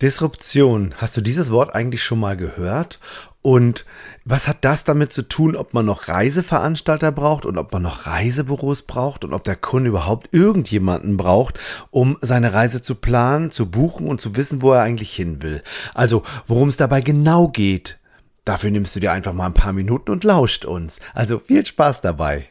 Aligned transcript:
Disruption. 0.00 0.94
Hast 0.98 1.16
du 1.16 1.20
dieses 1.20 1.50
Wort 1.50 1.74
eigentlich 1.74 2.04
schon 2.04 2.20
mal 2.20 2.36
gehört? 2.36 3.00
Und 3.42 3.84
was 4.24 4.46
hat 4.46 4.58
das 4.64 4.84
damit 4.84 5.12
zu 5.12 5.22
tun, 5.22 5.56
ob 5.56 5.74
man 5.74 5.86
noch 5.86 6.06
Reiseveranstalter 6.06 7.10
braucht 7.10 7.46
und 7.46 7.58
ob 7.58 7.72
man 7.72 7.82
noch 7.82 8.06
Reisebüros 8.06 8.82
braucht 8.82 9.24
und 9.24 9.32
ob 9.32 9.42
der 9.44 9.56
Kunde 9.56 9.88
überhaupt 9.88 10.32
irgendjemanden 10.32 11.16
braucht, 11.16 11.58
um 11.90 12.16
seine 12.20 12.52
Reise 12.52 12.82
zu 12.82 12.94
planen, 12.94 13.50
zu 13.50 13.70
buchen 13.70 14.06
und 14.06 14.20
zu 14.20 14.36
wissen, 14.36 14.62
wo 14.62 14.72
er 14.72 14.82
eigentlich 14.82 15.14
hin 15.14 15.42
will? 15.42 15.62
Also, 15.94 16.22
worum 16.46 16.68
es 16.68 16.76
dabei 16.76 17.00
genau 17.00 17.48
geht. 17.48 17.98
Dafür 18.44 18.70
nimmst 18.70 18.94
du 18.94 19.00
dir 19.00 19.12
einfach 19.12 19.32
mal 19.32 19.46
ein 19.46 19.54
paar 19.54 19.72
Minuten 19.72 20.10
und 20.10 20.24
lauscht 20.24 20.64
uns. 20.64 21.00
Also 21.12 21.38
viel 21.38 21.66
Spaß 21.66 22.02
dabei. 22.02 22.48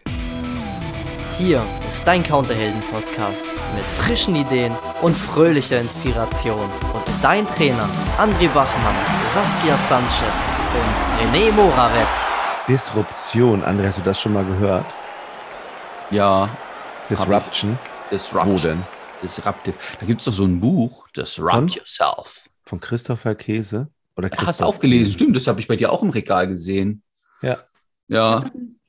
Hier 1.37 1.63
ist 1.87 2.05
dein 2.05 2.23
Counterhelden-Podcast 2.23 3.45
mit 3.75 3.85
frischen 3.85 4.35
Ideen 4.35 4.73
und 5.01 5.15
fröhlicher 5.15 5.79
Inspiration. 5.79 6.69
Und 6.93 7.03
dein 7.21 7.45
Trainer 7.47 7.87
André 8.17 8.47
Bachmann, 8.49 8.95
Saskia 9.29 9.77
Sanchez 9.77 10.45
und 10.73 11.33
René 11.33 11.51
Moravetz. 11.51 12.33
Disruption, 12.67 13.63
André, 13.63 13.87
hast 13.87 13.97
du 13.97 14.01
das 14.03 14.19
schon 14.19 14.33
mal 14.33 14.45
gehört? 14.45 14.85
Ja. 16.11 16.49
Disruption? 17.09 17.77
Disruption. 18.11 18.53
Wo 18.53 18.61
denn? 18.61 18.83
Disruptive. 19.21 19.75
Da 19.99 20.05
gibt 20.05 20.21
es 20.21 20.25
doch 20.25 20.33
so 20.33 20.43
ein 20.45 20.59
Buch, 20.59 21.07
Disrupt 21.15 21.53
Von? 21.53 21.67
Yourself. 21.69 22.49
Von 22.65 22.79
Christopher 22.79 23.35
Käse? 23.35 23.89
Oder 24.15 24.29
Hast 24.29 24.39
du 24.39 24.45
Christoph 24.45 24.67
aufgelesen? 24.67 25.13
Stimmt, 25.13 25.35
das 25.35 25.47
habe 25.47 25.59
ich 25.59 25.67
bei 25.67 25.75
dir 25.75 25.91
auch 25.91 26.03
im 26.03 26.09
Regal 26.09 26.47
gesehen. 26.47 27.03
Ja. 27.41 27.57
Ja. 28.07 28.41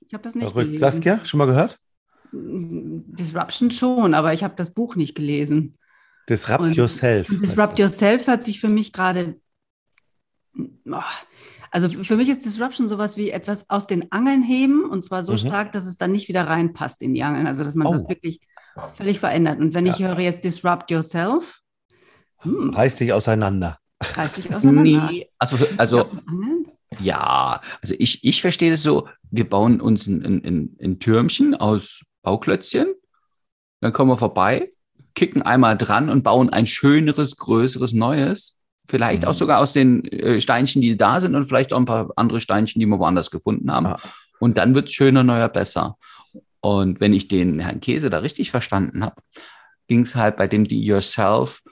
Ich 0.07 0.15
habe 0.15 0.23
das 0.23 0.35
nicht 0.35 0.49
Verrückt. 0.49 0.67
gelesen. 0.73 0.81
Saskia, 0.81 1.25
schon 1.25 1.39
mal 1.39 1.47
gehört? 1.47 1.79
Disruption 2.33 3.71
schon, 3.71 4.15
aber 4.15 4.33
ich 4.33 4.45
habe 4.45 4.55
das 4.57 4.71
Buch 4.73 4.97
nicht 4.97 5.15
gelesen. 5.15 5.77
Disrupt 6.29 6.61
Und- 6.61 6.77
yourself. 6.77 7.31
Und 7.31 7.41
Disrupt 7.41 7.79
Yourself 7.79 8.27
hört 8.27 8.45
sich 8.45 8.61
für 8.61 8.69
mich 8.69 8.93
gerade. 8.93 9.37
Oh, 10.91 10.97
Also 11.71 11.89
für 11.91 12.17
mich 12.17 12.29
ist 12.31 12.45
Disruption 12.47 12.89
sowas 12.89 13.17
wie 13.19 13.31
etwas 13.31 13.69
aus 13.69 13.87
den 13.87 14.11
Angeln 14.11 14.43
heben 14.43 14.85
und 14.89 15.05
zwar 15.05 15.23
so 15.23 15.33
Mhm. 15.33 15.39
stark, 15.39 15.73
dass 15.73 15.85
es 15.87 15.97
dann 15.99 16.13
nicht 16.13 16.29
wieder 16.29 16.47
reinpasst 16.47 17.03
in 17.03 17.13
die 17.15 17.23
Angeln. 17.23 17.47
Also 17.47 17.63
dass 17.65 17.75
man 17.75 17.87
Oh. 17.87 17.93
das 17.93 18.09
wirklich 18.09 18.41
völlig 18.95 19.19
verändert. 19.21 19.59
Und 19.61 19.75
wenn 19.75 19.87
ich 19.87 19.99
höre 19.99 20.19
jetzt 20.21 20.45
Disrupt 20.45 20.91
Yourself, 20.91 21.61
hm, 22.39 22.71
Reiß 22.71 22.97
dich 22.97 23.13
auseinander. 23.13 23.79
reißt 24.01 24.37
sich 24.37 24.47
auseinander. 24.55 25.11
Nee, 25.11 25.27
also, 25.39 25.57
also 25.77 26.07
ja, 27.01 27.61
also 27.83 27.95
ich, 27.99 28.25
ich 28.25 28.41
verstehe 28.41 28.71
das 28.71 28.83
so, 28.83 29.09
wir 29.31 29.49
bauen 29.49 29.81
uns 29.81 30.07
ein, 30.07 30.25
ein, 30.25 30.45
ein, 30.45 30.77
ein 30.83 30.99
Türmchen 31.01 31.55
aus 31.55 32.03
Bauklötzchen, 32.29 32.89
dann 33.81 33.93
kommen 33.95 34.11
wir 34.11 34.19
vorbei, 34.19 34.69
kicken 35.15 35.41
einmal 35.43 35.77
dran 35.79 36.11
und 36.11 36.23
bauen 36.23 36.51
ein 36.51 36.67
schöneres, 36.67 37.37
größeres, 37.37 37.93
neues. 37.95 38.59
Vielleicht 38.87 39.23
Mhm. 39.23 39.29
auch 39.29 39.35
sogar 39.35 39.61
aus 39.61 39.73
den 39.73 40.05
äh, 40.13 40.41
Steinchen, 40.41 40.83
die 40.83 40.97
da 40.97 41.21
sind 41.21 41.35
und 41.35 41.45
vielleicht 41.47 41.73
auch 41.73 41.79
ein 41.79 41.87
paar 41.87 42.11
andere 42.17 42.41
Steinchen, 42.41 42.81
die 42.81 42.87
wir 42.87 42.99
woanders 42.99 43.31
gefunden 43.31 43.71
haben. 43.73 43.87
Ah. 43.87 44.01
Und 44.41 44.59
dann 44.59 44.75
wird 44.75 44.89
es 44.89 44.95
schöner, 44.95 45.23
neuer, 45.25 45.49
besser. 45.49 45.97
Und 46.61 47.01
wenn 47.01 47.13
ich 47.15 47.29
den 47.29 47.61
Herrn 47.61 47.81
Käse 47.81 48.11
da 48.11 48.19
richtig 48.19 48.51
verstanden 48.51 49.05
habe, 49.05 49.17
ging 49.89 50.03
es 50.03 50.15
halt 50.15 50.37
bei 50.37 50.47
dem 50.49 50.65
Die 50.65 50.83
Yourself, 50.85 51.63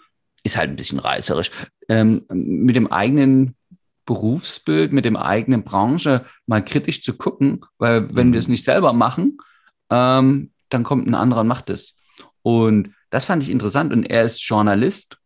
ist 0.44 0.56
halt 0.56 0.70
ein 0.70 0.76
bisschen 0.76 0.98
reißerisch, 1.00 1.50
ähm, 1.88 2.24
mit 2.30 2.76
dem 2.76 2.86
eigenen 2.90 3.56
Berufsbild, 4.06 4.92
mit 4.92 5.04
dem 5.04 5.16
eigenen 5.16 5.64
Branche 5.64 6.24
mal 6.46 6.64
kritisch 6.64 7.02
zu 7.02 7.14
gucken, 7.16 7.60
weil 7.78 8.14
wenn 8.14 8.28
Mhm. 8.28 8.32
wir 8.34 8.40
es 8.40 8.48
nicht 8.48 8.64
selber 8.64 8.92
machen, 8.92 9.38
ähm, 9.90 10.52
dann 10.68 10.82
kommt 10.82 11.06
ein 11.06 11.14
anderer 11.14 11.42
und 11.42 11.48
macht 11.48 11.70
es. 11.70 11.96
Und 12.42 12.94
das 13.10 13.24
fand 13.24 13.42
ich 13.42 13.50
interessant. 13.50 13.92
Und 13.92 14.04
er 14.04 14.22
ist 14.22 14.40
Journalist. 14.40 15.18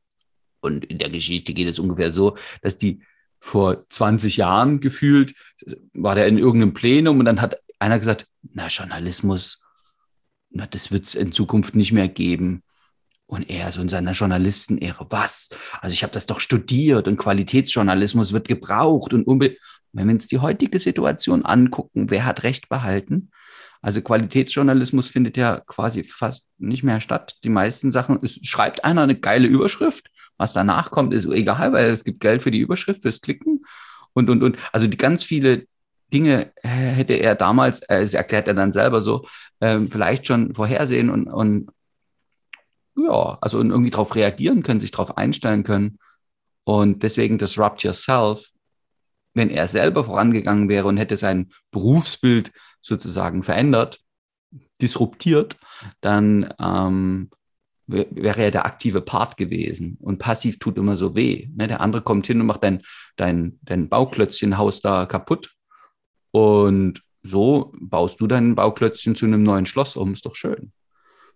Und 0.60 0.84
in 0.84 0.98
der 0.98 1.10
Geschichte 1.10 1.54
geht 1.54 1.68
es 1.68 1.78
ungefähr 1.78 2.12
so, 2.12 2.36
dass 2.62 2.76
die 2.76 3.02
vor 3.40 3.88
20 3.88 4.36
Jahren 4.36 4.80
gefühlt, 4.80 5.34
war 5.94 6.14
der 6.14 6.28
in 6.28 6.38
irgendeinem 6.38 6.74
Plenum 6.74 7.18
und 7.18 7.24
dann 7.24 7.40
hat 7.40 7.56
einer 7.78 7.98
gesagt, 7.98 8.26
na, 8.42 8.68
Journalismus, 8.68 9.60
na, 10.50 10.66
das 10.66 10.92
wird 10.92 11.06
es 11.06 11.14
in 11.14 11.32
Zukunft 11.32 11.74
nicht 11.74 11.92
mehr 11.92 12.08
geben. 12.08 12.62
Und 13.26 13.48
er 13.48 13.70
so 13.70 13.80
in 13.80 13.88
seiner 13.88 14.10
Journalistenehre, 14.10 15.06
was? 15.08 15.50
Also 15.80 15.92
ich 15.92 16.02
habe 16.02 16.12
das 16.12 16.26
doch 16.26 16.40
studiert 16.40 17.06
und 17.06 17.16
Qualitätsjournalismus 17.16 18.32
wird 18.32 18.48
gebraucht 18.48 19.14
und 19.14 19.26
unbedingt. 19.26 19.58
Wenn 19.92 20.06
wir 20.06 20.14
uns 20.14 20.26
die 20.28 20.38
heutige 20.38 20.78
Situation 20.78 21.44
angucken, 21.44 22.10
wer 22.10 22.24
hat 22.24 22.42
Recht 22.42 22.68
behalten? 22.68 23.30
Also 23.82 24.02
Qualitätsjournalismus 24.02 25.08
findet 25.08 25.36
ja 25.36 25.60
quasi 25.60 26.04
fast 26.04 26.48
nicht 26.58 26.82
mehr 26.82 27.00
statt. 27.00 27.36
Die 27.44 27.48
meisten 27.48 27.92
Sachen, 27.92 28.18
es 28.22 28.38
schreibt 28.42 28.84
einer 28.84 29.02
eine 29.02 29.18
geile 29.18 29.48
Überschrift, 29.48 30.10
was 30.36 30.52
danach 30.52 30.90
kommt, 30.90 31.14
ist 31.14 31.26
egal, 31.26 31.72
weil 31.72 31.86
es 31.90 32.04
gibt 32.04 32.20
Geld 32.20 32.42
für 32.42 32.50
die 32.50 32.60
Überschrift, 32.60 33.02
fürs 33.02 33.20
Klicken 33.20 33.64
und, 34.12 34.28
und, 34.30 34.42
und. 34.42 34.58
Also 34.72 34.86
die 34.86 34.96
ganz 34.96 35.24
viele 35.24 35.66
Dinge 36.12 36.52
hätte 36.62 37.14
er 37.14 37.34
damals, 37.34 37.80
äh, 37.82 38.02
das 38.02 38.14
erklärt 38.14 38.48
er 38.48 38.54
dann 38.54 38.72
selber 38.72 39.02
so, 39.02 39.26
ähm, 39.60 39.90
vielleicht 39.90 40.26
schon 40.26 40.54
vorhersehen 40.54 41.10
und, 41.10 41.28
und 41.28 41.70
ja, 42.96 43.38
also 43.40 43.58
und 43.58 43.70
irgendwie 43.70 43.90
darauf 43.90 44.14
reagieren 44.14 44.62
können, 44.62 44.80
sich 44.80 44.90
darauf 44.90 45.16
einstellen 45.16 45.62
können. 45.62 45.98
Und 46.64 47.02
deswegen 47.02 47.38
Disrupt 47.38 47.82
Yourself, 47.82 48.50
wenn 49.34 49.50
er 49.50 49.68
selber 49.68 50.04
vorangegangen 50.04 50.68
wäre 50.68 50.88
und 50.88 50.96
hätte 50.96 51.16
sein 51.16 51.52
Berufsbild 51.70 52.52
sozusagen 52.80 53.42
verändert, 53.42 54.00
disruptiert, 54.80 55.56
dann 56.00 56.52
ähm, 56.60 57.30
wär- 57.86 58.06
wäre 58.10 58.42
er 58.44 58.50
der 58.50 58.64
aktive 58.66 59.00
Part 59.00 59.36
gewesen. 59.36 59.96
Und 60.00 60.18
passiv 60.18 60.58
tut 60.58 60.78
immer 60.78 60.96
so 60.96 61.14
weh. 61.14 61.48
Ne? 61.54 61.68
Der 61.68 61.80
andere 61.80 62.02
kommt 62.02 62.26
hin 62.26 62.40
und 62.40 62.46
macht 62.46 62.64
dein, 62.64 62.82
dein, 63.16 63.58
dein 63.62 63.88
Bauklötzchenhaus 63.88 64.80
da 64.80 65.06
kaputt. 65.06 65.50
Und 66.30 67.02
so 67.22 67.72
baust 67.78 68.20
du 68.20 68.26
dein 68.26 68.54
Bauklötzchen 68.54 69.14
zu 69.14 69.26
einem 69.26 69.42
neuen 69.42 69.66
Schloss 69.66 69.96
um. 69.96 70.12
Ist 70.12 70.24
doch 70.26 70.34
schön. 70.36 70.72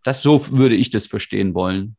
Das 0.03 0.23
so 0.23 0.51
würde 0.53 0.75
ich 0.75 0.91
das 0.91 1.07
verstehen 1.07 1.55
wollen. 1.55 1.97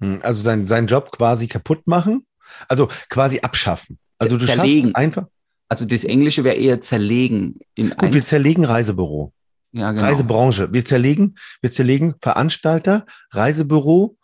Hm, 0.00 0.18
Also 0.22 0.42
sein, 0.42 0.66
seinen 0.66 0.86
Job 0.86 1.10
quasi 1.12 1.46
kaputt 1.46 1.86
machen, 1.86 2.26
also 2.68 2.88
quasi 3.08 3.40
abschaffen. 3.40 3.98
Also 4.18 4.36
du 4.36 4.46
Zerlegen. 4.46 4.84
schaffst 4.90 4.96
einfach. 4.96 5.26
Also 5.74 5.86
das 5.86 6.04
Englische 6.04 6.44
wäre 6.44 6.54
eher 6.54 6.80
zerlegen. 6.80 7.58
In 7.74 7.90
Gut, 7.90 8.12
wir 8.12 8.24
zerlegen 8.24 8.64
Reisebüro, 8.64 9.32
ja, 9.72 9.90
genau. 9.90 10.04
Reisebranche. 10.04 10.72
Wir 10.72 10.84
zerlegen, 10.84 11.34
wir 11.62 11.72
zerlegen 11.72 12.14
Veranstalter, 12.20 13.06
Reisebüro 13.32 14.16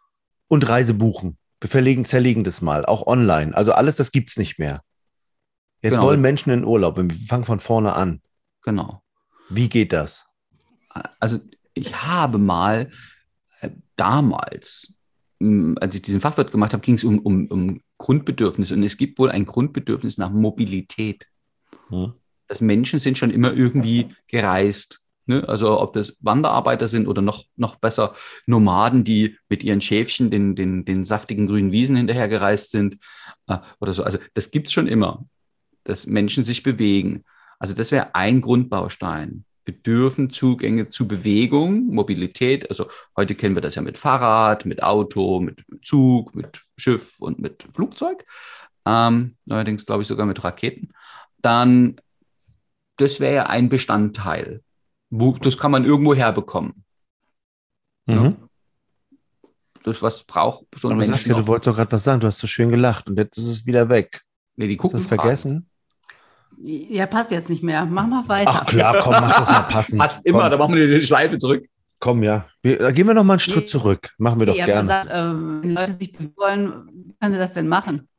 und 0.47 0.69
Reisebuchen. 0.69 1.37
Wir 1.61 1.69
verlegen, 1.69 2.05
zerlegen 2.05 2.45
das 2.45 2.63
mal, 2.63 2.87
auch 2.87 3.05
online. 3.09 3.53
Also 3.57 3.73
alles, 3.73 3.97
das 3.97 4.13
gibt's 4.13 4.37
nicht 4.37 4.61
mehr. 4.61 4.83
Jetzt 5.83 5.95
Genau. 5.95 6.05
wollen 6.05 6.21
Menschen 6.21 6.51
in 6.51 6.65
Urlaub. 6.65 6.97
Wir 6.97 7.11
fangen 7.27 7.45
von 7.45 7.59
vorne 7.59 7.95
an. 7.95 8.23
Genau. 8.63 9.03
Wie 9.49 9.69
geht 9.69 9.93
das? 9.93 10.27
Also 11.19 11.41
ich 11.75 11.97
habe 11.97 12.39
mal 12.39 12.91
äh, 13.61 13.71
damals, 13.97 14.95
mh, 15.41 15.81
als 15.81 15.97
ich 15.97 16.03
diesen 16.03 16.21
Fachwirt 16.21 16.53
gemacht 16.53 16.75
habe, 16.75 16.83
ging 16.83 16.95
es 16.95 17.03
um, 17.03 17.19
um, 17.19 17.49
um 17.49 17.81
Grundbedürfnisse. 17.99 18.75
Und 18.75 18.85
es 18.85 18.97
gibt 18.97 19.19
wohl 19.19 19.33
ein 19.33 19.47
Grundbedürfnis 19.47 20.17
nach 20.17 20.31
Mobilität. 20.31 21.27
Dass 22.49 22.61
Menschen 22.61 22.99
sind 22.99 23.19
schon 23.19 23.31
immer 23.31 23.53
irgendwie 23.53 24.15
gereist. 24.27 25.01
Ne? 25.31 25.49
Also 25.49 25.81
ob 25.81 25.93
das 25.93 26.17
Wanderarbeiter 26.21 26.89
sind 26.89 27.07
oder 27.07 27.23
noch, 27.23 27.45
noch 27.57 27.77
besser 27.77 28.15
Nomaden, 28.47 29.05
die 29.05 29.37
mit 29.49 29.63
ihren 29.63 29.81
Schäfchen 29.81 30.31
den, 30.31 30.57
den, 30.57 30.85
den 30.85 31.05
saftigen 31.05 31.47
grünen 31.47 31.71
Wiesen 31.71 31.95
hinterher 31.95 32.27
gereist 32.29 32.73
sind 32.73 32.99
äh, 33.47 33.59
oder 33.79 33.93
so. 33.93 34.03
Also 34.03 34.19
das 34.35 34.51
gibt 34.51 34.67
es 34.67 34.73
schon 34.73 34.89
immer, 34.89 35.25
dass 35.85 36.07
Menschen 36.07 36.43
sich 36.43 36.65
bewegen. 36.65 37.23
Also 37.61 37.75
das 37.75 37.93
wäre 37.93 38.15
ein 38.17 38.41
Grundbaustein. 38.41 39.45
Wir 39.65 39.75
dürfen 39.75 40.31
Zugänge 40.31 40.89
zu 40.89 41.07
Bewegung, 41.07 41.87
Mobilität, 41.87 42.69
also 42.69 42.89
heute 43.17 43.37
kennen 43.37 43.55
wir 43.55 43.63
das 43.63 43.77
ja 43.77 43.83
mit 43.83 43.99
Fahrrad, 43.99 44.65
mit 44.65 44.83
Auto, 44.83 45.39
mit 45.39 45.65
Zug, 45.83 46.35
mit 46.35 46.61
Schiff 46.77 47.21
und 47.21 47.39
mit 47.39 47.67
Flugzeug. 47.73 48.25
Ähm, 48.85 49.37
neuerdings 49.45 49.87
glaube 49.87 50.03
ich 50.03 50.09
sogar 50.09 50.27
mit 50.27 50.43
Raketen 50.43 50.91
dann 51.43 51.97
das 52.97 53.19
wäre 53.21 53.35
ja 53.35 53.47
ein 53.47 53.69
Bestandteil. 53.71 54.63
Wo, 55.09 55.33
das 55.33 55.57
kann 55.57 55.71
man 55.71 55.85
irgendwo 55.85 56.15
herbekommen. 56.15 56.85
Mhm. 58.07 58.37
Das, 59.85 60.03
was 60.03 60.23
braucht 60.25 60.67
so 60.77 60.89
ein 60.89 60.93
Aber 60.93 61.01
Mensch 61.01 61.13
Saskia, 61.13 61.35
du 61.35 61.41
noch? 61.41 61.47
wolltest 61.49 61.67
doch 61.69 61.77
gerade 61.77 61.93
was 61.93 62.05
sagen. 62.05 62.21
Du 62.21 62.27
hast 62.27 62.39
so 62.39 62.47
schön 62.47 62.69
gelacht 62.69 63.09
und 63.09 63.17
jetzt 63.17 63.39
ist 63.39 63.47
es 63.47 63.67
wieder 63.67 63.89
weg. 63.89 64.21
Nee, 64.57 64.67
die 64.67 64.75
Hast 64.75 64.79
du 64.79 64.83
gucken 64.83 65.01
es 65.01 65.07
vergessen? 65.07 65.67
Ja, 66.63 67.07
passt 67.07 67.31
jetzt 67.31 67.49
nicht 67.49 67.63
mehr. 67.63 67.87
Mach 67.87 68.07
mal 68.07 68.29
weiter. 68.29 68.51
Ach 68.53 68.67
klar, 68.67 68.99
komm, 69.01 69.13
mach 69.13 69.39
das 69.39 69.49
mal 69.49 69.61
passen. 69.63 69.99
Passt 69.99 70.27
immer, 70.27 70.43
komm, 70.43 70.51
da 70.51 70.59
machen 70.59 70.75
wir 70.75 70.87
die 70.87 71.01
Schleife 71.01 71.39
zurück. 71.39 71.65
komm 72.01 72.23
ja. 72.23 72.47
Wir, 72.61 72.79
da 72.79 72.91
gehen 72.91 73.07
wir 73.07 73.15
noch 73.15 73.25
mal 73.25 73.35
einen 73.35 73.41
Schritt 73.41 73.65
Nee. 73.65 73.67
zurück. 73.67 74.11
Machen 74.19 74.39
wir 74.41 74.47
doch 74.47 74.55
gerne. 74.55 74.83
gesagt, 74.83 75.07
äh, 75.09 75.13
wenn 75.63 75.73
Leute 75.75 75.93
sich 75.93 76.13
bewegen 76.13 76.35
wollen, 76.37 76.87
wie 76.93 77.15
können 77.19 77.33
sie 77.33 77.39
das 77.39 77.55
denn 77.55 77.67
machen? 77.69 78.10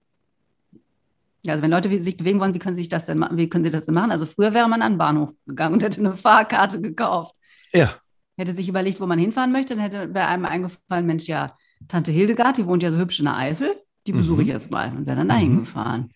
Ja, 1.44 1.54
also 1.54 1.64
wenn 1.64 1.72
Leute 1.72 2.02
sich 2.04 2.18
bewegen 2.18 2.40
wollen, 2.40 2.54
wie 2.54 2.60
können 2.60 2.76
sie 2.76 2.82
sich 2.84 2.90
das 2.90 3.06
denn 3.08 3.18
machen? 3.18 3.38
Wie 3.38 3.50
können 3.50 3.64
sie 3.64 3.72
das 3.72 3.86
denn 3.86 3.96
machen? 3.96 4.12
Also 4.12 4.26
früher 4.26 4.54
wäre 4.54 4.70
man 4.70 4.82
an 4.82 4.94
den 4.94 4.98
Bahnhof 5.00 5.32
gegangen 5.48 5.74
und 5.74 5.84
hätte 5.84 6.00
eine 6.00 6.16
Fahrkarte 6.16 6.80
gekauft. 6.82 7.36
Ja, 7.74 7.96
Hätte 8.38 8.54
sich 8.54 8.70
überlegt, 8.70 9.00
wo 9.02 9.06
man 9.08 9.20
hinfahren 9.20 9.52
möchte, 9.52 9.76
dann 9.76 9.84
hätte 9.84 10.14
wäre 10.14 10.28
einem 10.28 10.46
eingefallen, 10.46 11.06
Mensch, 11.06 11.28
ja, 11.28 11.56
Tante 11.88 12.12
Hildegard, 12.12 12.58
die 12.58 12.66
wohnt 12.66 12.82
ja 12.82 12.92
so 12.92 12.98
hübsch 12.98 13.20
in 13.20 13.26
der 13.26 13.36
Eifel. 13.38 13.76
Die 14.08 14.14
besuche 14.14 14.42
ich 14.42 14.48
Mhm. 14.48 14.54
jetzt 14.54 14.72
mal 14.72 14.90
und 14.96 15.06
wäre 15.06 15.18
dann 15.18 15.28
dahin 15.30 15.54
Mhm. 15.56 15.60
gefahren. 15.60 16.10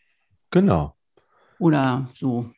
Genau. 0.49 0.95
Oder 1.59 2.07
so. 2.15 2.49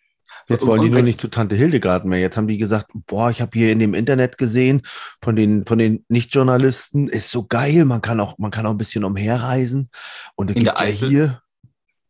Jetzt 0.47 0.65
wollen 0.65 0.81
die 0.81 0.89
nur 0.89 1.01
nicht 1.01 1.19
zu 1.19 1.27
Tante 1.29 1.55
Hildegard 1.55 2.05
mehr. 2.05 2.19
Jetzt 2.19 2.37
haben 2.37 2.47
die 2.47 2.57
gesagt, 2.57 2.91
boah, 3.07 3.29
ich 3.31 3.41
habe 3.41 3.51
hier 3.57 3.71
in 3.71 3.79
dem 3.79 3.93
Internet 3.93 4.37
gesehen 4.37 4.81
von 5.21 5.35
den, 5.35 5.65
von 5.65 5.77
den 5.77 6.05
Nicht-Journalisten, 6.07 7.07
ist 7.09 7.31
so 7.31 7.45
geil, 7.45 7.83
man 7.85 8.01
kann 8.01 8.19
auch, 8.19 8.37
man 8.37 8.51
kann 8.51 8.65
auch 8.65 8.71
ein 8.71 8.77
bisschen 8.77 9.03
umherreisen. 9.03 9.89
Und 10.35 10.49
es 10.51 10.55
In 10.55 10.63
gibt 10.63 10.77
der 10.77 10.85
ja 10.85 10.91
Eifel? 10.93 11.09
hier, 11.09 11.41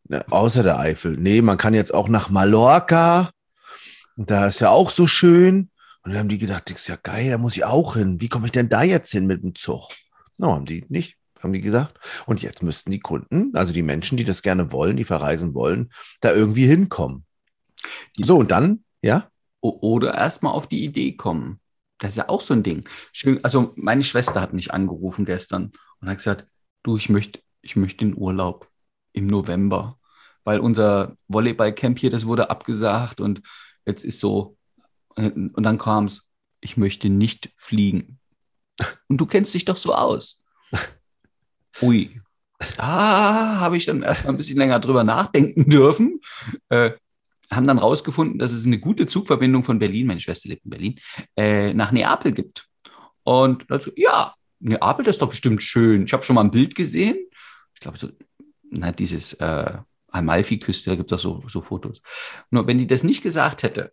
ne, 0.08 0.24
außer 0.30 0.62
der 0.62 0.78
Eifel, 0.78 1.16
nee, 1.16 1.40
man 1.42 1.58
kann 1.58 1.74
jetzt 1.74 1.94
auch 1.94 2.08
nach 2.08 2.30
Mallorca. 2.30 3.30
Und 4.16 4.30
da 4.30 4.48
ist 4.48 4.60
ja 4.60 4.70
auch 4.70 4.90
so 4.90 5.06
schön. 5.06 5.70
Und 6.02 6.12
dann 6.12 6.20
haben 6.20 6.28
die 6.28 6.38
gedacht, 6.38 6.70
das 6.70 6.80
ist 6.80 6.88
ja 6.88 6.96
geil, 6.96 7.30
da 7.30 7.38
muss 7.38 7.56
ich 7.56 7.64
auch 7.64 7.94
hin. 7.94 8.20
Wie 8.20 8.28
komme 8.28 8.46
ich 8.46 8.52
denn 8.52 8.68
da 8.68 8.82
jetzt 8.82 9.10
hin 9.10 9.26
mit 9.26 9.42
dem 9.42 9.54
Zug? 9.54 9.90
Na, 10.36 10.48
haben 10.48 10.64
die 10.64 10.84
nicht, 10.88 11.16
haben 11.42 11.52
die 11.52 11.60
gesagt. 11.60 11.98
Und 12.26 12.42
jetzt 12.42 12.62
müssten 12.62 12.90
die 12.90 13.00
Kunden, 13.00 13.54
also 13.54 13.72
die 13.72 13.82
Menschen, 13.82 14.16
die 14.16 14.24
das 14.24 14.42
gerne 14.42 14.72
wollen, 14.72 14.96
die 14.96 15.04
verreisen 15.04 15.54
wollen, 15.54 15.92
da 16.20 16.32
irgendwie 16.32 16.66
hinkommen. 16.66 17.24
So, 18.16 18.38
und 18.38 18.50
dann, 18.50 18.84
ja? 19.02 19.28
Oder 19.60 20.14
erstmal 20.14 20.52
auf 20.52 20.68
die 20.68 20.84
Idee 20.84 21.12
kommen. 21.16 21.60
Das 21.98 22.12
ist 22.12 22.16
ja 22.16 22.28
auch 22.28 22.42
so 22.42 22.54
ein 22.54 22.62
Ding. 22.62 22.88
Schön, 23.12 23.42
also 23.44 23.72
meine 23.76 24.04
Schwester 24.04 24.40
hat 24.40 24.52
mich 24.52 24.72
angerufen 24.72 25.24
gestern 25.24 25.72
und 26.00 26.08
hat 26.08 26.18
gesagt, 26.18 26.46
du, 26.84 26.96
ich 26.96 27.08
möchte, 27.08 27.40
ich 27.60 27.74
möchte 27.74 28.04
in 28.04 28.16
Urlaub 28.16 28.68
im 29.12 29.26
November, 29.26 29.97
weil 30.48 30.60
unser 30.60 31.14
Volleyballcamp 31.28 31.98
hier, 31.98 32.08
das 32.08 32.24
wurde 32.24 32.48
abgesagt 32.48 33.20
und 33.20 33.42
jetzt 33.84 34.02
ist 34.02 34.18
so, 34.18 34.56
und 35.14 35.62
dann 35.62 35.76
kam 35.76 36.06
es, 36.06 36.22
ich 36.62 36.78
möchte 36.78 37.10
nicht 37.10 37.50
fliegen. 37.54 38.18
Und 39.08 39.18
du 39.18 39.26
kennst 39.26 39.52
dich 39.52 39.66
doch 39.66 39.76
so 39.76 39.94
aus. 39.94 40.42
Ui. 41.82 42.18
Da 42.78 43.60
habe 43.60 43.76
ich 43.76 43.84
dann 43.84 44.02
erstmal 44.02 44.32
ein 44.32 44.38
bisschen 44.38 44.56
länger 44.56 44.80
drüber 44.80 45.04
nachdenken 45.04 45.68
dürfen. 45.68 46.18
Äh, 46.70 46.92
haben 47.50 47.66
dann 47.66 47.76
rausgefunden, 47.76 48.38
dass 48.38 48.52
es 48.52 48.64
eine 48.64 48.78
gute 48.78 49.06
Zugverbindung 49.06 49.64
von 49.64 49.78
Berlin, 49.78 50.06
meine 50.06 50.20
Schwester 50.20 50.48
lebt 50.48 50.64
in 50.64 50.70
Berlin, 50.70 51.00
äh, 51.36 51.74
nach 51.74 51.92
Neapel 51.92 52.32
gibt. 52.32 52.66
Und 53.22 53.66
dazu, 53.68 53.90
ja, 53.96 54.32
Neapel, 54.60 55.04
das 55.04 55.16
ist 55.16 55.20
doch 55.20 55.28
bestimmt 55.28 55.62
schön. 55.62 56.06
Ich 56.06 56.14
habe 56.14 56.24
schon 56.24 56.36
mal 56.36 56.44
ein 56.44 56.50
Bild 56.50 56.74
gesehen. 56.74 57.18
Ich 57.74 57.80
glaube, 57.80 57.98
so, 57.98 58.08
na, 58.70 58.92
dieses 58.92 59.34
äh, 59.34 59.76
Amalfi-Küste, 60.10 60.90
da 60.90 60.96
gibt 60.96 61.12
es 61.12 61.24
auch 61.24 61.42
so, 61.42 61.48
so 61.48 61.60
Fotos. 61.60 62.00
Nur 62.50 62.66
wenn 62.66 62.78
die 62.78 62.86
das 62.86 63.02
nicht 63.02 63.22
gesagt 63.22 63.62
hätte, 63.62 63.92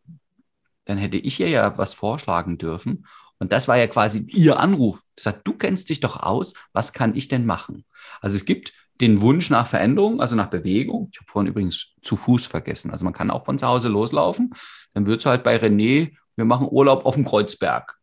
dann 0.85 0.97
hätte 0.97 1.17
ich 1.17 1.39
ihr 1.39 1.49
ja 1.49 1.77
was 1.77 1.93
vorschlagen 1.93 2.57
dürfen. 2.57 3.05
Und 3.39 3.51
das 3.51 3.67
war 3.67 3.77
ja 3.77 3.87
quasi 3.87 4.19
ihr 4.29 4.59
Anruf. 4.59 5.01
Sagt, 5.19 5.47
du 5.47 5.53
kennst 5.53 5.89
dich 5.89 5.99
doch 5.99 6.21
aus, 6.21 6.53
was 6.73 6.93
kann 6.93 7.15
ich 7.15 7.27
denn 7.27 7.45
machen? 7.45 7.85
Also 8.21 8.37
es 8.37 8.45
gibt 8.45 8.73
den 9.01 9.19
Wunsch 9.19 9.49
nach 9.49 9.67
Veränderung, 9.67 10.21
also 10.21 10.35
nach 10.35 10.49
Bewegung. 10.49 11.09
Ich 11.11 11.19
habe 11.19 11.29
vorhin 11.29 11.51
übrigens 11.51 11.95
zu 12.01 12.15
Fuß 12.15 12.45
vergessen. 12.45 12.91
Also 12.91 13.03
man 13.03 13.13
kann 13.13 13.31
auch 13.31 13.45
von 13.45 13.59
zu 13.59 13.67
Hause 13.67 13.89
loslaufen. 13.89 14.53
Dann 14.93 15.05
wird 15.05 15.19
es 15.19 15.25
halt 15.25 15.43
bei 15.43 15.57
René, 15.57 16.15
wir 16.35 16.45
machen 16.45 16.67
Urlaub 16.69 17.05
auf 17.05 17.15
dem 17.15 17.25
Kreuzberg. 17.25 17.97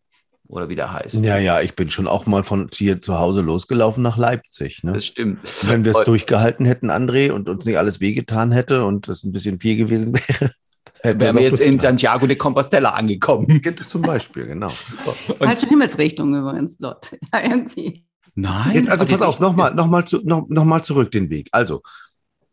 Oder 0.52 0.68
wie 0.68 0.76
der 0.76 0.92
heißt. 0.92 1.14
Ja, 1.14 1.38
ja, 1.38 1.62
ich 1.62 1.76
bin 1.76 1.88
schon 1.88 2.06
auch 2.06 2.26
mal 2.26 2.44
von 2.44 2.68
hier 2.74 3.00
zu 3.00 3.18
Hause 3.18 3.40
losgelaufen 3.40 4.02
nach 4.02 4.18
Leipzig. 4.18 4.84
Ne? 4.84 4.92
Das 4.92 5.06
stimmt. 5.06 5.40
Wenn 5.62 5.86
wir 5.86 5.96
es 5.96 6.04
durchgehalten 6.04 6.66
hätten, 6.66 6.90
André, 6.90 7.30
und 7.30 7.48
uns 7.48 7.64
nicht 7.64 7.78
alles 7.78 8.00
wehgetan 8.00 8.52
hätte 8.52 8.84
und 8.84 9.08
es 9.08 9.24
ein 9.24 9.32
bisschen 9.32 9.60
viel 9.60 9.78
gewesen 9.78 10.12
wäre, 10.28 10.52
hätten 11.00 11.20
wären 11.20 11.36
wir 11.36 11.42
jetzt 11.42 11.60
in. 11.60 11.80
Santiago 11.80 12.26
de 12.26 12.36
Compostela 12.36 12.90
angekommen. 12.90 13.46
Gibt 13.62 13.80
es 13.80 13.88
zum 13.88 14.02
Beispiel, 14.02 14.46
genau. 14.46 14.68
Falsche 14.68 15.68
Himmelsrichtung 15.68 16.34
übrigens 16.34 16.76
dort. 16.76 17.16
Ja, 17.32 17.42
irgendwie. 17.42 18.04
Nein. 18.34 18.74
Jetzt 18.74 18.90
also 18.90 19.06
das 19.06 19.18
pass 19.18 19.26
auf, 19.26 19.40
nochmal 19.40 19.74
noch 19.74 19.86
mal 19.86 20.04
zu, 20.04 20.20
noch, 20.22 20.46
noch 20.50 20.66
mal 20.66 20.82
zurück 20.82 21.10
den 21.12 21.30
Weg. 21.30 21.48
Also, 21.52 21.82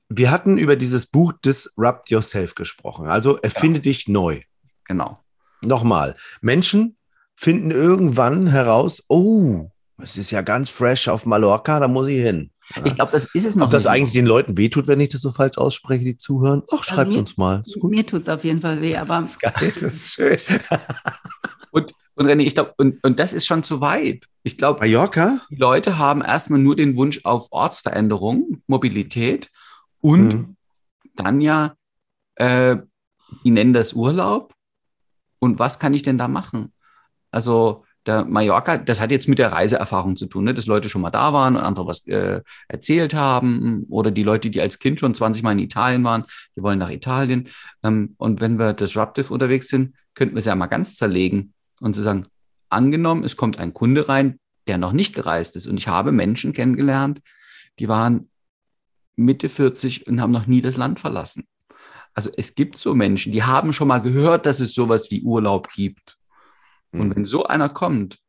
wir 0.07 0.31
hatten 0.31 0.57
über 0.57 0.77
dieses 0.77 1.05
Buch 1.05 1.33
Disrupt 1.43 2.09
Yourself 2.09 2.55
gesprochen. 2.55 3.07
Also, 3.07 3.35
erfinde 3.39 3.81
dich 3.81 4.07
neu. 4.07 4.39
Genau. 4.85 5.19
Nochmal, 5.61 6.15
Menschen 6.39 6.95
finden 7.39 7.71
irgendwann 7.71 8.47
heraus, 8.47 9.01
oh, 9.07 9.69
es 9.97 10.17
ist 10.17 10.31
ja 10.31 10.41
ganz 10.41 10.69
fresh 10.69 11.07
auf 11.07 11.25
Mallorca, 11.25 11.79
da 11.79 11.87
muss 11.87 12.07
ich 12.09 12.21
hin. 12.21 12.51
Ich 12.83 12.95
glaube, 12.95 13.11
das 13.13 13.25
ist 13.33 13.45
es 13.45 13.55
noch 13.55 13.65
Ob 13.67 13.71
das 13.71 13.83
nicht. 13.83 13.91
eigentlich 13.91 14.11
den 14.13 14.25
Leuten 14.25 14.57
wehtut, 14.57 14.87
wenn 14.87 14.99
ich 14.99 15.09
das 15.09 15.21
so 15.21 15.31
falsch 15.31 15.57
ausspreche, 15.57 16.03
die 16.03 16.17
zuhören? 16.17 16.63
Ach, 16.71 16.83
schreibt 16.83 16.99
Also 16.99 17.11
mir- 17.13 17.19
uns 17.19 17.37
mal. 17.37 17.63
Ist 17.65 17.79
gut. 17.79 17.91
Mir 17.91 18.05
tut 18.05 18.21
es 18.23 18.29
auf 18.29 18.43
jeden 18.43 18.61
Fall 18.61 18.81
weh, 18.81 18.95
aber 18.97 19.25
Geil, 19.39 19.73
das 19.79 19.93
ist 19.93 20.13
schön. 20.13 20.37
Und, 21.71 21.93
und 22.15 22.25
René, 22.25 22.41
ich 22.41 22.55
glaube, 22.55 22.73
und, 22.77 22.97
und 23.03 23.19
das 23.19 23.31
ist 23.31 23.45
schon 23.45 23.63
zu 23.63 23.79
weit. 23.79 24.25
Ich 24.41 24.57
glaube, 24.57 24.79
Mallorca? 24.79 25.39
die 25.51 25.55
Leute 25.55 25.99
haben 25.99 26.21
erstmal 26.23 26.59
nur 26.59 26.75
den 26.75 26.95
Wunsch 26.95 27.21
auf 27.25 27.47
Ortsveränderung, 27.51 28.63
Mobilität 28.65 29.49
und 30.01 30.33
Mhm. 30.33 30.55
dann 31.15 31.41
ja, 31.41 31.75
äh, 32.35 32.77
die 33.43 33.51
nennen 33.51 33.73
das 33.73 33.93
Urlaub. 33.93 34.53
Und 35.37 35.59
was 35.59 35.77
kann 35.79 35.93
ich 35.93 36.01
denn 36.01 36.17
da 36.17 36.27
machen? 36.27 36.73
Also, 37.31 37.85
der 38.05 38.25
Mallorca, 38.25 38.77
das 38.77 39.01
hat 39.01 39.11
jetzt 39.11 39.27
mit 39.27 39.39
der 39.39 39.51
Reiseerfahrung 39.51 40.15
zu 40.15 40.25
tun, 40.25 40.45
ne? 40.45 40.53
dass 40.53 40.65
Leute 40.65 40.89
schon 40.89 41.01
mal 41.01 41.11
da 41.11 41.33
waren 41.33 41.55
und 41.55 41.61
andere 41.61 41.85
was 41.85 42.07
äh, 42.07 42.41
erzählt 42.67 43.13
haben 43.13 43.85
oder 43.89 44.09
die 44.09 44.23
Leute, 44.23 44.49
die 44.49 44.61
als 44.61 44.79
Kind 44.79 44.99
schon 44.99 45.13
20 45.13 45.43
Mal 45.43 45.51
in 45.51 45.59
Italien 45.59 46.03
waren, 46.03 46.23
die 46.55 46.63
wollen 46.63 46.79
nach 46.79 46.89
Italien. 46.89 47.49
Ähm, 47.83 48.11
und 48.17 48.41
wenn 48.41 48.57
wir 48.57 48.73
disruptive 48.73 49.33
unterwegs 49.33 49.67
sind, 49.67 49.95
könnten 50.15 50.35
wir 50.35 50.39
es 50.39 50.45
ja 50.45 50.55
mal 50.55 50.67
ganz 50.67 50.95
zerlegen 50.95 51.53
und 51.81 51.93
zu 51.93 52.01
sagen, 52.01 52.27
angenommen, 52.69 53.23
es 53.23 53.35
kommt 53.35 53.59
ein 53.59 53.73
Kunde 53.73 54.07
rein, 54.07 54.39
der 54.67 54.77
noch 54.77 54.93
nicht 54.93 55.13
gereist 55.13 55.55
ist 55.55 55.67
und 55.67 55.77
ich 55.77 55.87
habe 55.87 56.11
Menschen 56.11 56.53
kennengelernt, 56.53 57.21
die 57.79 57.89
waren 57.89 58.29
Mitte 59.15 59.49
40 59.49 60.07
und 60.07 60.21
haben 60.21 60.31
noch 60.31 60.47
nie 60.47 60.61
das 60.61 60.77
Land 60.77 60.99
verlassen. 60.99 61.47
Also 62.13 62.29
es 62.35 62.55
gibt 62.55 62.77
so 62.77 62.95
Menschen, 62.95 63.31
die 63.31 63.43
haben 63.43 63.73
schon 63.73 63.87
mal 63.87 63.99
gehört, 63.99 64.45
dass 64.45 64.59
es 64.59 64.73
sowas 64.73 65.11
wie 65.11 65.21
Urlaub 65.21 65.69
gibt. 65.69 66.18
Und 66.91 67.09
Mhm. 67.09 67.15
wenn 67.15 67.25
so 67.25 67.45
einer 67.45 67.69
kommt, 67.69 68.19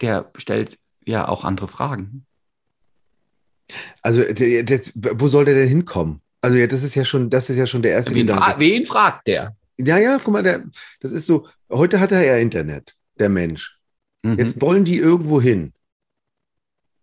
der 0.00 0.30
stellt 0.36 0.78
ja 1.04 1.28
auch 1.28 1.44
andere 1.44 1.68
Fragen. 1.68 2.24
Also, 4.02 4.22
der, 4.32 4.62
der, 4.64 4.80
wo 4.94 5.28
soll 5.28 5.44
der 5.44 5.54
denn 5.54 5.68
hinkommen? 5.68 6.20
Also, 6.40 6.56
ja, 6.56 6.66
das 6.66 6.82
ist 6.82 6.94
ja 6.94 7.04
schon, 7.04 7.30
das 7.30 7.50
ist 7.50 7.56
ja 7.56 7.66
schon 7.66 7.82
der 7.82 7.92
erste 7.92 8.14
Wen, 8.14 8.28
fra 8.28 8.58
wen 8.58 8.86
fragt 8.86 9.26
der? 9.26 9.56
Ja, 9.76 9.98
ja, 9.98 10.18
guck 10.22 10.32
mal, 10.32 10.42
der, 10.42 10.64
das 11.00 11.12
ist 11.12 11.26
so, 11.26 11.46
heute 11.70 12.00
hat 12.00 12.12
er 12.12 12.24
ja 12.24 12.36
Internet, 12.36 12.96
der 13.18 13.28
Mensch. 13.28 13.78
Mhm. 14.22 14.38
Jetzt 14.38 14.60
wollen 14.60 14.84
die 14.84 14.96
irgendwo 14.98 15.40
hin. 15.40 15.72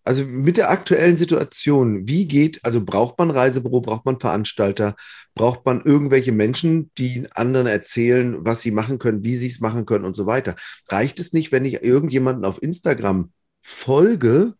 Also 0.08 0.24
mit 0.24 0.56
der 0.56 0.70
aktuellen 0.70 1.18
Situation, 1.18 2.08
wie 2.08 2.30
geht, 2.30 2.64
also 2.64 2.82
braucht 2.82 3.20
man 3.20 3.30
Reisebüro, 3.30 3.82
braucht 3.82 4.06
man 4.06 4.22
Veranstalter, 4.22 4.96
braucht 5.36 5.66
man 5.66 5.82
irgendwelche 5.82 6.32
Menschen, 6.32 6.92
die 6.98 7.28
anderen 7.32 7.68
erzählen, 7.68 8.38
was 8.46 8.62
sie 8.62 8.72
machen 8.72 9.00
können, 9.00 9.26
wie 9.26 9.36
sie 9.36 9.48
es 9.48 9.60
machen 9.60 9.86
können 9.86 10.06
und 10.06 10.14
so 10.14 10.26
weiter. 10.26 10.56
Reicht 10.88 11.20
es 11.20 11.34
nicht, 11.34 11.52
wenn 11.52 11.66
ich 11.66 11.84
irgendjemanden 11.84 12.46
auf 12.46 12.64
Instagram 12.64 13.34
folge, 13.62 14.54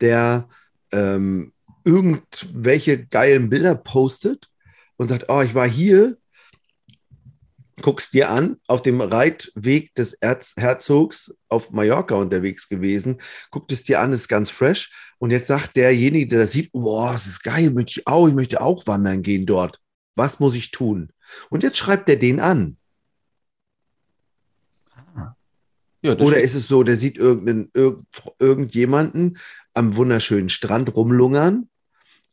der 0.00 0.48
ähm, 0.90 1.52
irgendwelche 1.84 3.06
geilen 3.06 3.48
Bilder 3.48 3.76
postet 3.76 4.48
und 4.96 5.06
sagt, 5.06 5.26
oh, 5.28 5.40
ich 5.40 5.54
war 5.54 5.68
hier, 5.68 6.16
guckst 7.82 8.14
dir 8.14 8.30
an, 8.30 8.56
auf 8.66 8.82
dem 8.82 9.00
Reitweg 9.00 9.94
des 9.94 10.14
Erz 10.14 10.54
Herzogs 10.56 11.34
auf 11.48 11.70
Mallorca 11.70 12.14
unterwegs 12.14 12.68
gewesen, 12.68 13.20
guckt 13.50 13.72
es 13.72 13.82
dir 13.82 14.00
an, 14.00 14.12
ist 14.12 14.28
ganz 14.28 14.50
fresh. 14.50 14.92
Und 15.18 15.30
jetzt 15.30 15.48
sagt 15.48 15.76
derjenige, 15.76 16.28
der 16.28 16.40
das 16.40 16.52
sieht, 16.52 16.72
boah, 16.72 17.12
das 17.12 17.26
ist 17.26 17.42
geil, 17.42 17.70
möchte 17.70 18.00
ich 18.00 18.06
auch, 18.06 18.28
ich 18.28 18.34
möchte 18.34 18.60
auch 18.60 18.86
wandern 18.86 19.22
gehen 19.22 19.46
dort. 19.46 19.80
Was 20.14 20.40
muss 20.40 20.54
ich 20.54 20.70
tun? 20.70 21.12
Und 21.48 21.62
jetzt 21.62 21.76
schreibt 21.76 22.08
er 22.08 22.16
den 22.16 22.40
an. 22.40 22.76
ja, 26.02 26.14
das 26.14 26.26
Oder 26.26 26.40
ist 26.40 26.54
es 26.54 26.68
so, 26.68 26.82
der 26.82 26.96
sieht 26.96 27.18
irgendeinen, 27.18 27.70
irg, 27.74 28.02
irgendjemanden 28.38 29.38
am 29.74 29.96
wunderschönen 29.96 30.48
Strand 30.48 30.94
rumlungern 30.96 31.68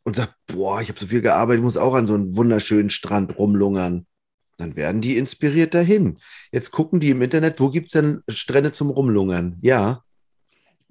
und 0.04 0.16
sagt, 0.16 0.34
boah, 0.46 0.80
ich 0.80 0.88
habe 0.88 0.98
so 0.98 1.06
viel 1.06 1.20
gearbeitet, 1.20 1.60
ich 1.60 1.64
muss 1.64 1.76
auch 1.76 1.94
an 1.94 2.06
so 2.06 2.14
einen 2.14 2.36
wunderschönen 2.36 2.90
Strand 2.90 3.38
rumlungern. 3.38 4.06
Dann 4.58 4.76
werden 4.76 5.00
die 5.00 5.16
inspiriert 5.16 5.72
dahin. 5.72 6.18
Jetzt 6.52 6.72
gucken 6.72 7.00
die 7.00 7.10
im 7.10 7.22
Internet, 7.22 7.60
wo 7.60 7.70
gibt 7.70 7.86
es 7.86 7.92
denn 7.92 8.22
Strände 8.28 8.72
zum 8.72 8.90
Rumlungern? 8.90 9.56
Ja. 9.62 10.02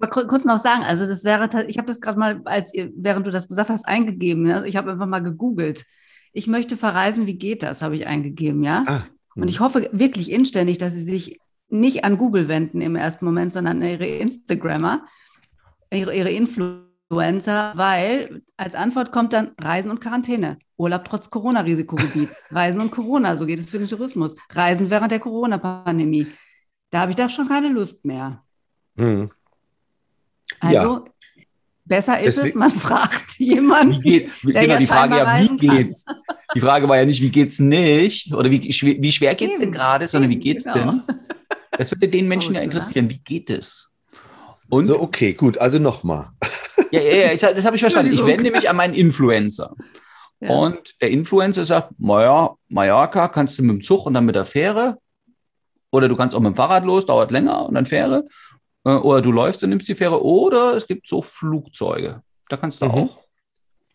wollte 0.00 0.26
kurz 0.26 0.44
noch 0.44 0.58
sagen, 0.58 0.82
also 0.82 1.06
das 1.06 1.22
wäre, 1.22 1.48
ich 1.66 1.76
habe 1.76 1.86
das 1.86 2.00
gerade 2.00 2.18
mal, 2.18 2.40
als 2.44 2.72
während 2.74 3.26
du 3.26 3.30
das 3.30 3.46
gesagt 3.46 3.68
hast, 3.68 3.86
eingegeben. 3.86 4.44
Ne? 4.44 4.66
Ich 4.66 4.76
habe 4.76 4.90
einfach 4.90 5.06
mal 5.06 5.22
gegoogelt. 5.22 5.84
Ich 6.32 6.46
möchte 6.46 6.76
verreisen, 6.76 7.26
wie 7.26 7.36
geht 7.36 7.62
das, 7.62 7.82
habe 7.82 7.96
ich 7.96 8.06
eingegeben, 8.06 8.62
ja. 8.62 8.84
Ah, 8.86 9.04
Und 9.34 9.50
ich 9.50 9.60
hoffe 9.60 9.88
wirklich 9.92 10.30
inständig, 10.30 10.78
dass 10.78 10.94
sie 10.94 11.02
sich 11.02 11.38
nicht 11.68 12.04
an 12.04 12.16
Google 12.16 12.48
wenden 12.48 12.80
im 12.80 12.96
ersten 12.96 13.24
Moment, 13.24 13.52
sondern 13.52 13.82
an 13.82 13.88
ihre 13.88 14.06
Instagrammer, 14.06 15.04
ihre, 15.90 16.14
ihre 16.14 16.30
Influencer, 16.30 16.87
weil 17.10 18.42
als 18.56 18.74
Antwort 18.74 19.12
kommt 19.12 19.32
dann 19.32 19.52
Reisen 19.60 19.90
und 19.90 20.00
Quarantäne. 20.00 20.58
Urlaub 20.76 21.04
trotz 21.06 21.30
Corona-Risikogebiet. 21.30 22.28
Reisen 22.50 22.80
und 22.80 22.90
Corona, 22.90 23.36
so 23.36 23.46
geht 23.46 23.58
es 23.58 23.70
für 23.70 23.78
den 23.78 23.88
Tourismus. 23.88 24.34
Reisen 24.50 24.90
während 24.90 25.10
der 25.10 25.18
Corona-Pandemie. 25.20 26.26
Da 26.90 27.00
habe 27.00 27.10
ich 27.12 27.16
da 27.16 27.28
schon 27.28 27.48
keine 27.48 27.68
Lust 27.68 28.04
mehr. 28.04 28.42
hm. 28.96 29.30
Also, 30.60 31.04
Besser 31.84 32.20
ist 32.20 32.36
Deswegen- 32.36 32.48
es, 32.48 32.54
man 32.54 32.70
fragt 32.78 33.38
jemanden. 33.38 34.02
Wie 34.02 34.10
geht, 34.20 34.30
wie, 34.42 34.52
Der 34.52 34.62
genau, 34.62 34.74
ja 34.74 34.80
die 34.80 34.86
Frage 34.86 35.16
ja, 35.16 35.22
wie 35.22 35.26
reisen 35.26 35.56
kann. 35.58 35.76
geht's? 35.76 36.04
Die 36.54 36.60
Frage 36.60 36.88
war 36.88 36.98
ja 36.98 37.06
nicht, 37.06 37.22
wie 37.22 37.30
geht's 37.30 37.58
nicht 37.58 38.34
oder 38.34 38.50
wie, 38.50 38.60
schwer- 38.72 39.00
wie 39.00 39.12
schwer 39.12 39.34
geht's 39.34 39.54
denn 39.58 39.62
Eben, 39.68 39.72
gerade, 39.72 40.06
sondern 40.06 40.30
wie 40.30 40.36
geht's 40.36 40.64
genau. 40.64 40.74
denn? 40.92 41.02
Das 41.72 41.90
würde 41.90 42.08
den 42.08 42.28
Menschen 42.28 42.54
ja 42.54 42.60
oder? 42.60 42.64
interessieren. 42.64 43.08
Wie 43.08 43.18
geht 43.18 43.48
es? 43.50 43.87
Und 44.70 44.86
So, 44.86 45.00
okay, 45.00 45.32
gut, 45.34 45.58
also 45.58 45.78
nochmal. 45.78 46.30
ja, 46.90 47.00
ja, 47.00 47.14
ja, 47.26 47.32
ich, 47.32 47.40
das 47.40 47.64
habe 47.64 47.76
ich 47.76 47.82
verstanden. 47.82 48.12
Ich 48.12 48.24
wende 48.24 48.50
mich 48.50 48.68
an 48.68 48.76
meinen 48.76 48.94
Influencer. 48.94 49.74
Ja. 50.40 50.50
Und 50.50 51.00
der 51.00 51.10
Influencer 51.10 51.64
sagt, 51.64 51.92
naja, 51.98 52.54
Mallorca 52.68 53.28
kannst 53.28 53.58
du 53.58 53.62
mit 53.62 53.70
dem 53.76 53.82
Zug 53.82 54.06
und 54.06 54.14
dann 54.14 54.24
mit 54.24 54.36
der 54.36 54.44
Fähre. 54.46 54.98
Oder 55.90 56.08
du 56.08 56.16
kannst 56.16 56.36
auch 56.36 56.40
mit 56.40 56.52
dem 56.52 56.56
Fahrrad 56.56 56.84
los, 56.84 57.06
dauert 57.06 57.30
länger 57.30 57.66
und 57.66 57.74
dann 57.74 57.86
Fähre. 57.86 58.24
Äh, 58.84 58.90
Oder 58.90 59.22
du 59.22 59.32
läufst 59.32 59.62
und 59.64 59.70
nimmst 59.70 59.88
die 59.88 59.94
Fähre. 59.94 60.22
Oder 60.22 60.76
es 60.76 60.86
gibt 60.86 61.08
so 61.08 61.22
Flugzeuge. 61.22 62.22
Da 62.48 62.56
kannst 62.56 62.80
du 62.82 62.86
Mhm. 62.86 62.90
auch. 62.92 63.18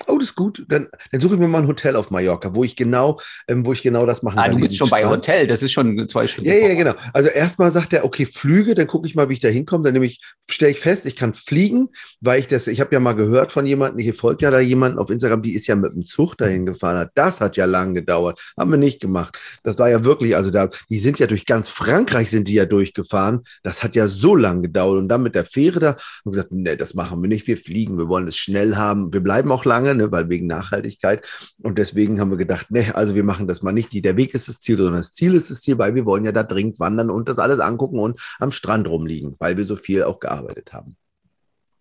Oh, 0.08 0.18
das 0.18 0.30
ist 0.30 0.36
gut. 0.36 0.66
Dann, 0.68 0.88
dann 1.12 1.22
suche 1.22 1.36
ich 1.36 1.40
mir 1.40 1.48
mal 1.48 1.60
ein 1.62 1.68
Hotel 1.68 1.96
auf 1.96 2.12
Mallorca, 2.12 2.54
wo 2.56 2.64
ich 2.64 2.76
genau, 2.76 3.20
ähm, 3.48 3.66
wo 3.66 3.74
ich 3.74 3.82
genau 3.82 4.06
das 4.06 4.24
machen 4.24 4.40
Ah, 4.40 4.44
kann. 4.48 4.58
du 4.58 4.60
bist 4.62 4.76
schon 4.78 4.90
bei 4.90 5.00
Strand. 5.02 5.16
Hotel. 5.18 5.48
Das 5.48 5.62
ist 5.64 5.72
schon 5.72 6.08
zwei 6.10 6.28
Schritte. 6.28 6.48
Ja, 6.50 6.56
ja, 6.56 6.62
voraus. 6.62 6.78
genau. 6.78 6.94
Also 7.14 7.30
erstmal 7.30 7.72
sagt 7.72 7.94
er, 7.94 8.06
okay, 8.06 8.26
Flüge, 8.26 8.76
dann 8.76 8.88
gucke 8.88 9.08
ich 9.08 9.16
mal, 9.16 9.30
wie 9.30 9.34
ich 9.34 9.40
da 9.40 9.48
hinkomme. 9.50 9.84
Dann 9.84 9.94
nehme 9.94 10.06
ich, 10.06 10.20
stelle 10.50 10.72
ich 10.72 10.80
fest, 10.80 11.06
ich 11.06 11.16
kann 11.16 11.34
fliegen, 11.34 11.90
weil 12.22 12.40
ich 12.40 12.48
das, 12.48 12.68
ich 12.68 12.80
habe 12.82 12.94
ja 12.94 13.00
mal 13.00 13.14
gehört 13.14 13.52
von 13.52 13.66
jemandem, 13.66 14.00
hier 14.00 14.14
folgt 14.16 14.42
ja 14.42 14.52
da 14.52 14.60
jemanden 14.60 14.98
auf 15.00 15.10
Instagram, 15.10 15.42
die 15.42 15.54
ist 15.54 15.68
ja 15.68 15.76
mit 15.76 15.94
dem 15.94 16.06
Zug 16.06 16.38
dahin 16.38 16.66
gefahren. 16.66 16.98
Hat. 16.98 17.12
Das 17.16 17.42
hat 17.42 17.58
ja 17.58 17.66
lang 17.66 17.94
gedauert. 17.94 18.40
Haben 18.58 18.72
wir 18.72 18.78
nicht 18.78 19.00
gemacht. 19.00 19.38
Das 19.64 19.78
war 19.80 19.90
ja 19.90 20.04
wirklich, 20.04 20.36
also 20.36 20.50
da, 20.52 20.70
die 20.90 21.00
sind 21.00 21.20
ja 21.20 21.28
durch 21.28 21.46
ganz 21.46 21.70
Frankreich 21.70 22.30
sind 22.32 22.48
die 22.48 22.54
ja 22.54 22.66
durchgefahren. 22.66 23.42
Das 23.64 23.84
hat 23.84 23.96
ja 23.96 24.08
so 24.08 24.36
lang 24.36 24.62
gedauert. 24.62 25.00
Und 25.00 25.10
dann 25.10 25.24
mit 25.24 25.36
der 25.36 25.46
Fähre 25.46 25.80
da, 25.80 25.88
haben 25.90 25.98
wir 26.26 26.32
gesagt, 26.32 26.52
nee, 26.52 26.76
das 26.76 26.94
machen 26.94 27.22
wir 27.22 27.28
nicht. 27.30 27.48
Wir 27.48 27.58
fliegen, 27.58 27.98
wir 27.98 28.08
wollen 28.10 28.28
es 28.28 28.38
schnell 28.38 28.76
haben. 28.76 29.14
Wir 29.14 29.22
bleiben 29.22 29.52
auch 29.52 29.66
lange, 29.66 29.93
ne, 29.94 30.12
weil 30.12 30.30
wegen 30.30 30.48
Nachhaltigkeit. 30.48 31.28
Und 31.62 31.78
deswegen 31.78 32.20
haben 32.20 32.30
wir 32.30 32.38
gedacht, 32.38 32.68
nee, 32.70 32.92
also 32.92 33.16
wir 33.16 33.24
machen 33.24 33.48
das 33.48 33.62
mal 33.62 33.72
nicht. 33.72 33.94
Der 33.94 34.18
Weg 34.18 34.34
ist 34.34 34.48
das 34.48 34.60
Ziel, 34.60 34.78
sondern 34.78 34.98
das 34.98 35.14
Ziel 35.14 35.36
ist 35.36 35.50
das 35.50 35.62
Ziel, 35.62 35.78
weil 35.78 35.96
wir 35.96 36.06
wollen 36.06 36.26
ja 36.26 36.32
da 36.32 36.44
dringend 36.44 36.80
wandern 36.80 37.10
und 37.10 37.30
das 37.30 37.40
alles 37.40 37.60
angucken 37.60 38.00
und 38.00 38.20
am 38.40 38.52
Strand 38.52 38.88
rumliegen, 38.88 39.36
weil 39.40 39.58
wir 39.58 39.66
so 39.66 39.76
viel 39.76 40.04
auch 40.04 40.20
gearbeitet 40.20 40.74
haben. 40.74 40.98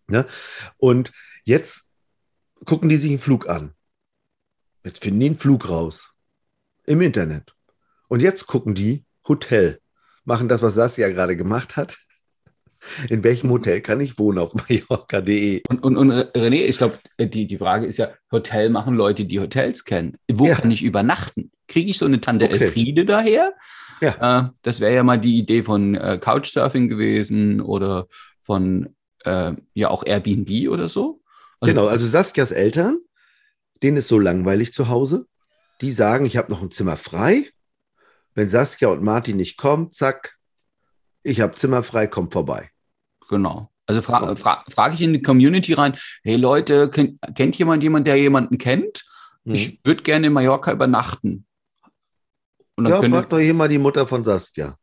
Ne? 0.09 0.27
Und 0.77 1.13
jetzt 1.45 1.91
gucken 2.65 2.89
die 2.89 2.97
sich 2.97 3.11
einen 3.11 3.19
Flug 3.19 3.49
an. 3.49 3.73
Jetzt 4.85 5.03
finden 5.03 5.21
die 5.21 5.27
einen 5.27 5.37
Flug 5.37 5.69
raus. 5.69 6.11
Im 6.85 7.01
Internet. 7.01 7.55
Und 8.09 8.21
jetzt 8.21 8.47
gucken 8.47 8.75
die 8.75 9.05
Hotel. 9.27 9.81
Machen 10.25 10.49
das, 10.49 10.63
was 10.63 10.75
Saskia 10.75 11.09
gerade 11.09 11.37
gemacht 11.37 11.77
hat. 11.77 11.97
In 13.09 13.23
welchem 13.25 13.51
Hotel 13.51 13.81
kann 13.81 14.01
ich 14.01 14.19
wohnen 14.19 14.39
auf 14.39 14.55
Mallorca.de? 14.69 15.63
Und, 15.69 15.83
und, 15.85 15.97
und 15.97 16.13
René, 16.13 16.65
ich 16.65 16.79
glaube, 16.79 16.99
die, 17.19 17.47
die 17.47 17.59
Frage 17.59 17.87
ist 17.87 17.99
ja, 17.99 18.11
Hotel 18.31 18.71
machen 18.71 18.95
Leute, 18.95 19.25
die 19.25 19.41
Hotels 19.41 19.85
kennen. 19.85 20.17
Wo 20.33 20.47
Ja. 20.47 20.57
kann 20.57 20.71
ich 20.71 20.83
übernachten? 20.83 21.53
Kriege 21.69 21.91
ich 21.91 21.99
so 21.99 22.07
eine 22.07 22.21
Tante 22.21 22.47
Okay. 22.47 22.55
Elfriede 22.65 23.05
daher? 23.05 23.53
Ja. 24.01 24.41
Äh, 24.41 24.51
das 24.63 24.81
wäre 24.81 24.95
ja 24.95 25.03
mal 25.05 25.19
die 25.21 25.39
Idee 25.39 25.63
von 25.63 25.95
äh, 25.95 26.19
Couchsurfing 26.21 26.89
gewesen 26.89 27.61
oder 27.61 28.09
von 28.41 28.97
äh, 29.25 29.53
ja 29.75 29.89
auch 29.91 30.05
Airbnb 30.05 30.69
oder 30.69 30.89
so. 30.89 31.21
Also- 31.61 31.73
Genau, 31.75 31.87
also 31.87 32.07
Saskias 32.07 32.51
Eltern, 32.51 32.99
denen 33.83 33.97
ist 33.99 34.09
so 34.09 34.19
langweilig 34.19 34.73
zu 34.73 34.89
Hause. 34.89 35.27
Die 35.81 35.93
sagen, 35.93 36.27
ich 36.27 36.37
habe 36.37 36.51
noch 36.51 36.63
ein 36.63 36.71
Zimmer 36.73 36.97
frei. 36.97 37.49
Wenn 38.35 38.49
Saskia 38.49 38.89
und 38.89 39.03
Martin 39.03 39.37
nicht 39.37 39.57
kommen, 39.57 39.93
zack, 39.93 40.37
ich 41.23 41.41
habe 41.41 41.55
Zimmer 41.55 41.83
frei, 41.83 42.07
kommt 42.07 42.33
vorbei. 42.33 42.71
Genau. 43.29 43.71
Also 43.87 44.01
fra 44.03 44.35
fra 44.37 44.65
frage 44.71 44.95
ich 44.95 45.01
in 45.03 45.13
die 45.13 45.23
Community 45.23 45.73
rein, 45.73 45.97
hey 46.23 46.37
Leute, 46.37 46.89
kennt, 46.89 47.19
kennt 47.35 47.57
jemand 47.57 47.83
jemanden, 47.83 48.05
der 48.05 48.17
jemanden 48.17 48.59
kennt? 48.59 49.05
Hm. 49.45 49.55
Ich 49.55 49.81
würde 49.85 50.03
gerne 50.03 50.29
in 50.29 50.33
Mallorca 50.33 50.73
übernachten. 50.73 51.45
Und 52.77 52.85
dann 52.85 52.93
Ja, 52.95 53.01
könnte, 53.01 53.17
frag 53.19 53.29
doch 53.31 53.39
hier 53.39 53.55
mal 53.55 53.69
die 53.69 53.79
Mutter 53.79 54.07
von 54.07 54.23
Saskia. 54.23 54.77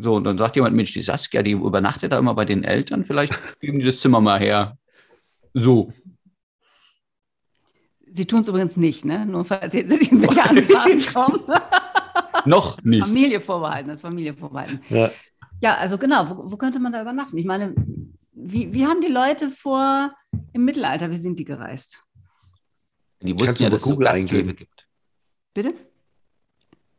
so, 0.00 0.14
und 0.16 0.24
dann 0.24 0.38
sagt 0.38 0.56
jemand, 0.56 0.76
Mensch, 0.76 0.92
die 0.92 1.02
Saskia, 1.02 1.42
die 1.42 1.52
übernachtet 1.52 2.12
da 2.12 2.18
immer 2.18 2.34
bei 2.34 2.44
den 2.44 2.64
Eltern, 2.64 3.04
vielleicht 3.04 3.32
geben 3.60 3.80
die 3.80 3.86
das 3.86 4.00
Zimmer 4.00 4.20
mal 4.20 4.38
her. 4.38 4.78
So. 5.54 5.92
Sie 8.12 8.26
tun 8.26 8.40
es 8.40 8.48
übrigens 8.48 8.76
nicht, 8.76 9.04
ne? 9.04 9.26
Nur 9.26 9.44
falls 9.44 9.72
Sie 9.72 9.80
irgendwelche 9.80 10.42
Anfragen 10.42 11.04
kommen. 11.12 11.40
Noch 12.48 12.82
nicht. 12.82 13.04
Familie 13.04 13.40
vorbehalten, 13.40 13.88
das 13.88 14.00
Familie 14.00 14.34
vorbehalten. 14.34 14.80
Ja. 14.88 15.10
Ja, 15.60 15.76
also 15.76 15.98
genau, 15.98 16.28
wo, 16.30 16.52
wo 16.52 16.56
könnte 16.56 16.78
man 16.78 16.92
da 16.92 17.02
übernachten? 17.02 17.36
Ich 17.36 17.44
meine, 17.44 17.74
wie, 18.32 18.72
wie 18.72 18.86
haben 18.86 19.00
die 19.00 19.12
Leute 19.12 19.50
vor 19.50 20.14
im 20.52 20.64
Mittelalter, 20.64 21.10
wie 21.10 21.16
sind 21.16 21.38
die 21.38 21.44
gereist? 21.44 22.02
Die 23.20 23.34
Kannst 23.34 23.42
wussten 23.42 23.58
du 23.58 23.64
ja, 23.64 23.70
dass 23.70 23.82
es 23.82 23.88
so 23.88 23.96
Gasthöfe 23.96 24.54
gibt. 24.54 24.86
Bitte? 25.54 25.74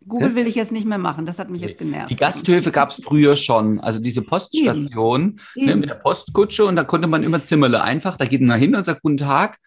Google 0.05 0.35
will 0.35 0.47
ich 0.47 0.55
jetzt 0.55 0.71
nicht 0.71 0.87
mehr 0.87 0.97
machen, 0.97 1.25
das 1.25 1.39
hat 1.39 1.49
mich 1.49 1.61
jetzt 1.61 1.77
genervt. 1.77 2.09
Die 2.09 2.15
Gasthöfe 2.15 2.71
gab 2.71 2.89
es 2.89 3.03
früher 3.03 3.37
schon. 3.37 3.79
Also 3.79 3.99
diese 3.99 4.21
Poststation 4.21 5.39
ne, 5.55 5.75
mit 5.75 5.89
der 5.89 5.95
Postkutsche 5.95 6.65
und 6.65 6.75
da 6.75 6.83
konnte 6.83 7.07
man 7.07 7.23
immer 7.23 7.43
Zimmerle 7.43 7.83
einfach, 7.83 8.17
da 8.17 8.25
geht 8.25 8.41
man 8.41 8.59
hin 8.59 8.75
und 8.75 8.85
sagt 8.85 9.01
Guten 9.01 9.17
Tag. 9.17 9.59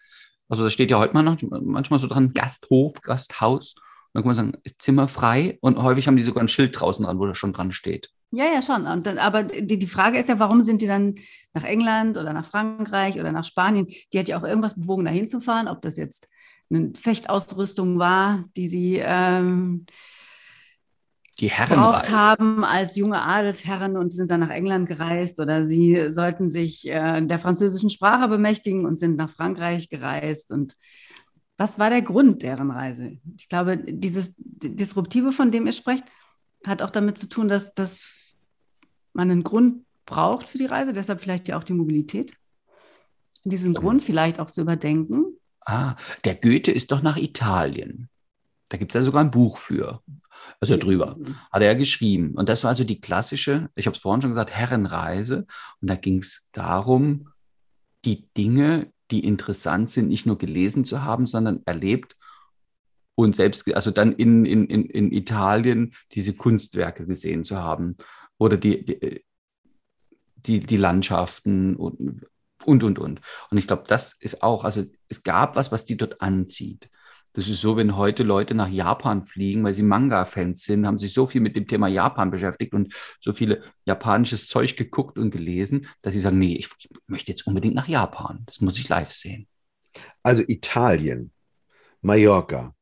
Also 0.49 0.63
da 0.63 0.69
steht 0.69 0.91
ja 0.91 0.99
heute 0.99 1.13
mal 1.13 1.23
noch 1.23 1.37
manchmal 1.41 1.99
so 1.99 2.07
dran, 2.07 2.31
Gasthof, 2.33 3.01
Gasthaus. 3.01 3.75
Dann 4.13 4.23
kann 4.23 4.27
man 4.27 4.35
sagen, 4.35 4.53
ist 4.63 4.81
Zimmer 4.81 5.07
frei 5.07 5.57
und 5.61 5.81
häufig 5.81 6.07
haben 6.07 6.17
die 6.17 6.23
sogar 6.23 6.43
ein 6.43 6.47
Schild 6.47 6.79
draußen 6.79 7.05
dran, 7.05 7.19
wo 7.19 7.25
das 7.25 7.37
schon 7.37 7.53
dran 7.53 7.71
steht. 7.71 8.09
Ja, 8.31 8.45
ja, 8.45 8.61
schon. 8.61 8.87
Und 8.87 9.05
dann, 9.05 9.19
aber 9.19 9.43
die, 9.43 9.77
die 9.77 9.87
Frage 9.87 10.17
ist 10.17 10.29
ja, 10.29 10.39
warum 10.39 10.63
sind 10.63 10.81
die 10.81 10.87
dann 10.87 11.15
nach 11.53 11.63
England 11.63 12.17
oder 12.17 12.33
nach 12.33 12.45
Frankreich 12.45 13.19
oder 13.19 13.31
nach 13.31 13.43
Spanien? 13.45 13.87
Die 14.11 14.19
hat 14.19 14.27
ja 14.27 14.39
auch 14.39 14.43
irgendwas 14.43 14.73
bewogen, 14.75 15.05
da 15.05 15.11
hinzufahren, 15.11 15.67
ob 15.67 15.81
das 15.81 15.97
jetzt 15.97 16.27
eine 16.71 16.93
Fechtausrüstung 16.95 17.99
war, 17.99 18.45
die 18.55 18.67
sie 18.69 18.99
ähm, 19.03 19.85
Die 21.39 21.49
gebraucht 21.49 22.09
Herrenreise. 22.09 22.11
haben 22.11 22.63
als 22.63 22.95
junge 22.95 23.21
Adelsherren 23.21 23.97
und 23.97 24.13
sind 24.13 24.31
dann 24.31 24.39
nach 24.39 24.49
England 24.49 24.87
gereist 24.87 25.39
oder 25.39 25.65
sie 25.65 26.11
sollten 26.11 26.49
sich 26.49 26.87
äh, 26.87 27.21
der 27.21 27.39
französischen 27.39 27.89
Sprache 27.91 28.27
bemächtigen 28.27 28.85
und 28.85 28.97
sind 28.97 29.15
nach 29.15 29.29
Frankreich 29.29 29.89
gereist. 29.89 30.51
Und 30.51 30.75
was 31.57 31.77
war 31.79 31.89
der 31.89 32.01
Grund 32.01 32.41
deren 32.41 32.71
Reise? 32.71 33.17
Ich 33.37 33.47
glaube, 33.47 33.77
dieses 33.77 34.33
Disruptive, 34.37 35.31
von 35.31 35.51
dem 35.51 35.65
ihr 35.65 35.73
sprecht, 35.73 36.05
hat 36.65 36.81
auch 36.81 36.89
damit 36.89 37.17
zu 37.17 37.29
tun, 37.29 37.47
dass, 37.47 37.73
dass 37.73 38.35
man 39.13 39.29
einen 39.29 39.43
Grund 39.43 39.85
braucht 40.05 40.47
für 40.47 40.57
die 40.57 40.65
Reise, 40.65 40.93
deshalb 40.93 41.21
vielleicht 41.21 41.47
ja 41.47 41.57
auch 41.57 41.63
die 41.63 41.73
Mobilität. 41.73 42.33
Diesen 43.43 43.73
Grund 43.73 44.03
vielleicht 44.03 44.39
auch 44.39 44.49
zu 44.49 44.61
überdenken. 44.61 45.37
Ah, 45.65 45.95
der 46.23 46.35
Goethe 46.35 46.71
ist 46.71 46.91
doch 46.91 47.01
nach 47.01 47.17
Italien. 47.17 48.09
Da 48.69 48.77
gibt 48.77 48.91
es 48.91 48.95
ja 48.95 49.01
sogar 49.01 49.23
ein 49.23 49.31
Buch 49.31 49.57
für. 49.57 50.01
Also 50.59 50.77
drüber. 50.77 51.17
Hat 51.51 51.61
er 51.61 51.67
ja 51.67 51.73
geschrieben. 51.73 52.35
Und 52.35 52.49
das 52.49 52.63
war 52.63 52.69
also 52.69 52.83
die 52.83 52.99
klassische, 52.99 53.69
ich 53.75 53.85
habe 53.85 53.95
es 53.95 54.01
vorhin 54.01 54.21
schon 54.21 54.31
gesagt, 54.31 54.51
Herrenreise. 54.51 55.45
Und 55.81 55.89
da 55.89 55.95
ging 55.95 56.19
es 56.19 56.45
darum, 56.51 57.29
die 58.05 58.27
Dinge, 58.35 58.91
die 59.13 59.25
interessant 59.25 59.91
sind, 59.91 60.07
nicht 60.07 60.25
nur 60.25 60.39
gelesen 60.39 60.85
zu 60.85 61.03
haben, 61.03 61.27
sondern 61.27 61.61
erlebt 61.65 62.15
und 63.13 63.35
selbst, 63.35 63.71
also 63.75 63.91
dann 63.91 64.13
in, 64.13 64.43
in, 64.43 64.65
in, 64.65 64.85
in 64.85 65.11
Italien 65.11 65.93
diese 66.13 66.33
Kunstwerke 66.33 67.05
gesehen 67.05 67.43
zu 67.43 67.57
haben. 67.57 67.95
Oder 68.39 68.57
die, 68.57 68.83
die, 68.83 69.23
die, 70.35 70.59
die 70.59 70.77
Landschaften 70.77 71.75
und, 71.75 72.25
und, 72.65 72.83
und. 72.83 73.21
Und 73.51 73.57
ich 73.57 73.67
glaube, 73.67 73.83
das 73.87 74.13
ist 74.19 74.41
auch, 74.41 74.63
also 74.63 74.83
es 75.09 75.21
gab 75.21 75.55
was, 75.55 75.71
was 75.71 75.85
die 75.85 75.95
dort 75.95 76.21
anzieht. 76.21 76.89
Das 77.33 77.47
ist 77.47 77.61
so, 77.61 77.75
wenn 77.75 77.97
heute 77.97 78.23
Leute 78.23 78.53
nach 78.53 78.69
Japan 78.69 79.23
fliegen, 79.23 79.63
weil 79.63 79.73
sie 79.73 79.81
Manga-Fans 79.81 80.63
sind, 80.63 80.85
haben 80.85 80.99
sich 80.99 81.13
so 81.13 81.25
viel 81.25 81.41
mit 81.41 81.55
dem 81.55 81.67
Thema 81.67 81.87
Japan 81.87 82.29
beschäftigt 82.29 82.73
und 82.73 82.93
so 83.19 83.33
viele 83.33 83.63
japanisches 83.85 84.47
Zeug 84.47 84.75
geguckt 84.75 85.17
und 85.17 85.31
gelesen, 85.31 85.87
dass 86.01 86.13
sie 86.13 86.19
sagen, 86.19 86.37
nee, 86.37 86.55
ich, 86.55 86.69
ich 86.77 86.89
möchte 87.07 87.31
jetzt 87.31 87.47
unbedingt 87.47 87.73
nach 87.73 87.87
Japan. 87.87 88.43
Das 88.45 88.61
muss 88.61 88.77
ich 88.77 88.87
live 88.87 89.11
sehen. 89.11 89.47
Also 90.21 90.43
Italien, 90.47 91.31
Mallorca, 92.01 92.75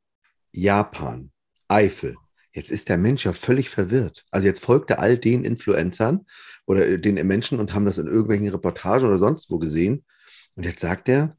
Japan, 0.51 1.31
Eifel. 1.69 2.17
Jetzt 2.53 2.71
ist 2.71 2.89
der 2.89 2.97
Mensch 2.97 3.25
ja 3.25 3.31
völlig 3.31 3.69
verwirrt. 3.69 4.25
Also 4.31 4.47
jetzt 4.47 4.63
folgt 4.63 4.89
er 4.89 4.99
all 4.99 5.17
den 5.17 5.45
Influencern 5.45 6.25
oder 6.65 6.87
äh, 6.87 6.99
den 6.99 7.15
Menschen 7.25 7.59
und 7.59 7.73
haben 7.73 7.85
das 7.85 7.97
in 7.97 8.07
irgendwelchen 8.07 8.49
Reportagen 8.49 9.07
oder 9.07 9.19
sonst 9.19 9.49
wo 9.49 9.59
gesehen. 9.59 10.03
Und 10.55 10.65
jetzt 10.65 10.81
sagt 10.81 11.07
er, 11.07 11.37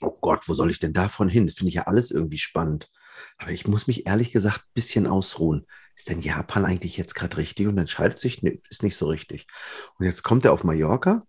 oh 0.00 0.16
Gott, 0.20 0.42
wo 0.46 0.54
soll 0.54 0.70
ich 0.70 0.78
denn 0.78 0.92
davon 0.92 1.28
hin? 1.28 1.46
Das 1.46 1.56
finde 1.56 1.68
ich 1.68 1.76
ja 1.76 1.82
alles 1.82 2.10
irgendwie 2.10 2.38
spannend. 2.38 2.90
Aber 3.38 3.50
ich 3.50 3.66
muss 3.66 3.86
mich 3.86 4.06
ehrlich 4.06 4.30
gesagt 4.30 4.60
ein 4.60 4.74
bisschen 4.74 5.06
ausruhen. 5.06 5.66
Ist 5.96 6.08
denn 6.08 6.20
Japan 6.20 6.64
eigentlich 6.64 6.96
jetzt 6.96 7.14
gerade 7.14 7.36
richtig? 7.36 7.66
Und 7.66 7.78
entscheidet 7.78 8.20
sich, 8.20 8.42
nee, 8.42 8.60
ist 8.70 8.82
nicht 8.82 8.96
so 8.96 9.06
richtig. 9.06 9.46
Und 9.98 10.06
jetzt 10.06 10.22
kommt 10.22 10.44
er 10.44 10.52
auf 10.52 10.64
Mallorca 10.64 11.24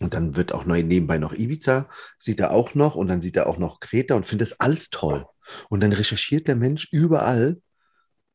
und 0.00 0.14
dann 0.14 0.36
wird 0.36 0.52
auch 0.52 0.64
nebenbei 0.64 1.18
noch 1.18 1.32
Ibiza, 1.32 1.88
sieht 2.18 2.40
er 2.40 2.50
auch 2.50 2.74
noch 2.74 2.96
und 2.96 3.08
dann 3.08 3.22
sieht 3.22 3.36
er 3.36 3.46
auch 3.46 3.58
noch 3.58 3.80
Kreta 3.80 4.14
und 4.14 4.26
findet 4.26 4.50
das 4.50 4.60
alles 4.60 4.90
toll. 4.90 5.26
Und 5.68 5.80
dann 5.80 5.92
recherchiert 5.92 6.48
der 6.48 6.56
Mensch 6.56 6.88
überall 6.90 7.60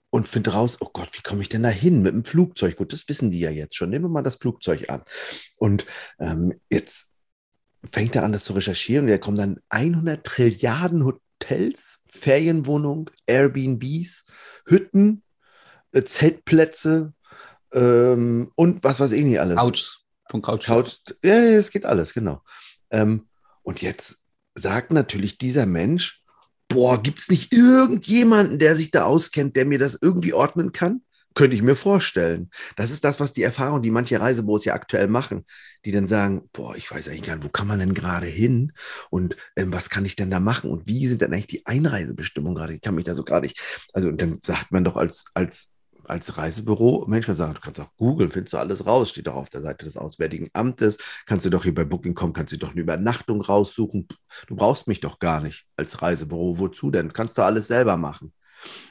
und 0.09 0.27
findet 0.27 0.53
raus, 0.53 0.77
oh 0.79 0.89
Gott, 0.91 1.09
wie 1.13 1.21
komme 1.21 1.41
ich 1.41 1.49
denn 1.49 1.63
da 1.63 1.69
hin 1.69 2.01
mit 2.01 2.13
dem 2.13 2.25
Flugzeug? 2.25 2.77
Gut, 2.77 2.93
das 2.93 3.07
wissen 3.09 3.29
die 3.29 3.39
ja 3.39 3.51
jetzt 3.51 3.75
schon. 3.75 3.89
Nehmen 3.89 4.05
wir 4.05 4.09
mal 4.09 4.23
das 4.23 4.37
Flugzeug 4.37 4.89
an. 4.89 5.03
Und 5.57 5.85
ähm, 6.19 6.53
jetzt 6.69 7.08
fängt 7.91 8.15
er 8.15 8.23
an, 8.23 8.31
das 8.31 8.43
zu 8.43 8.53
recherchieren 8.53 9.05
und 9.05 9.11
er 9.11 9.19
kommt 9.19 9.39
dann 9.39 9.59
100 9.69 10.23
Trilliarden 10.23 11.05
Hotels, 11.05 11.99
Ferienwohnungen, 12.11 13.09
Airbnbs, 13.25 14.25
Hütten, 14.65 15.23
äh, 15.91 16.03
Zeltplätze 16.03 17.13
ähm, 17.73 18.51
und 18.55 18.83
was 18.83 18.99
weiß 18.99 19.11
ich 19.11 19.23
nicht 19.23 19.39
alles. 19.39 19.57
Couch. 19.57 19.97
Von 20.29 20.41
Couch. 20.41 20.65
Couch. 20.65 20.97
Ja, 21.23 21.35
ja, 21.35 21.57
es 21.57 21.71
geht 21.71 21.85
alles, 21.85 22.13
genau. 22.13 22.41
Ähm, 22.91 23.27
und 23.63 23.81
jetzt 23.81 24.19
sagt 24.55 24.91
natürlich 24.91 25.37
dieser 25.37 25.65
Mensch, 25.65 26.23
boah, 26.67 27.01
gibt 27.01 27.19
es 27.19 27.29
nicht 27.29 27.53
irgendjemanden, 27.53 28.59
der 28.59 28.75
sich 28.75 28.91
da 28.91 29.03
auskennt, 29.05 29.55
der 29.55 29.65
mir 29.65 29.79
das 29.79 29.97
irgendwie 29.99 30.33
ordnen 30.33 30.71
kann? 30.71 31.01
Könnte 31.35 31.55
ich 31.55 31.61
mir 31.61 31.75
vorstellen. 31.75 32.49
Das 32.75 32.91
ist 32.91 33.03
das, 33.03 33.19
was 33.19 33.33
die 33.33 33.43
Erfahrung, 33.43 33.81
die 33.81 33.91
manche 33.91 34.19
Reisebüros 34.19 34.65
ja 34.65 34.73
aktuell 34.73 35.07
machen, 35.07 35.45
die 35.85 35.91
dann 35.91 36.07
sagen, 36.07 36.49
boah, 36.51 36.75
ich 36.75 36.89
weiß 36.89 37.07
eigentlich 37.07 37.23
gar 37.23 37.35
nicht, 37.35 37.45
wo 37.45 37.49
kann 37.49 37.67
man 37.67 37.79
denn 37.79 37.93
gerade 37.93 38.25
hin 38.25 38.73
und 39.09 39.37
ähm, 39.55 39.71
was 39.71 39.89
kann 39.89 40.05
ich 40.05 40.15
denn 40.15 40.31
da 40.31 40.39
machen 40.39 40.69
und 40.69 40.87
wie 40.87 41.07
sind 41.07 41.21
denn 41.21 41.31
eigentlich 41.33 41.47
die 41.47 41.65
Einreisebestimmungen 41.65 42.57
gerade? 42.57 42.73
Ich 42.73 42.81
kann 42.81 42.95
mich 42.95 43.05
da 43.05 43.15
so 43.15 43.23
gar 43.23 43.41
nicht, 43.41 43.61
also 43.93 44.11
dann 44.11 44.39
sagt 44.41 44.71
man 44.71 44.83
doch 44.83 44.97
als, 44.97 45.25
als 45.33 45.73
als 46.09 46.37
Reisebüro, 46.37 47.05
Mensch, 47.07 47.27
man 47.27 47.37
sagt, 47.37 47.57
du 47.57 47.61
kannst 47.61 47.79
auch 47.79 47.95
googeln, 47.95 48.31
findest 48.31 48.53
du 48.53 48.57
alles 48.57 48.85
raus, 48.85 49.11
steht 49.11 49.27
doch 49.27 49.35
auf 49.35 49.49
der 49.49 49.61
Seite 49.61 49.85
des 49.85 49.95
Auswärtigen 49.95 50.49
Amtes, 50.53 50.97
kannst 51.27 51.45
du 51.45 51.49
doch 51.49 51.63
hier 51.63 51.75
bei 51.75 51.85
Booking.com, 51.85 52.33
kannst 52.33 52.51
du 52.51 52.57
doch 52.57 52.71
eine 52.71 52.81
Übernachtung 52.81 53.41
raussuchen. 53.41 54.07
Du 54.47 54.55
brauchst 54.55 54.87
mich 54.87 55.01
doch 55.01 55.19
gar 55.19 55.39
nicht 55.39 55.65
als 55.77 56.01
Reisebüro. 56.01 56.57
Wozu 56.57 56.89
denn? 56.89 57.13
Kannst 57.13 57.37
du 57.37 57.43
alles 57.43 57.67
selber 57.67 57.95
machen. 57.97 58.33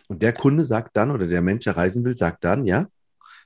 Und 0.08 0.22
der 0.22 0.32
Kunde 0.32 0.64
sagt 0.64 0.96
dann, 0.96 1.10
oder 1.10 1.26
der 1.26 1.42
Mensch, 1.42 1.64
der 1.64 1.76
reisen 1.76 2.04
will, 2.04 2.16
sagt 2.16 2.44
dann, 2.44 2.64
ja? 2.66 2.86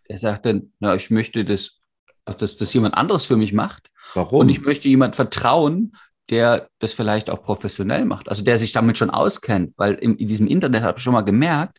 Der 0.08 0.16
sagt 0.16 0.46
dann, 0.46 0.72
na, 0.80 0.94
ich 0.94 1.10
möchte, 1.10 1.44
das, 1.44 1.78
dass 2.24 2.56
das 2.56 2.72
jemand 2.72 2.94
anderes 2.94 3.24
für 3.24 3.36
mich 3.36 3.52
macht. 3.52 3.90
Warum? 4.14 4.40
Und 4.40 4.48
ich 4.48 4.60
möchte 4.62 4.88
jemand 4.88 5.16
vertrauen, 5.16 5.96
der 6.30 6.68
das 6.78 6.92
vielleicht 6.94 7.30
auch 7.30 7.42
professionell 7.42 8.04
macht, 8.04 8.28
also 8.28 8.44
der 8.44 8.58
sich 8.58 8.72
damit 8.72 8.96
schon 8.96 9.10
auskennt, 9.10 9.74
weil 9.76 9.94
in, 9.94 10.16
in 10.16 10.28
diesem 10.28 10.46
Internet 10.46 10.82
habe 10.82 10.98
ich 10.98 11.02
schon 11.04 11.12
mal 11.12 11.22
gemerkt, 11.22 11.78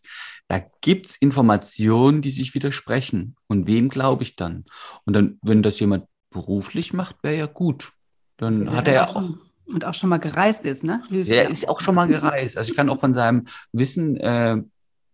da 0.50 0.62
gibt 0.82 1.08
es 1.10 1.16
Informationen, 1.18 2.22
die 2.22 2.30
sich 2.30 2.54
widersprechen. 2.54 3.36
Und 3.48 3.66
wem 3.68 3.90
glaube 3.90 4.24
ich 4.24 4.36
dann? 4.36 4.66
Und 5.06 5.14
dann, 5.16 5.40
wenn 5.42 5.64
das 5.64 5.80
jemand 5.80 6.06
beruflich 6.30 6.92
macht, 6.94 7.16
wäre 7.24 7.38
ja 7.38 7.46
gut. 7.46 7.94
Dann 8.38 8.66
Ja, 8.66 8.74
hat 8.74 8.88
er 8.88 8.94
ja 8.94 9.08
auch. 9.08 9.14
schon- 9.14 9.40
Und 9.66 9.86
auch 9.86 9.94
schon 9.94 10.10
mal 10.10 10.18
gereist 10.18 10.66
ist, 10.66 10.84
ne? 10.84 11.02
Hilft 11.08 11.32
Der 11.32 11.44
ja. 11.44 11.50
ist 11.50 11.70
auch 11.70 11.80
schon 11.80 11.96
mal 11.96 12.08
gereist. 12.10 12.58
Also 12.58 12.70
ich 12.70 12.76
kann 12.76 12.90
auch 12.90 13.00
von 13.00 13.14
seinem 13.14 13.48
Wissen 13.72 14.18
äh, 14.18 14.62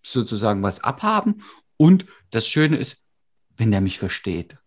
sozusagen 0.02 0.64
was 0.64 0.84
abhaben. 0.84 1.44
Und 1.78 2.06
das 2.32 2.48
Schöne 2.48 2.78
ist, 2.78 3.04
wenn 3.58 3.72
der 3.72 3.82
mich 3.82 4.00
versteht. 4.00 4.58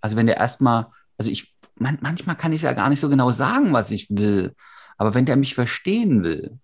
Also 0.00 0.16
wenn 0.16 0.26
der 0.26 0.36
erstmal, 0.36 0.86
also 1.18 1.30
ich, 1.30 1.54
man, 1.76 1.98
manchmal 2.00 2.36
kann 2.36 2.52
ich 2.52 2.62
ja 2.62 2.72
gar 2.72 2.88
nicht 2.88 3.00
so 3.00 3.08
genau 3.08 3.30
sagen, 3.30 3.72
was 3.72 3.90
ich 3.90 4.08
will. 4.10 4.54
Aber 4.96 5.14
wenn 5.14 5.26
der 5.26 5.36
mich 5.36 5.54
verstehen 5.54 6.22
will, 6.22 6.58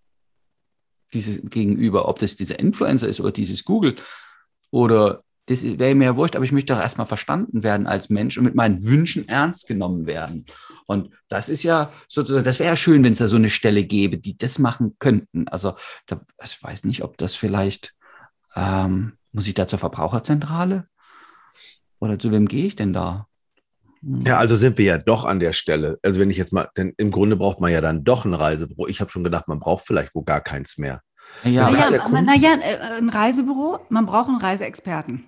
dieses 1.12 1.40
Gegenüber, 1.42 2.08
ob 2.08 2.18
das 2.18 2.36
dieser 2.36 2.58
Influencer 2.58 3.08
ist 3.08 3.20
oder 3.20 3.32
dieses 3.32 3.64
Google 3.64 3.96
oder 4.70 5.24
das 5.46 5.64
wäre 5.64 5.96
mir 5.96 6.04
ja 6.04 6.16
wurscht, 6.16 6.36
aber 6.36 6.44
ich 6.44 6.52
möchte 6.52 6.72
doch 6.72 6.80
erstmal 6.80 7.06
verstanden 7.06 7.64
werden 7.64 7.88
als 7.88 8.08
Mensch 8.08 8.38
und 8.38 8.44
mit 8.44 8.54
meinen 8.54 8.84
Wünschen 8.84 9.28
ernst 9.28 9.66
genommen 9.66 10.06
werden. 10.06 10.44
Und 10.90 11.10
das 11.28 11.48
ist 11.48 11.62
ja 11.62 11.92
sozusagen, 12.08 12.44
das 12.44 12.58
wäre 12.58 12.70
ja 12.70 12.74
schön, 12.76 13.04
wenn 13.04 13.12
es 13.12 13.20
da 13.20 13.28
so 13.28 13.36
eine 13.36 13.48
Stelle 13.48 13.84
gäbe, 13.84 14.18
die 14.18 14.36
das 14.36 14.58
machen 14.58 14.96
könnten. 14.98 15.46
Also 15.46 15.76
da, 16.06 16.20
ich 16.42 16.60
weiß 16.60 16.82
nicht, 16.82 17.04
ob 17.04 17.16
das 17.16 17.36
vielleicht, 17.36 17.94
ähm, 18.56 19.12
muss 19.30 19.46
ich 19.46 19.54
da 19.54 19.68
zur 19.68 19.78
Verbraucherzentrale? 19.78 20.88
Oder 22.00 22.18
zu 22.18 22.32
wem 22.32 22.48
gehe 22.48 22.66
ich 22.66 22.74
denn 22.74 22.92
da? 22.92 23.28
Hm. 24.02 24.22
Ja, 24.22 24.38
also 24.38 24.56
sind 24.56 24.78
wir 24.78 24.84
ja 24.84 24.98
doch 24.98 25.24
an 25.24 25.38
der 25.38 25.52
Stelle. 25.52 26.00
Also 26.02 26.18
wenn 26.18 26.28
ich 26.28 26.38
jetzt 26.38 26.52
mal, 26.52 26.68
denn 26.76 26.92
im 26.96 27.12
Grunde 27.12 27.36
braucht 27.36 27.60
man 27.60 27.70
ja 27.70 27.80
dann 27.80 28.02
doch 28.02 28.24
ein 28.24 28.34
Reisebüro. 28.34 28.88
Ich 28.88 29.00
habe 29.00 29.12
schon 29.12 29.22
gedacht, 29.22 29.46
man 29.46 29.60
braucht 29.60 29.86
vielleicht 29.86 30.16
wohl 30.16 30.24
gar 30.24 30.40
keins 30.40 30.76
mehr. 30.76 31.02
ja, 31.44 31.50
Ja, 31.50 31.70
Naja, 31.70 31.98
Kunde- 31.98 32.22
naja, 32.24 32.56
äh, 32.60 32.78
ein 32.98 33.10
Reisebüro, 33.10 33.78
man 33.90 34.06
braucht 34.06 34.28
einen 34.28 34.38
Reiseexperten. 34.40 35.24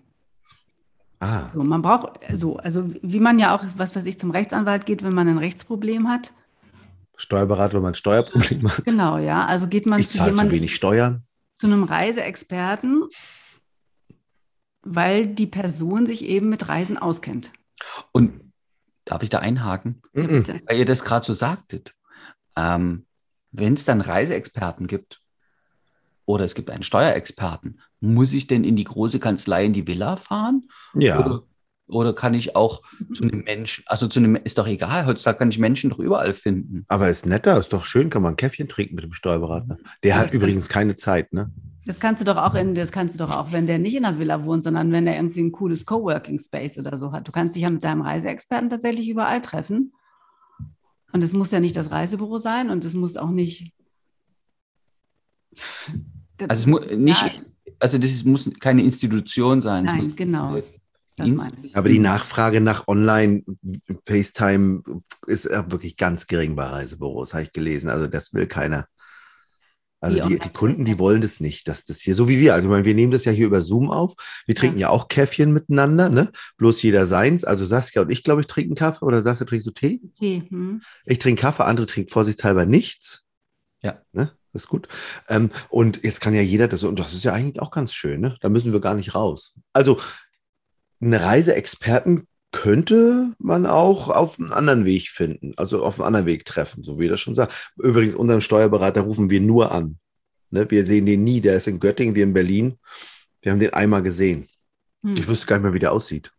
Ah, 1.22 1.50
So, 1.54 1.62
man 1.62 1.82
braucht 1.82 2.18
so, 2.32 2.56
also 2.56 2.90
wie 3.02 3.20
man 3.20 3.38
ja 3.38 3.54
auch, 3.54 3.62
was 3.76 3.94
weiß 3.94 4.06
ich, 4.06 4.18
zum 4.18 4.32
Rechtsanwalt 4.32 4.86
geht, 4.86 5.04
wenn 5.04 5.12
man 5.14 5.28
ein 5.28 5.38
Rechtsproblem 5.38 6.08
hat. 6.08 6.32
Steuerberater, 7.16 7.74
wenn 7.74 7.82
man 7.82 7.92
ein 7.92 7.94
Steuerproblem 7.94 8.68
hat. 8.68 8.84
Genau, 8.84 9.18
ja. 9.18 9.46
Also 9.46 9.68
geht 9.68 9.86
man 9.86 10.00
Ich 10.00 10.08
zu 10.08 10.18
zahle 10.18 10.30
zu 10.30 10.36
jemandem, 10.36 10.56
wenig 10.58 10.74
Steuern. 10.74 11.22
zu 11.54 11.68
einem 11.68 11.84
Reiseexperten, 11.84 13.04
weil 14.82 15.26
die 15.28 15.46
Person 15.46 16.06
sich 16.06 16.24
eben 16.24 16.48
mit 16.48 16.68
Reisen 16.68 16.98
auskennt. 16.98 17.52
Und 18.10 18.52
darf 19.04 19.22
ich 19.22 19.30
da 19.30 19.38
einhaken? 19.38 20.02
Ja, 20.14 20.22
Mhm. 20.24 20.28
bitte. 20.28 20.60
weil 20.66 20.78
ihr 20.78 20.84
das 20.84 21.04
gerade 21.04 21.24
so 21.24 21.32
sagtet, 21.32 21.94
ähm, 22.56 23.06
wenn 23.52 23.74
es 23.74 23.84
dann 23.84 24.00
Reiseexperten 24.00 24.86
gibt 24.88 25.20
oder 26.26 26.44
es 26.44 26.54
gibt 26.54 26.70
einen 26.70 26.82
Steuerexperten, 26.82 27.80
muss 28.02 28.32
ich 28.32 28.46
denn 28.46 28.64
in 28.64 28.76
die 28.76 28.84
große 28.84 29.18
Kanzlei 29.18 29.64
in 29.64 29.72
die 29.72 29.86
Villa 29.86 30.16
fahren? 30.16 30.68
Ja. 30.94 31.24
Oder, 31.24 31.42
oder 31.86 32.14
kann 32.14 32.34
ich 32.34 32.56
auch 32.56 32.82
zu 33.14 33.22
einem 33.22 33.44
Menschen, 33.44 33.84
also 33.86 34.08
zu 34.08 34.18
einem, 34.18 34.36
ist 34.36 34.58
doch 34.58 34.66
egal, 34.66 35.06
heutzutage 35.06 35.38
kann 35.38 35.50
ich 35.50 35.58
Menschen 35.58 35.90
doch 35.90 35.98
überall 35.98 36.34
finden. 36.34 36.84
Aber 36.88 37.08
ist 37.08 37.26
netter, 37.26 37.58
ist 37.58 37.72
doch 37.72 37.84
schön, 37.84 38.10
kann 38.10 38.22
man 38.22 38.34
ein 38.34 38.36
Käffchen 38.36 38.68
trinken 38.68 38.94
mit 38.94 39.04
dem 39.04 39.12
Steuerberater. 39.12 39.78
Der 40.02 40.18
hat 40.18 40.32
übrigens 40.34 40.68
keine 40.68 40.96
Zeit, 40.96 41.32
ne? 41.32 41.50
Das 41.84 41.98
kannst 41.98 42.20
du 42.20 42.24
doch 42.24 42.36
auch 42.36 42.54
in, 42.54 42.74
das 42.74 42.92
kannst 42.92 43.14
du 43.14 43.18
doch 43.24 43.30
auch, 43.30 43.50
wenn 43.50 43.66
der 43.66 43.78
nicht 43.78 43.96
in 43.96 44.04
der 44.04 44.18
Villa 44.18 44.44
wohnt, 44.44 44.62
sondern 44.62 44.92
wenn 44.92 45.04
der 45.04 45.16
irgendwie 45.16 45.40
ein 45.40 45.50
cooles 45.50 45.84
Coworking 45.84 46.38
Space 46.38 46.78
oder 46.78 46.96
so 46.96 47.10
hat. 47.10 47.26
Du 47.26 47.32
kannst 47.32 47.56
dich 47.56 47.62
ja 47.64 47.70
mit 47.70 47.82
deinem 47.82 48.02
Reiseexperten 48.02 48.70
tatsächlich 48.70 49.08
überall 49.08 49.40
treffen. 49.40 49.92
Und 51.12 51.22
es 51.22 51.32
muss 51.32 51.50
ja 51.50 51.60
nicht 51.60 51.76
das 51.76 51.90
Reisebüro 51.90 52.38
sein 52.38 52.70
und 52.70 52.84
es 52.84 52.94
muss 52.94 53.16
auch 53.16 53.30
nicht. 53.30 53.74
Also 56.48 56.60
es 56.60 56.66
muss 56.66 56.86
nicht, 56.90 57.31
also 57.82 57.98
das 57.98 58.10
ist, 58.10 58.24
muss 58.24 58.48
keine 58.60 58.82
Institution 58.82 59.60
sein. 59.60 59.84
Nein, 59.84 60.14
genau. 60.14 60.56
Das 61.16 61.28
meine 61.28 61.56
ich. 61.62 61.76
Aber 61.76 61.88
die 61.88 61.98
Nachfrage 61.98 62.60
nach 62.60 62.86
Online-FaceTime 62.86 64.82
ist 65.26 65.46
ja 65.46 65.68
wirklich 65.70 65.96
ganz 65.96 66.28
gering 66.28 66.54
bei 66.54 66.64
Reisebüros, 66.64 67.34
habe 67.34 67.42
ich 67.42 67.52
gelesen. 67.52 67.90
Also 67.90 68.06
das 68.06 68.32
will 68.34 68.46
keiner. 68.46 68.86
Also 70.00 70.16
Wie 70.16 70.28
die, 70.34 70.38
die 70.38 70.48
Kunden, 70.48 70.84
die 70.84 70.98
wollen 70.98 71.20
das 71.20 71.40
nicht, 71.40 71.68
dass 71.68 71.84
das 71.84 72.00
hier, 72.00 72.14
so 72.14 72.28
wie 72.28 72.38
wir. 72.40 72.54
Also 72.54 72.66
ich 72.66 72.70
meine, 72.70 72.84
wir 72.84 72.94
nehmen 72.94 73.12
das 73.12 73.24
ja 73.24 73.32
hier 73.32 73.46
über 73.46 73.62
Zoom 73.62 73.90
auf. 73.90 74.14
Wir 74.46 74.54
trinken 74.54 74.78
ja, 74.78 74.88
auch 74.88 75.08
Käffchen 75.08 75.52
miteinander, 75.52 76.08
ne? 76.08 76.30
Bloß 76.56 76.82
jeder 76.82 77.06
seins. 77.06 77.44
Also 77.44 77.66
Saskia 77.66 78.02
und 78.02 78.10
ich, 78.10 78.24
glaube 78.24 78.40
ich, 78.40 78.46
trinken 78.46 78.74
Kaffee. 78.74 79.04
Oder 79.04 79.22
Saskia, 79.22 79.46
trinkst 79.46 79.66
du 79.66 79.72
Tee? 79.72 80.00
Tee, 80.14 80.42
hm? 80.48 80.80
Ich 81.04 81.18
trinke 81.18 81.42
Kaffee, 81.42 81.64
andere 81.64 81.86
trinken 81.86 82.10
vorsichtshalber 82.10 82.64
nichts. 82.66 83.26
Ja. 83.82 84.00
Ne? 84.12 84.32
Das 84.52 84.64
ist 84.64 84.68
gut. 84.68 84.88
Ähm, 85.28 85.50
und 85.70 86.02
jetzt 86.04 86.20
kann 86.20 86.34
ja 86.34 86.42
jeder 86.42 86.68
das, 86.68 86.82
und 86.82 86.98
das 86.98 87.14
ist 87.14 87.24
ja 87.24 87.32
eigentlich 87.32 87.60
auch 87.60 87.70
ganz 87.70 87.94
schön, 87.94 88.20
ne? 88.20 88.36
Da 88.40 88.48
müssen 88.48 88.72
wir 88.72 88.80
gar 88.80 88.94
nicht 88.94 89.14
raus. 89.14 89.54
Also, 89.72 89.98
eine 91.00 91.20
Reiseexperten 91.22 92.28
könnte 92.52 93.32
man 93.38 93.66
auch 93.66 94.08
auf 94.08 94.38
einen 94.38 94.52
anderen 94.52 94.84
Weg 94.84 95.08
finden, 95.08 95.54
also 95.56 95.82
auf 95.84 95.98
einen 95.98 96.06
anderen 96.06 96.26
Weg 96.26 96.44
treffen, 96.44 96.82
so 96.82 96.98
wie 96.98 97.08
das 97.08 97.20
schon 97.20 97.34
sagt. 97.34 97.72
Übrigens, 97.76 98.14
unseren 98.14 98.42
Steuerberater 98.42 99.00
rufen 99.00 99.30
wir 99.30 99.40
nur 99.40 99.72
an. 99.72 99.98
Ne? 100.50 100.70
Wir 100.70 100.84
sehen 100.84 101.06
den 101.06 101.24
nie, 101.24 101.40
der 101.40 101.56
ist 101.56 101.66
in 101.66 101.80
Göttingen, 101.80 102.14
wir 102.14 102.24
in 102.24 102.34
Berlin. 102.34 102.78
Wir 103.40 103.52
haben 103.52 103.58
den 103.58 103.72
einmal 103.72 104.02
gesehen. 104.02 104.48
Hm. 105.02 105.14
Ich 105.16 105.26
wüsste 105.26 105.46
gar 105.46 105.56
nicht 105.56 105.64
mehr, 105.64 105.72
wie 105.72 105.78
der 105.78 105.92
aussieht. 105.92 106.30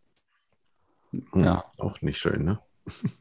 Hm, 1.12 1.43
Ja. 1.43 1.65
Auch 1.78 1.99
nicht 2.02 2.19
schön, 2.19 2.45
ne? 2.45 2.60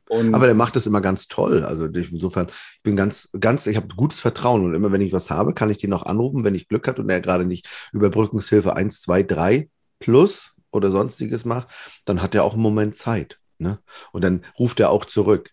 Und 0.08 0.34
Aber 0.34 0.46
der 0.46 0.54
macht 0.54 0.76
das 0.76 0.86
immer 0.86 1.00
ganz 1.00 1.28
toll. 1.28 1.64
Also 1.64 1.86
insofern, 1.86 2.48
ich 2.48 2.82
bin 2.82 2.96
ganz, 2.96 3.30
ganz, 3.38 3.66
ich 3.66 3.76
habe 3.76 3.94
gutes 3.94 4.20
Vertrauen 4.20 4.64
und 4.64 4.74
immer 4.74 4.92
wenn 4.92 5.00
ich 5.00 5.12
was 5.12 5.30
habe, 5.30 5.54
kann 5.54 5.70
ich 5.70 5.78
den 5.78 5.92
auch 5.92 6.04
anrufen, 6.04 6.44
wenn 6.44 6.54
ich 6.54 6.68
Glück 6.68 6.88
hat 6.88 6.98
und 6.98 7.08
er 7.08 7.20
gerade 7.20 7.44
nicht 7.44 7.68
Überbrückungshilfe 7.92 8.74
1, 8.74 9.00
2, 9.02 9.22
3 9.22 9.68
plus 10.00 10.52
oder 10.72 10.90
sonstiges 10.90 11.44
macht, 11.44 11.68
dann 12.04 12.22
hat 12.22 12.34
er 12.34 12.44
auch 12.44 12.54
einen 12.54 12.62
Moment 12.62 12.96
Zeit. 12.96 13.38
Ne? 13.58 13.78
Und 14.12 14.24
dann 14.24 14.44
ruft 14.58 14.80
er 14.80 14.90
auch 14.90 15.04
zurück. 15.04 15.50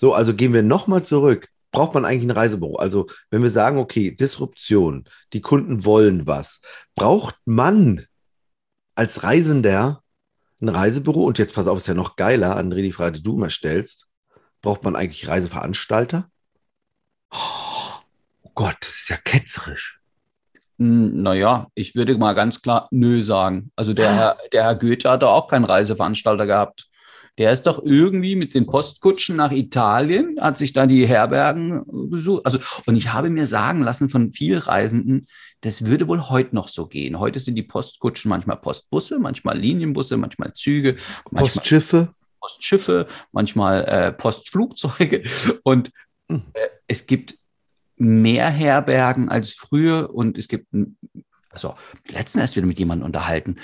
So, 0.00 0.14
also 0.14 0.34
gehen 0.34 0.52
wir 0.52 0.62
nochmal 0.62 1.04
zurück. 1.04 1.48
Braucht 1.70 1.94
man 1.94 2.04
eigentlich 2.04 2.24
ein 2.24 2.36
Reisebüro? 2.36 2.76
Also, 2.76 3.06
wenn 3.30 3.42
wir 3.42 3.50
sagen, 3.50 3.78
okay, 3.78 4.10
Disruption, 4.10 5.08
die 5.32 5.40
Kunden 5.40 5.84
wollen 5.84 6.26
was, 6.26 6.60
braucht 6.94 7.36
man 7.46 8.04
als 8.94 9.22
Reisender 9.22 10.01
ein 10.62 10.68
Reisebüro? 10.68 11.24
Und 11.24 11.38
jetzt 11.38 11.54
pass 11.54 11.66
auf, 11.66 11.78
ist 11.78 11.88
ja 11.88 11.94
noch 11.94 12.16
geiler, 12.16 12.56
André, 12.56 12.82
die 12.82 12.92
Frage, 12.92 13.16
die 13.16 13.22
du 13.22 13.36
immer 13.36 13.50
stellst. 13.50 14.06
Braucht 14.62 14.84
man 14.84 14.96
eigentlich 14.96 15.28
Reiseveranstalter? 15.28 16.28
Oh 17.32 18.48
Gott, 18.54 18.76
das 18.80 18.90
ist 18.90 19.08
ja 19.10 19.16
ketzerisch. 19.16 19.98
Naja, 20.78 21.68
ich 21.74 21.94
würde 21.94 22.16
mal 22.16 22.34
ganz 22.34 22.60
klar 22.62 22.88
nö 22.90 23.22
sagen. 23.22 23.70
Also 23.76 23.92
der, 23.92 24.14
Herr- 24.14 24.38
der 24.52 24.64
Herr 24.64 24.74
Goethe 24.74 25.10
hat 25.10 25.22
doch 25.22 25.32
auch 25.32 25.48
keinen 25.48 25.64
Reiseveranstalter 25.64 26.46
gehabt. 26.46 26.88
Der 27.38 27.52
ist 27.52 27.62
doch 27.62 27.82
irgendwie 27.82 28.36
mit 28.36 28.54
den 28.54 28.66
Postkutschen 28.66 29.36
nach 29.36 29.52
Italien, 29.52 30.36
hat 30.40 30.58
sich 30.58 30.72
da 30.72 30.86
die 30.86 31.06
Herbergen 31.06 31.82
besucht. 32.10 32.44
Also, 32.44 32.58
und 32.86 32.96
ich 32.96 33.12
habe 33.12 33.30
mir 33.30 33.46
sagen 33.46 33.82
lassen 33.82 34.08
von 34.10 34.32
vielen 34.32 34.58
Reisenden, 34.58 35.26
das 35.62 35.86
würde 35.86 36.08
wohl 36.08 36.28
heute 36.28 36.54
noch 36.54 36.68
so 36.68 36.86
gehen. 36.86 37.18
Heute 37.18 37.40
sind 37.40 37.54
die 37.54 37.62
Postkutschen 37.62 38.28
manchmal 38.28 38.58
Postbusse, 38.58 39.18
manchmal 39.18 39.58
Linienbusse, 39.58 40.18
manchmal 40.18 40.52
Züge, 40.52 40.96
manchmal 41.30 41.54
Postschiffe? 41.54 42.14
Postschiffe, 42.40 43.06
manchmal 43.30 43.84
äh, 43.84 44.12
Postflugzeuge. 44.12 45.22
Und 45.62 45.90
Hm. 46.32 46.42
äh, 46.54 46.68
es 46.86 47.06
gibt 47.06 47.38
mehr 47.96 48.48
Herbergen 48.48 49.28
als 49.28 49.52
früher 49.52 50.10
und 50.12 50.38
es 50.38 50.48
gibt, 50.48 50.66
also 51.50 51.74
letzten 52.08 52.38
erst 52.38 52.56
wieder 52.56 52.66
mit 52.66 52.78
jemandem 52.78 53.06
unterhalten. 53.06 53.60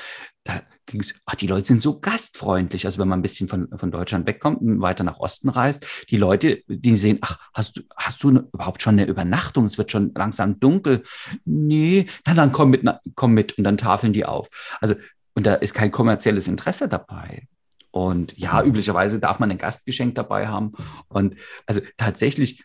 Da 0.48 0.62
ging 0.86 1.00
es, 1.02 1.12
ach, 1.26 1.34
die 1.34 1.46
Leute 1.46 1.66
sind 1.66 1.82
so 1.82 2.00
gastfreundlich. 2.00 2.86
Also 2.86 2.98
wenn 2.98 3.08
man 3.08 3.18
ein 3.18 3.22
bisschen 3.22 3.48
von, 3.48 3.68
von 3.76 3.90
Deutschland 3.90 4.26
wegkommt 4.26 4.62
und 4.62 4.80
weiter 4.80 5.04
nach 5.04 5.18
Osten 5.18 5.50
reist, 5.50 5.86
die 6.08 6.16
Leute, 6.16 6.62
die 6.66 6.96
sehen, 6.96 7.18
ach, 7.20 7.38
hast 7.52 7.76
du, 7.76 7.82
hast 7.94 8.22
du 8.22 8.30
ne, 8.30 8.48
überhaupt 8.54 8.80
schon 8.80 8.94
eine 8.94 9.04
Übernachtung? 9.04 9.66
Es 9.66 9.76
wird 9.76 9.92
schon 9.92 10.14
langsam 10.14 10.58
dunkel. 10.58 11.02
Nee, 11.44 12.06
na 12.26 12.32
dann 12.32 12.50
komm 12.52 12.70
mit, 12.70 12.82
na, 12.82 12.98
komm 13.14 13.34
mit 13.34 13.58
und 13.58 13.64
dann 13.64 13.76
tafeln 13.76 14.14
die 14.14 14.24
auf. 14.24 14.48
Also, 14.80 14.94
und 15.34 15.46
da 15.46 15.52
ist 15.52 15.74
kein 15.74 15.90
kommerzielles 15.90 16.48
Interesse 16.48 16.88
dabei. 16.88 17.46
Und 17.90 18.32
ja, 18.38 18.62
üblicherweise 18.62 19.18
darf 19.18 19.40
man 19.40 19.50
ein 19.50 19.58
Gastgeschenk 19.58 20.14
dabei 20.14 20.48
haben. 20.48 20.72
Und 21.08 21.36
also 21.66 21.82
tatsächlich, 21.98 22.64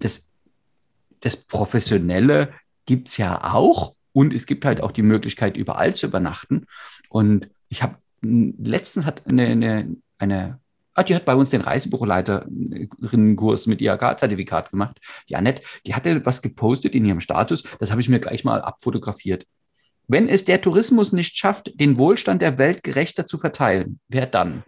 das, 0.00 0.26
das 1.20 1.36
Professionelle 1.36 2.52
gibt's 2.84 3.16
ja 3.16 3.54
auch. 3.54 3.94
Und 4.12 4.34
es 4.34 4.46
gibt 4.46 4.64
halt 4.64 4.82
auch 4.82 4.92
die 4.92 5.02
Möglichkeit, 5.02 5.56
überall 5.56 5.94
zu 5.94 6.06
übernachten. 6.06 6.66
Und 7.08 7.48
ich 7.68 7.82
habe 7.82 7.96
letztens 8.22 9.06
hat 9.06 9.26
eine, 9.26 9.46
eine, 9.46 9.96
eine 10.18 10.60
ah, 10.94 11.02
die 11.02 11.14
hat 11.14 11.24
bei 11.24 11.34
uns 11.34 11.50
den 11.50 11.62
Reisebüroleiterinnen-Kurs 11.62 13.66
mit 13.66 13.80
IHK-Zertifikat 13.80 14.70
gemacht. 14.70 15.00
Die 15.28 15.36
Annette, 15.36 15.62
die 15.86 15.94
hatte 15.94 16.24
was 16.24 16.42
gepostet 16.42 16.94
in 16.94 17.04
ihrem 17.04 17.20
Status. 17.20 17.64
Das 17.80 17.90
habe 17.90 18.00
ich 18.00 18.08
mir 18.08 18.20
gleich 18.20 18.44
mal 18.44 18.60
abfotografiert. 18.60 19.46
Wenn 20.08 20.28
es 20.28 20.44
der 20.44 20.60
Tourismus 20.60 21.12
nicht 21.12 21.36
schafft, 21.36 21.72
den 21.80 21.96
Wohlstand 21.96 22.42
der 22.42 22.58
Welt 22.58 22.82
gerechter 22.82 23.26
zu 23.26 23.38
verteilen, 23.38 24.00
wer 24.08 24.26
dann? 24.26 24.64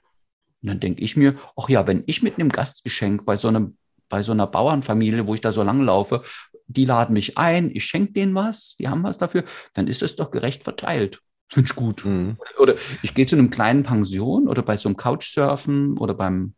Und 0.63 0.69
dann 0.69 0.81
denke 0.81 1.03
ich 1.03 1.17
mir, 1.17 1.35
ach 1.57 1.69
ja, 1.69 1.87
wenn 1.87 2.05
ich 2.07 2.23
mit 2.23 2.39
einem 2.39 2.49
Gastgeschenk 2.49 3.27
bei 3.27 3.37
so 3.37 3.49
einem 3.49 3.77
bei 4.09 4.23
so 4.23 4.33
einer 4.33 4.47
Bauernfamilie, 4.47 5.27
wo 5.27 5.35
ich 5.35 5.41
da 5.41 5.51
so 5.51 5.63
lang 5.63 5.81
laufe, 5.81 6.23
die 6.67 6.85
laden 6.85 7.13
mich 7.13 7.37
ein, 7.39 7.71
ich 7.75 7.85
schenke 7.85 8.13
denen 8.13 8.35
was, 8.35 8.77
die 8.79 8.89
haben 8.89 9.03
was 9.03 9.19
dafür, 9.19 9.45
dann 9.75 9.87
ist 9.87 10.03
es 10.03 10.17
doch 10.17 10.31
gerecht 10.31 10.65
verteilt. 10.65 11.21
Finde 11.49 11.69
ich 11.71 11.77
gut. 11.77 12.05
Mhm. 12.05 12.37
Oder 12.59 12.75
ich 13.03 13.15
gehe 13.15 13.27
zu 13.27 13.37
einem 13.37 13.51
kleinen 13.51 13.83
Pension 13.83 14.49
oder 14.49 14.63
bei 14.63 14.77
so 14.77 14.89
einem 14.89 14.97
Couchsurfen 14.97 15.99
oder 15.99 16.15
beim, 16.15 16.55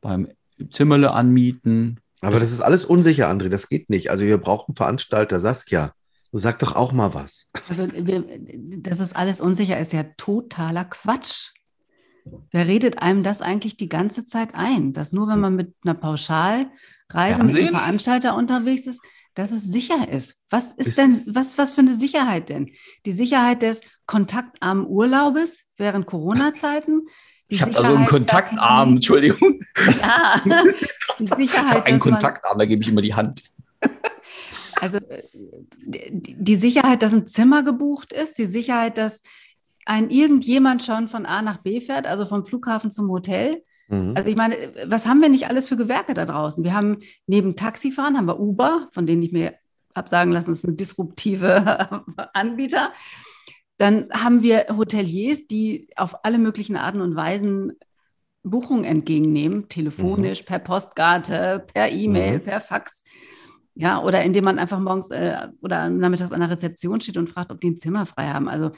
beim 0.00 0.28
Zimmerle 0.70 1.12
anmieten. 1.12 2.00
Aber 2.20 2.40
das 2.40 2.52
ist 2.52 2.60
alles 2.60 2.84
unsicher, 2.84 3.28
André. 3.28 3.48
Das 3.48 3.68
geht 3.68 3.90
nicht. 3.90 4.10
Also 4.10 4.24
wir 4.24 4.38
brauchen 4.38 4.74
Veranstalter. 4.74 5.40
Saskia, 5.40 5.92
du 6.30 6.38
sag 6.38 6.58
doch 6.60 6.76
auch 6.76 6.92
mal 6.92 7.14
was. 7.14 7.48
Also, 7.68 7.88
wir, 7.92 8.24
dass 8.78 9.00
es 9.00 9.12
alles 9.14 9.40
unsicher 9.40 9.78
ist, 9.78 9.92
ja 9.92 10.04
totaler 10.16 10.84
Quatsch. 10.84 11.50
Wer 12.52 12.68
redet 12.68 13.02
einem 13.02 13.24
das 13.24 13.42
eigentlich 13.42 13.76
die 13.76 13.88
ganze 13.88 14.24
Zeit 14.24 14.54
ein? 14.54 14.92
Dass 14.92 15.12
nur 15.12 15.28
wenn 15.28 15.40
man 15.40 15.56
mit 15.56 15.74
einer 15.84 15.94
Pauschalreise 15.94 17.42
mit 17.42 17.56
einem? 17.56 17.70
Veranstalter 17.70 18.36
unterwegs 18.36 18.86
ist, 18.86 19.02
dass 19.34 19.50
es 19.50 19.64
sicher 19.64 20.08
ist. 20.08 20.42
Was 20.50 20.72
ist, 20.72 20.88
Ist- 20.88 20.98
denn, 20.98 21.22
was, 21.28 21.56
was 21.58 21.72
für 21.74 21.80
eine 21.80 21.94
Sicherheit 21.94 22.48
denn? 22.48 22.70
Die 23.06 23.12
Sicherheit 23.12 23.62
des 23.62 23.80
kontaktarmen 24.06 24.86
Urlaubes 24.86 25.64
während 25.76 26.06
Corona-Zeiten? 26.06 27.06
Die 27.50 27.56
Ich 27.56 27.62
habe 27.62 27.72
da 27.72 27.84
so 27.84 27.94
einen 27.94 28.06
Kontaktarm, 28.06 28.88
man- 28.88 28.96
Entschuldigung. 28.96 29.60
Ja, 30.00 30.40
die 30.44 30.50
Ich 30.50 31.30
habe 31.30 31.36
Sicherheit, 31.36 31.86
einen 31.86 31.98
dass 31.98 32.04
man, 32.06 32.14
Kontaktarm, 32.14 32.58
da 32.58 32.64
gebe 32.64 32.82
ich 32.82 32.88
immer 32.88 33.02
die 33.02 33.14
Hand. 33.14 33.42
Also 34.80 34.98
äh, 34.98 35.22
die 35.80 36.34
die 36.38 36.56
Sicherheit, 36.56 37.02
dass 37.02 37.12
ein 37.12 37.26
Zimmer 37.28 37.62
gebucht 37.62 38.12
ist, 38.12 38.38
die 38.38 38.46
Sicherheit, 38.46 38.98
dass 38.98 39.22
ein 39.86 40.10
irgendjemand 40.10 40.82
schon 40.82 41.08
von 41.08 41.26
A 41.26 41.42
nach 41.42 41.58
B 41.58 41.80
fährt, 41.80 42.06
also 42.06 42.24
vom 42.26 42.44
Flughafen 42.44 42.90
zum 42.90 43.08
Hotel. 43.10 43.62
Mhm. 43.88 44.14
Also 44.16 44.30
ich 44.30 44.36
meine, 44.36 44.56
was 44.86 45.06
haben 45.06 45.20
wir 45.20 45.28
nicht 45.28 45.48
alles 45.48 45.68
für 45.68 45.76
Gewerke 45.76 46.14
da 46.14 46.24
draußen? 46.26 46.64
Wir 46.64 46.74
haben 46.74 46.98
neben 47.26 47.56
Taxifahren 47.56 48.16
haben 48.16 48.26
wir 48.26 48.40
Uber, 48.40 48.88
von 48.92 49.06
denen 49.06 49.22
ich 49.22 49.32
mir 49.32 49.54
habe 49.94 50.08
sagen 50.08 50.30
lassen, 50.32 50.50
das 50.50 50.58
ist 50.58 50.64
ein 50.64 50.76
disruptive 50.76 52.02
Anbieter. 52.32 52.92
Dann 53.78 54.08
haben 54.12 54.42
wir 54.42 54.66
Hoteliers, 54.76 55.46
die 55.46 55.88
auf 55.96 56.24
alle 56.24 56.38
möglichen 56.38 56.76
Arten 56.76 57.00
und 57.00 57.16
Weisen 57.16 57.72
Buchungen 58.44 58.84
entgegennehmen, 58.84 59.68
telefonisch, 59.68 60.42
per 60.42 60.58
Postkarte, 60.58 61.64
per 61.72 61.92
E-Mail, 61.92 62.38
Mhm. 62.38 62.42
per 62.42 62.60
Fax. 62.60 63.02
Ja, 63.74 64.02
oder 64.02 64.22
indem 64.22 64.44
man 64.44 64.58
einfach 64.58 64.78
morgens 64.80 65.10
äh, 65.10 65.48
oder 65.62 65.88
nachmittags 65.88 66.32
an 66.32 66.40
der 66.40 66.50
Rezeption 66.50 67.00
steht 67.00 67.16
und 67.16 67.30
fragt, 67.30 67.50
ob 67.52 67.60
die 67.60 67.70
ein 67.70 67.76
Zimmer 67.76 68.04
frei 68.04 68.28
haben. 68.28 68.48
Also 68.48 68.72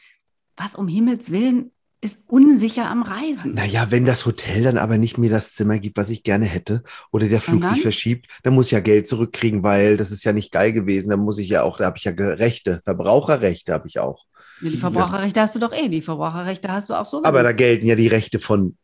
was 0.57 0.77
um 0.77 0.87
Himmels 0.87 1.31
Willen 1.33 1.73
ist 2.05 2.19
unsicher 2.27 2.90
am 2.90 3.03
Reisen. 3.03 3.55
Naja, 3.55 3.87
wenn 3.90 4.05
das 4.05 4.27
Hotel 4.27 4.62
dann 4.62 4.77
aber 4.77 4.99
nicht 4.99 5.17
mir 5.17 5.31
das 5.31 5.55
Zimmer 5.55 5.79
gibt, 5.79 5.97
was 5.97 6.11
ich 6.11 6.23
gerne 6.23 6.45
hätte, 6.45 6.83
oder 7.11 7.29
der 7.29 7.40
Flug 7.40 7.62
dann? 7.62 7.73
sich 7.73 7.83
verschiebt, 7.83 8.27
dann 8.43 8.55
muss 8.55 8.67
ich 8.67 8.73
ja 8.73 8.81
Geld 8.81 9.09
zurückkriegen, 9.09 9.62
weil 9.62 9.97
das 9.97 10.11
ist 10.11 10.23
ja 10.23 10.35
nicht 10.35 10.53
geil 10.53 10.73
gewesen. 10.73 11.09
Da 11.09 11.17
muss 11.17 11.38
ich 11.38 11.49
ja 11.49 11.62
auch, 11.62 11.79
da 11.79 11.87
habe 11.87 11.97
ich 11.97 12.05
ja 12.05 12.12
Rechte, 12.12 12.83
Verbraucherrechte 12.85 13.73
habe 13.73 13.88
ich 13.88 13.99
auch. 14.01 14.27
Ja, 14.61 14.69
die 14.69 14.77
Verbraucherrechte 14.77 15.40
hast 15.40 15.55
du 15.55 15.59
doch 15.59 15.73
eh. 15.73 15.88
Die 15.88 16.03
Verbraucherrechte 16.03 16.71
hast 16.71 16.90
du 16.90 16.95
auch 16.95 17.07
so. 17.07 17.25
Aber 17.25 17.43
da 17.43 17.53
gelten 17.53 17.87
ja 17.87 17.97
die 17.97 18.09
Rechte 18.09 18.38
von 18.38 18.77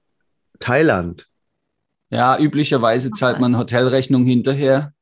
Thailand. 0.58 1.28
Ja, 2.08 2.40
üblicherweise 2.40 3.10
zahlt 3.10 3.38
man 3.38 3.58
Hotelrechnung 3.58 4.24
hinterher. 4.24 4.94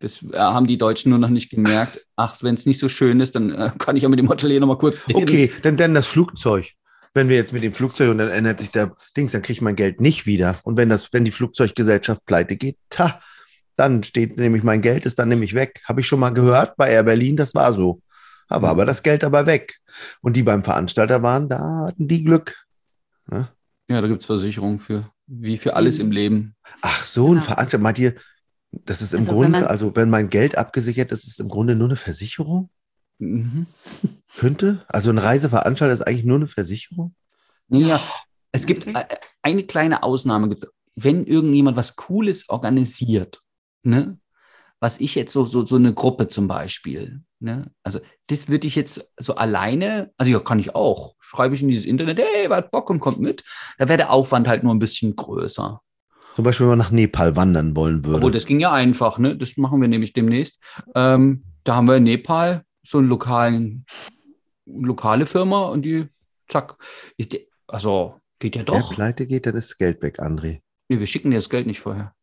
Das 0.00 0.22
äh, 0.22 0.36
haben 0.36 0.66
die 0.66 0.76
Deutschen 0.76 1.08
nur 1.08 1.18
noch 1.18 1.30
nicht 1.30 1.48
gemerkt. 1.48 2.00
Ach, 2.14 2.36
wenn 2.42 2.56
es 2.56 2.66
nicht 2.66 2.78
so 2.78 2.90
schön 2.90 3.20
ist, 3.20 3.34
dann 3.34 3.50
äh, 3.50 3.70
kann 3.78 3.96
ich 3.96 4.02
ja 4.02 4.10
mit 4.10 4.18
dem 4.18 4.28
Hotelier 4.28 4.60
noch 4.60 4.66
mal 4.66 4.76
kurz 4.76 5.08
reden. 5.08 5.22
Okay, 5.22 5.50
dann, 5.62 5.78
dann 5.78 5.94
das 5.94 6.06
Flugzeug. 6.06 6.74
Wenn 7.14 7.28
wir 7.28 7.36
jetzt 7.36 7.52
mit 7.52 7.62
dem 7.62 7.72
Flugzeug 7.72 8.10
und 8.10 8.18
dann 8.18 8.28
ändert 8.28 8.58
sich 8.60 8.70
der 8.72 8.96
Dings, 9.16 9.32
dann 9.32 9.42
kriege 9.42 9.54
ich 9.54 9.60
mein 9.62 9.76
Geld 9.76 10.00
nicht 10.00 10.26
wieder. 10.26 10.56
Und 10.64 10.76
wenn 10.76 10.88
das, 10.88 11.12
wenn 11.12 11.24
die 11.24 11.30
Flugzeuggesellschaft 11.30 12.24
pleite 12.26 12.56
geht, 12.56 12.76
ta, 12.90 13.20
dann 13.76 14.02
steht 14.02 14.36
nämlich 14.36 14.62
mein 14.64 14.80
Geld 14.80 15.06
ist 15.06 15.18
dann 15.18 15.28
nämlich 15.28 15.54
weg. 15.54 15.80
Habe 15.84 16.00
ich 16.00 16.06
schon 16.08 16.20
mal 16.20 16.30
gehört 16.30 16.76
bei 16.76 16.90
Air 16.90 17.04
Berlin, 17.04 17.36
das 17.36 17.54
war 17.54 17.72
so. 17.72 18.00
Aber, 18.48 18.66
Mhm. 18.68 18.70
aber 18.72 18.84
das 18.86 19.02
Geld 19.02 19.22
aber 19.24 19.46
weg. 19.46 19.76
Und 20.20 20.34
die 20.34 20.42
beim 20.42 20.64
Veranstalter 20.64 21.22
waren, 21.22 21.48
da 21.48 21.86
hatten 21.86 22.08
die 22.08 22.24
Glück. 22.24 22.56
Ne? 23.30 23.48
Ja, 23.88 24.00
da 24.00 24.08
gibt's 24.08 24.26
Versicherungen 24.26 24.78
für, 24.80 25.08
wie 25.26 25.56
für 25.56 25.76
alles 25.76 25.98
Mhm. 25.98 26.04
im 26.06 26.10
Leben. 26.10 26.56
Ach 26.82 27.04
so, 27.04 27.28
ein 27.32 27.36
Ja. 27.36 27.40
Veranstalter, 27.42 27.78
meint 27.82 27.98
ihr, 28.00 28.14
das 28.72 29.02
ist 29.02 29.12
im 29.12 29.20
Also, 29.20 29.30
wenn 29.30 29.36
Grunde, 29.36 29.60
man- 29.60 29.64
also 29.68 29.94
wenn 29.94 30.10
mein 30.10 30.30
Geld 30.30 30.58
abgesichert 30.58 31.12
ist, 31.12 31.24
ist 31.24 31.34
es 31.34 31.38
im 31.38 31.48
Grunde 31.48 31.76
nur 31.76 31.88
eine 31.88 31.96
Versicherung? 31.96 32.70
Mhm. 33.18 33.66
Könnte? 34.36 34.84
Also 34.88 35.10
ein 35.10 35.18
Reiseveranstalter 35.18 35.94
ist 35.94 36.06
eigentlich 36.06 36.24
nur 36.24 36.36
eine 36.36 36.48
Versicherung? 36.48 37.14
Ja, 37.68 38.00
es 38.52 38.66
gibt 38.66 38.86
äh, 38.86 39.04
eine 39.42 39.64
kleine 39.64 40.02
Ausnahme. 40.02 40.48
Gibt, 40.48 40.66
wenn 40.96 41.26
irgendjemand 41.26 41.76
was 41.76 41.96
Cooles 41.96 42.48
organisiert, 42.48 43.40
ne? 43.82 44.18
was 44.80 45.00
ich 45.00 45.14
jetzt 45.14 45.32
so, 45.32 45.44
so, 45.44 45.64
so 45.64 45.76
eine 45.76 45.94
Gruppe 45.94 46.28
zum 46.28 46.46
Beispiel, 46.46 47.22
ne? 47.40 47.70
also 47.82 48.00
das 48.26 48.48
würde 48.48 48.66
ich 48.66 48.74
jetzt 48.74 49.08
so 49.18 49.34
alleine, 49.34 50.12
also 50.18 50.30
ja, 50.30 50.40
kann 50.40 50.58
ich 50.58 50.74
auch, 50.74 51.14
schreibe 51.20 51.54
ich 51.54 51.62
in 51.62 51.68
dieses 51.68 51.86
Internet, 51.86 52.18
hey, 52.18 52.48
wer 52.48 52.58
hat 52.58 52.70
Bock 52.70 52.90
und 52.90 53.00
kommt 53.00 53.18
mit, 53.18 53.44
da 53.78 53.88
wäre 53.88 53.96
der 53.96 54.10
Aufwand 54.10 54.46
halt 54.46 54.62
nur 54.62 54.74
ein 54.74 54.78
bisschen 54.78 55.16
größer. 55.16 55.80
Zum 56.36 56.44
Beispiel, 56.44 56.66
wenn 56.66 56.72
man 56.76 56.78
nach 56.78 56.90
Nepal 56.90 57.34
wandern 57.34 57.76
wollen 57.76 58.04
würde. 58.04 58.18
Obwohl, 58.18 58.32
das 58.32 58.44
ging 58.44 58.60
ja 58.60 58.72
einfach, 58.72 59.18
ne? 59.18 59.36
Das 59.36 59.56
machen 59.56 59.80
wir 59.80 59.86
nämlich 59.86 60.12
demnächst. 60.12 60.60
Ähm, 60.94 61.44
da 61.62 61.76
haben 61.76 61.86
wir 61.86 61.96
in 61.96 62.02
Nepal 62.02 62.64
so 62.84 62.98
eine 62.98 63.08
lokalen, 63.08 63.86
lokale 64.66 65.26
Firma 65.26 65.66
und 65.66 65.82
die, 65.82 66.08
zack, 66.48 66.76
ist 67.16 67.32
die, 67.32 67.48
also 67.66 68.20
geht 68.38 68.56
ja 68.56 68.62
doch. 68.62 68.94
pleite 68.94 69.26
geht, 69.26 69.46
dann 69.46 69.56
ist 69.56 69.70
das 69.70 69.78
Geld 69.78 70.02
weg, 70.02 70.20
André. 70.20 70.60
Nee, 70.88 71.00
wir 71.00 71.06
schicken 71.06 71.30
dir 71.30 71.38
das 71.38 71.50
Geld 71.50 71.66
nicht 71.66 71.80
vorher. 71.80 72.14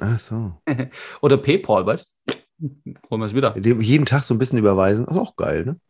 Ach 0.00 0.18
so. 0.18 0.60
Oder 1.20 1.36
PayPal, 1.38 1.84
weißt 1.86 2.20
du? 2.26 2.34
Holen 3.10 3.20
wir 3.20 3.26
es 3.26 3.34
wieder. 3.34 3.56
Jeden 3.58 4.06
Tag 4.06 4.24
so 4.24 4.34
ein 4.34 4.38
bisschen 4.38 4.58
überweisen, 4.58 5.04
ist 5.06 5.16
auch 5.16 5.36
geil, 5.36 5.64
ne? 5.64 5.80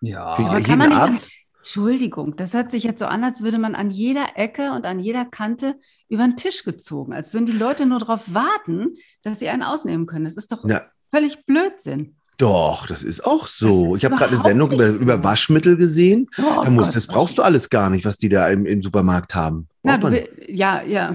Ja. 0.00 0.34
Für 0.34 0.44
Aber 0.44 0.54
jeden 0.54 0.64
kann 0.64 0.78
man 0.78 0.88
nicht 0.88 0.98
Abend. 0.98 1.28
Entschuldigung, 1.58 2.34
das 2.34 2.54
hört 2.54 2.72
sich 2.72 2.82
jetzt 2.82 2.98
so 2.98 3.06
an, 3.06 3.22
als 3.22 3.40
würde 3.40 3.58
man 3.58 3.76
an 3.76 3.88
jeder 3.88 4.36
Ecke 4.36 4.72
und 4.72 4.84
an 4.84 4.98
jeder 4.98 5.24
Kante 5.24 5.76
über 6.08 6.24
den 6.24 6.36
Tisch 6.36 6.64
gezogen, 6.64 7.12
als 7.12 7.32
würden 7.32 7.46
die 7.46 7.52
Leute 7.52 7.86
nur 7.86 8.00
darauf 8.00 8.34
warten, 8.34 8.96
dass 9.22 9.38
sie 9.38 9.48
einen 9.48 9.62
ausnehmen 9.62 10.06
können. 10.06 10.24
Das 10.24 10.34
ist 10.34 10.50
doch 10.50 10.64
Na, 10.64 10.82
völlig 11.12 11.46
Blödsinn. 11.46 12.16
Doch, 12.38 12.86
das 12.86 13.02
ist 13.02 13.24
auch 13.24 13.46
so. 13.46 13.94
Ist 13.94 13.98
ich 13.98 14.04
habe 14.04 14.16
gerade 14.16 14.32
eine 14.32 14.42
Sendung 14.42 14.72
über, 14.72 14.88
über 14.88 15.24
Waschmittel 15.24 15.76
gesehen. 15.76 16.28
Oh 16.38 16.62
da 16.64 16.70
musst, 16.70 16.88
Gott, 16.88 16.96
das 16.96 17.06
brauchst 17.06 17.38
du 17.38 17.42
alles 17.42 17.70
gar 17.70 17.90
nicht, 17.90 18.04
was 18.04 18.18
die 18.18 18.28
da 18.28 18.48
im, 18.48 18.66
im 18.66 18.82
Supermarkt 18.82 19.34
haben. 19.34 19.68
Na, 19.82 20.02
will, 20.02 20.28
ja, 20.48 20.82
ja. 20.82 21.14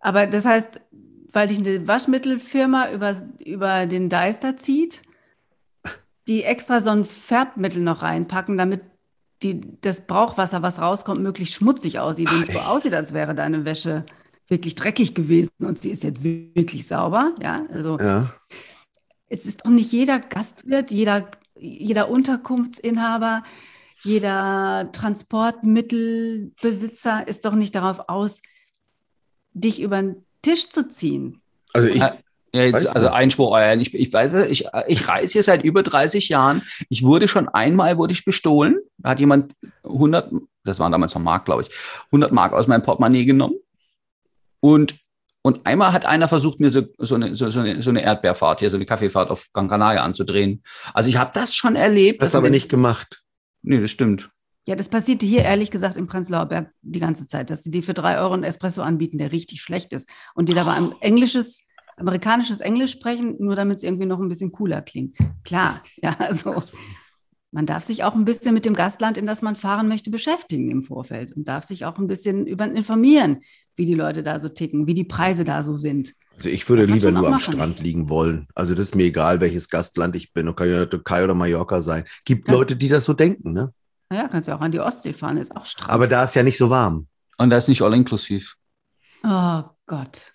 Aber 0.00 0.26
das 0.26 0.44
heißt, 0.44 0.80
weil 1.32 1.48
dich 1.48 1.58
eine 1.58 1.86
Waschmittelfirma 1.86 2.90
über, 2.90 3.14
über 3.44 3.86
den 3.86 4.08
Deister 4.08 4.56
zieht, 4.56 5.02
die 6.26 6.44
extra 6.44 6.80
so 6.80 6.90
ein 6.90 7.04
Färbmittel 7.04 7.82
noch 7.82 8.02
reinpacken, 8.02 8.56
damit 8.56 8.80
die, 9.42 9.60
das 9.82 10.06
Brauchwasser, 10.06 10.62
was 10.62 10.80
rauskommt, 10.80 11.20
möglichst 11.20 11.54
schmutzig 11.54 11.98
aussieht 11.98 12.30
und 12.32 12.50
so 12.50 12.58
aussieht, 12.60 12.94
als 12.94 13.12
wäre 13.12 13.34
deine 13.34 13.64
Wäsche 13.64 14.06
wirklich 14.48 14.74
dreckig 14.74 15.14
gewesen 15.14 15.52
und 15.60 15.78
sie 15.78 15.90
ist 15.90 16.02
jetzt 16.02 16.22
wirklich 16.22 16.86
sauber. 16.86 17.34
Ja, 17.42 17.64
also 17.72 17.98
Ja. 17.98 18.32
Es 19.34 19.46
ist 19.46 19.64
doch 19.64 19.70
nicht 19.70 19.92
jeder 19.92 20.18
Gastwirt, 20.18 20.90
jeder, 20.90 21.30
jeder 21.58 22.08
Unterkunftsinhaber, 22.08 23.44
jeder 24.02 24.90
Transportmittelbesitzer 24.92 27.26
ist 27.26 27.44
doch 27.44 27.54
nicht 27.54 27.74
darauf 27.74 28.08
aus, 28.08 28.40
dich 29.52 29.80
über 29.80 30.02
den 30.02 30.24
Tisch 30.42 30.70
zu 30.70 30.88
ziehen. 30.88 31.40
Also 31.72 31.88
ich, 31.88 32.02
Ja, 32.54 32.62
jetzt, 32.62 32.86
also. 32.86 33.08
Einspruch, 33.08 33.50
euer. 33.50 33.76
Ich, 33.78 33.92
ich 33.92 34.12
weiß, 34.12 34.32
es, 34.34 34.48
ich, 34.48 34.68
ich 34.86 35.08
reise 35.08 35.32
hier 35.32 35.42
seit 35.42 35.64
über 35.64 35.82
30 35.82 36.28
Jahren. 36.28 36.62
Ich 36.88 37.02
wurde 37.02 37.26
schon 37.26 37.48
einmal 37.48 37.98
wurde 37.98 38.12
ich 38.12 38.24
bestohlen. 38.24 38.78
Da 38.98 39.10
hat 39.10 39.18
jemand 39.18 39.54
100, 39.82 40.30
das 40.62 40.78
waren 40.78 40.92
damals 40.92 41.16
noch 41.16 41.22
Mark, 41.22 41.46
glaube 41.46 41.62
ich, 41.62 41.70
100 42.12 42.30
Mark 42.30 42.52
aus 42.52 42.68
meinem 42.68 42.84
Portemonnaie 42.84 43.24
genommen. 43.24 43.56
Und, 44.60 44.94
und 45.46 45.66
einmal 45.66 45.92
hat 45.92 46.06
einer 46.06 46.26
versucht, 46.26 46.58
mir 46.58 46.70
so, 46.70 46.82
so, 46.96 47.16
eine, 47.16 47.36
so, 47.36 47.50
so, 47.50 47.60
eine, 47.60 47.82
so 47.82 47.90
eine 47.90 48.02
Erdbeerfahrt 48.02 48.60
hier, 48.60 48.70
so 48.70 48.76
eine 48.76 48.86
Kaffeefahrt 48.86 49.30
auf 49.30 49.52
Gran 49.52 49.68
Canaria 49.68 50.02
anzudrehen. 50.02 50.62
Also 50.94 51.10
ich 51.10 51.18
habe 51.18 51.32
das 51.34 51.54
schon 51.54 51.76
erlebt. 51.76 52.22
das 52.22 52.34
aber 52.34 52.48
nicht 52.48 52.70
gemacht. 52.70 53.22
Nee, 53.60 53.78
das 53.78 53.90
stimmt. 53.90 54.30
Ja, 54.66 54.74
das 54.74 54.88
passierte 54.88 55.26
hier 55.26 55.42
ehrlich 55.42 55.70
gesagt 55.70 55.98
im 55.98 56.06
Prenzlauer 56.06 56.46
Berg 56.46 56.72
die 56.80 56.98
ganze 56.98 57.26
Zeit, 57.26 57.50
dass 57.50 57.60
die 57.60 57.68
dir 57.68 57.82
für 57.82 57.92
drei 57.92 58.18
Euro 58.18 58.32
einen 58.32 58.44
Espresso 58.44 58.80
anbieten, 58.80 59.18
der 59.18 59.32
richtig 59.32 59.60
schlecht 59.60 59.92
ist. 59.92 60.08
Und 60.34 60.48
die 60.48 60.54
dabei 60.54 60.72
ein 60.72 60.92
englisches, 61.00 61.60
amerikanisches 61.98 62.60
Englisch 62.60 62.92
sprechen, 62.92 63.36
nur 63.38 63.54
damit 63.54 63.76
es 63.76 63.82
irgendwie 63.82 64.06
noch 64.06 64.20
ein 64.20 64.30
bisschen 64.30 64.50
cooler 64.50 64.80
klingt. 64.80 65.18
Klar, 65.44 65.82
ja, 66.02 66.16
also 66.20 66.62
man 67.54 67.66
darf 67.66 67.84
sich 67.84 68.02
auch 68.02 68.16
ein 68.16 68.24
bisschen 68.24 68.52
mit 68.52 68.66
dem 68.66 68.74
Gastland, 68.74 69.16
in 69.16 69.26
das 69.26 69.40
man 69.40 69.54
fahren 69.54 69.86
möchte, 69.86 70.10
beschäftigen 70.10 70.72
im 70.72 70.82
Vorfeld 70.82 71.30
und 71.32 71.46
darf 71.46 71.64
sich 71.64 71.84
auch 71.84 71.98
ein 71.98 72.08
bisschen 72.08 72.48
über 72.48 72.64
informieren, 72.64 73.42
wie 73.76 73.86
die 73.86 73.94
Leute 73.94 74.24
da 74.24 74.40
so 74.40 74.48
ticken, 74.48 74.88
wie 74.88 74.94
die 74.94 75.04
Preise 75.04 75.44
da 75.44 75.62
so 75.62 75.74
sind. 75.74 76.14
Also 76.36 76.48
ich 76.48 76.68
würde 76.68 76.84
kannst 76.84 77.04
lieber 77.04 77.16
nur 77.16 77.28
am. 77.32 77.38
Strand 77.38 77.78
liegen 77.78 78.08
wollen. 78.08 78.48
Also 78.56 78.74
das 78.74 78.86
ist 78.86 78.96
mir 78.96 79.04
egal, 79.04 79.40
welches 79.40 79.68
Gastland 79.68 80.16
ich 80.16 80.32
bin. 80.32 80.52
Kann 80.56 80.68
ja 80.68 80.84
Türkei 80.84 81.22
oder 81.22 81.34
Mallorca 81.34 81.80
sein. 81.80 82.02
Gibt 82.24 82.46
Ganz- 82.46 82.58
Leute, 82.58 82.76
die 82.76 82.88
das 82.88 83.04
so 83.04 83.12
denken, 83.12 83.52
ne? 83.52 83.72
Naja, 84.10 84.26
kannst 84.26 84.48
ja 84.48 84.56
auch 84.56 84.60
an 84.60 84.72
die 84.72 84.80
Ostsee 84.80 85.12
fahren, 85.12 85.36
ist 85.36 85.56
auch 85.56 85.64
Strand. 85.64 85.90
Aber 85.92 86.08
da 86.08 86.24
ist 86.24 86.34
ja 86.34 86.42
nicht 86.42 86.58
so 86.58 86.70
warm. 86.70 87.06
Und 87.38 87.50
da 87.50 87.56
ist 87.56 87.68
nicht 87.68 87.82
all 87.82 87.94
inklusiv. 87.94 88.56
oh 89.22 89.62
Gott. 89.86 90.32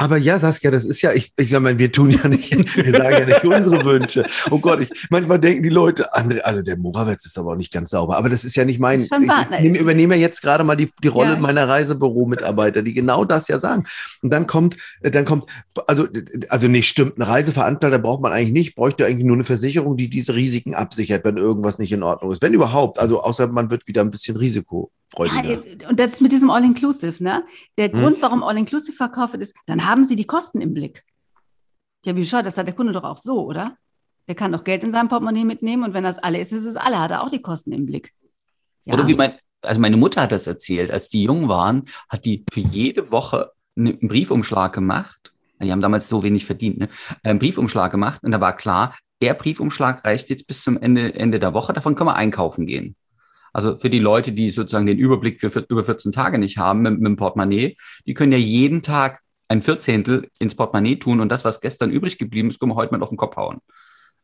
Aber 0.00 0.16
ja, 0.16 0.38
Saskia, 0.38 0.70
das 0.70 0.84
ist 0.84 1.02
ja, 1.02 1.12
ich, 1.12 1.32
ich 1.36 1.50
sag 1.50 1.60
mal, 1.60 1.76
wir 1.76 1.90
tun 1.90 2.10
ja 2.12 2.28
nicht, 2.28 2.52
wir 2.76 2.92
sagen 2.92 3.16
ja 3.18 3.26
nicht 3.26 3.44
unsere 3.44 3.84
Wünsche. 3.84 4.24
Oh 4.48 4.60
Gott, 4.60 4.80
ich, 4.80 4.90
manchmal 5.10 5.40
denken 5.40 5.64
die 5.64 5.70
Leute, 5.70 6.14
André, 6.14 6.38
also 6.38 6.62
der 6.62 6.76
Morawetz 6.76 7.26
ist 7.26 7.36
aber 7.36 7.50
auch 7.52 7.56
nicht 7.56 7.72
ganz 7.72 7.90
sauber. 7.90 8.16
Aber 8.16 8.28
das 8.28 8.44
ist 8.44 8.54
ja 8.54 8.64
nicht 8.64 8.78
mein, 8.78 9.00
ich, 9.00 9.10
ich 9.10 9.60
nehme, 9.60 9.76
übernehme 9.76 10.14
ja 10.14 10.20
jetzt 10.20 10.40
gerade 10.40 10.62
mal 10.62 10.76
die, 10.76 10.88
die 11.02 11.08
Rolle 11.08 11.32
Ja. 11.32 11.38
meiner 11.38 11.68
Reisebüro-Mitarbeiter, 11.68 12.82
die 12.82 12.94
genau 12.94 13.24
das 13.24 13.48
ja 13.48 13.58
sagen. 13.58 13.86
Und 14.22 14.32
dann 14.32 14.46
kommt, 14.46 14.76
äh, 15.00 15.10
dann 15.10 15.24
kommt, 15.24 15.46
also, 15.88 16.06
also 16.48 16.68
nee, 16.68 16.82
stimmt, 16.82 17.18
ein 17.18 17.22
Reiseveranstalter 17.22 17.98
braucht 17.98 18.22
man 18.22 18.30
eigentlich 18.32 18.52
nicht, 18.52 18.76
bräuchte 18.76 19.04
eigentlich 19.04 19.26
nur 19.26 19.34
eine 19.36 19.44
Versicherung, 19.44 19.96
die 19.96 20.08
diese 20.08 20.32
Risiken 20.34 20.74
absichert, 20.74 21.24
wenn 21.24 21.36
irgendwas 21.38 21.80
nicht 21.80 21.90
in 21.90 22.04
Ordnung 22.04 22.30
ist. 22.30 22.40
Wenn 22.40 22.54
überhaupt, 22.54 23.00
also 23.00 23.20
außer 23.20 23.48
man 23.48 23.70
wird 23.70 23.88
wieder 23.88 24.02
ein 24.02 24.12
bisschen 24.12 24.36
risikofreudiger. 24.36 25.42
Ja, 25.44 25.88
und 25.88 25.98
das 25.98 26.20
mit 26.20 26.30
diesem 26.32 26.50
All-Inclusive, 26.50 27.22
ne? 27.22 27.42
Der 27.76 27.90
Hm. 27.90 28.00
Grund, 28.00 28.22
warum 28.22 28.42
All-Inclusive 28.44 28.96
verkauft 28.96 29.32
wird, 29.32 29.42
ist, 29.42 29.54
dann 29.66 29.86
haben 29.88 30.04
sie 30.04 30.16
die 30.16 30.26
Kosten 30.26 30.60
im 30.60 30.74
Blick. 30.74 31.04
Ja, 32.04 32.14
wie 32.14 32.26
schaut, 32.26 32.46
das 32.46 32.56
hat 32.56 32.66
der 32.66 32.74
Kunde 32.74 32.92
doch 32.92 33.04
auch 33.04 33.18
so, 33.18 33.44
oder? 33.44 33.76
Der 34.28 34.34
kann 34.34 34.52
doch 34.52 34.62
Geld 34.62 34.84
in 34.84 34.92
seinem 34.92 35.08
Portemonnaie 35.08 35.44
mitnehmen 35.44 35.82
und 35.84 35.94
wenn 35.94 36.04
das 36.04 36.18
alle 36.18 36.38
ist, 36.38 36.52
ist 36.52 36.66
es 36.66 36.76
alle, 36.76 36.98
hat 36.98 37.10
er 37.10 37.22
auch 37.22 37.30
die 37.30 37.42
Kosten 37.42 37.72
im 37.72 37.86
Blick. 37.86 38.12
Ja. 38.84 38.94
Oder 38.94 39.06
wie 39.06 39.14
mein, 39.14 39.34
also 39.62 39.80
meine 39.80 39.96
Mutter 39.96 40.22
hat 40.22 40.32
das 40.32 40.46
erzählt, 40.46 40.90
als 40.90 41.08
die 41.08 41.24
jung 41.24 41.48
waren, 41.48 41.86
hat 42.08 42.24
die 42.24 42.44
für 42.52 42.60
jede 42.60 43.10
Woche 43.10 43.52
einen 43.76 43.98
Briefumschlag 44.06 44.72
gemacht. 44.72 45.32
Die 45.60 45.72
haben 45.72 45.80
damals 45.80 46.08
so 46.08 46.22
wenig 46.22 46.44
verdient, 46.44 46.78
ne? 46.78 46.88
Einen 47.24 47.40
Briefumschlag 47.40 47.90
gemacht 47.90 48.22
und 48.22 48.30
da 48.30 48.40
war 48.40 48.54
klar, 48.54 48.94
der 49.20 49.34
Briefumschlag 49.34 50.04
reicht 50.04 50.30
jetzt 50.30 50.46
bis 50.46 50.62
zum 50.62 50.80
Ende, 50.80 51.14
Ende 51.14 51.40
der 51.40 51.54
Woche, 51.54 51.72
davon 51.72 51.96
können 51.96 52.08
wir 52.08 52.14
einkaufen 52.14 52.66
gehen. 52.66 52.94
Also 53.52 53.76
für 53.76 53.90
die 53.90 53.98
Leute, 53.98 54.30
die 54.32 54.50
sozusagen 54.50 54.86
den 54.86 54.98
Überblick 54.98 55.40
für 55.40 55.50
vier- 55.50 55.66
über 55.68 55.82
14 55.82 56.12
Tage 56.12 56.38
nicht 56.38 56.58
haben 56.58 56.82
mit, 56.82 57.00
mit 57.00 57.06
dem 57.06 57.16
Portemonnaie, 57.16 57.76
die 58.06 58.14
können 58.14 58.30
ja 58.30 58.38
jeden 58.38 58.82
Tag 58.82 59.20
ein 59.48 59.62
Vierzehntel 59.62 60.30
ins 60.38 60.54
Portemonnaie 60.54 60.96
tun 60.96 61.20
und 61.20 61.30
das, 61.30 61.44
was 61.44 61.60
gestern 61.60 61.90
übrig 61.90 62.18
geblieben 62.18 62.50
ist, 62.50 62.60
können 62.60 62.72
wir 62.72 62.76
heute 62.76 62.92
mal 62.92 63.02
auf 63.02 63.08
den 63.08 63.18
Kopf 63.18 63.36
hauen. 63.36 63.58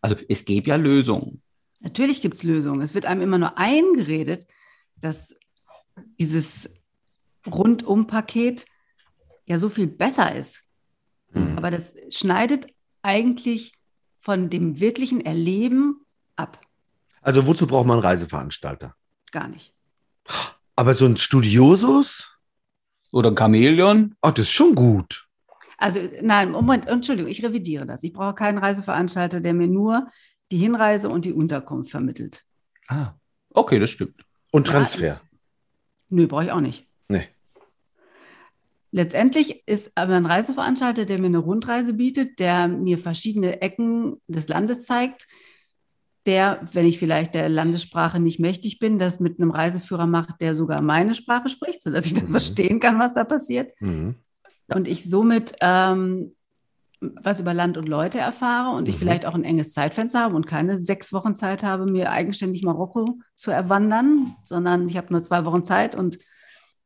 Also 0.00 0.16
es 0.28 0.44
gäbe 0.44 0.68
ja 0.68 0.76
Lösungen. 0.76 1.42
Natürlich 1.80 2.20
gibt 2.20 2.34
es 2.34 2.42
Lösungen. 2.42 2.82
Es 2.82 2.94
wird 2.94 3.06
einem 3.06 3.22
immer 3.22 3.38
nur 3.38 3.58
eingeredet, 3.58 4.46
dass 4.96 5.34
dieses 6.20 6.70
Rundum-Paket 7.46 8.66
ja 9.46 9.58
so 9.58 9.68
viel 9.68 9.86
besser 9.86 10.34
ist. 10.34 10.62
Hm. 11.32 11.56
Aber 11.56 11.70
das 11.70 11.94
schneidet 12.10 12.66
eigentlich 13.02 13.72
von 14.14 14.50
dem 14.50 14.80
wirklichen 14.80 15.20
Erleben 15.20 16.00
ab. 16.36 16.60
Also 17.20 17.46
wozu 17.46 17.66
braucht 17.66 17.86
man 17.86 17.98
Reiseveranstalter? 17.98 18.94
Gar 19.32 19.48
nicht. 19.48 19.74
Aber 20.76 20.94
so 20.94 21.06
ein 21.06 21.16
Studiosus? 21.16 22.33
Oder 23.14 23.30
ein 23.30 23.36
Chamäleon. 23.36 24.16
Ach, 24.22 24.32
das 24.32 24.46
ist 24.46 24.52
schon 24.52 24.74
gut. 24.74 25.28
Also 25.78 26.00
nein, 26.20 26.50
Moment, 26.50 26.86
Entschuldigung, 26.86 27.30
ich 27.30 27.44
revidiere 27.44 27.86
das. 27.86 28.02
Ich 28.02 28.12
brauche 28.12 28.34
keinen 28.34 28.58
Reiseveranstalter, 28.58 29.40
der 29.40 29.54
mir 29.54 29.68
nur 29.68 30.08
die 30.50 30.56
Hinreise 30.56 31.08
und 31.08 31.24
die 31.24 31.32
Unterkunft 31.32 31.92
vermittelt. 31.92 32.44
Ah, 32.88 33.12
okay, 33.50 33.78
das 33.78 33.90
stimmt. 33.90 34.24
Und 34.50 34.66
Ja, 34.66 34.74
Transfer. 34.74 35.20
Nö, 36.08 36.26
brauche 36.26 36.44
ich 36.44 36.50
auch 36.50 36.60
nicht. 36.60 36.88
Nee. 37.08 37.28
Letztendlich 38.90 39.62
ist 39.66 39.92
aber 39.96 40.14
ein 40.14 40.26
Reiseveranstalter, 40.26 41.04
der 41.04 41.18
mir 41.20 41.26
eine 41.26 41.38
Rundreise 41.38 41.94
bietet, 41.94 42.40
der 42.40 42.66
mir 42.66 42.98
verschiedene 42.98 43.62
Ecken 43.62 44.20
des 44.26 44.48
Landes 44.48 44.82
zeigt, 44.82 45.28
der, 46.26 46.60
wenn 46.72 46.86
ich 46.86 46.98
vielleicht 46.98 47.34
der 47.34 47.48
Landessprache 47.48 48.18
nicht 48.20 48.40
mächtig 48.40 48.78
bin, 48.78 48.98
das 48.98 49.20
mit 49.20 49.38
einem 49.38 49.50
Reiseführer 49.50 50.06
macht, 50.06 50.40
der 50.40 50.54
sogar 50.54 50.80
meine 50.80 51.14
Sprache 51.14 51.48
spricht, 51.48 51.82
sodass 51.82 52.06
ich 52.06 52.14
das 52.14 52.24
Mhm. 52.28 52.30
verstehen 52.32 52.80
kann, 52.80 52.98
was 52.98 53.14
da 53.14 53.24
passiert. 53.24 53.72
Mhm. 53.80 54.16
und 54.74 54.88
ich 54.88 55.04
somit 55.04 55.54
ähm, 55.60 56.34
was 57.00 57.38
über 57.38 57.52
Land 57.52 57.76
und 57.76 57.86
Leute 57.86 58.18
erfahre 58.18 58.74
und 58.74 58.88
ich 58.88 58.94
Mhm. 58.94 58.98
vielleicht 59.00 59.26
auch 59.26 59.34
ein 59.34 59.44
enges 59.44 59.74
Zeitfenster 59.74 60.20
habe 60.20 60.34
und 60.36 60.46
keine 60.46 60.78
sechs 60.80 61.12
Wochen 61.12 61.36
Zeit 61.36 61.62
habe, 61.62 61.84
mir 61.84 62.10
eigenständig 62.10 62.62
Marokko 62.62 63.18
zu 63.36 63.50
erwandern, 63.50 64.34
sondern 64.42 64.88
ich 64.88 64.96
habe 64.96 65.12
nur 65.12 65.22
zwei 65.22 65.44
Wochen 65.44 65.64
Zeit 65.64 65.94
und 65.94 66.18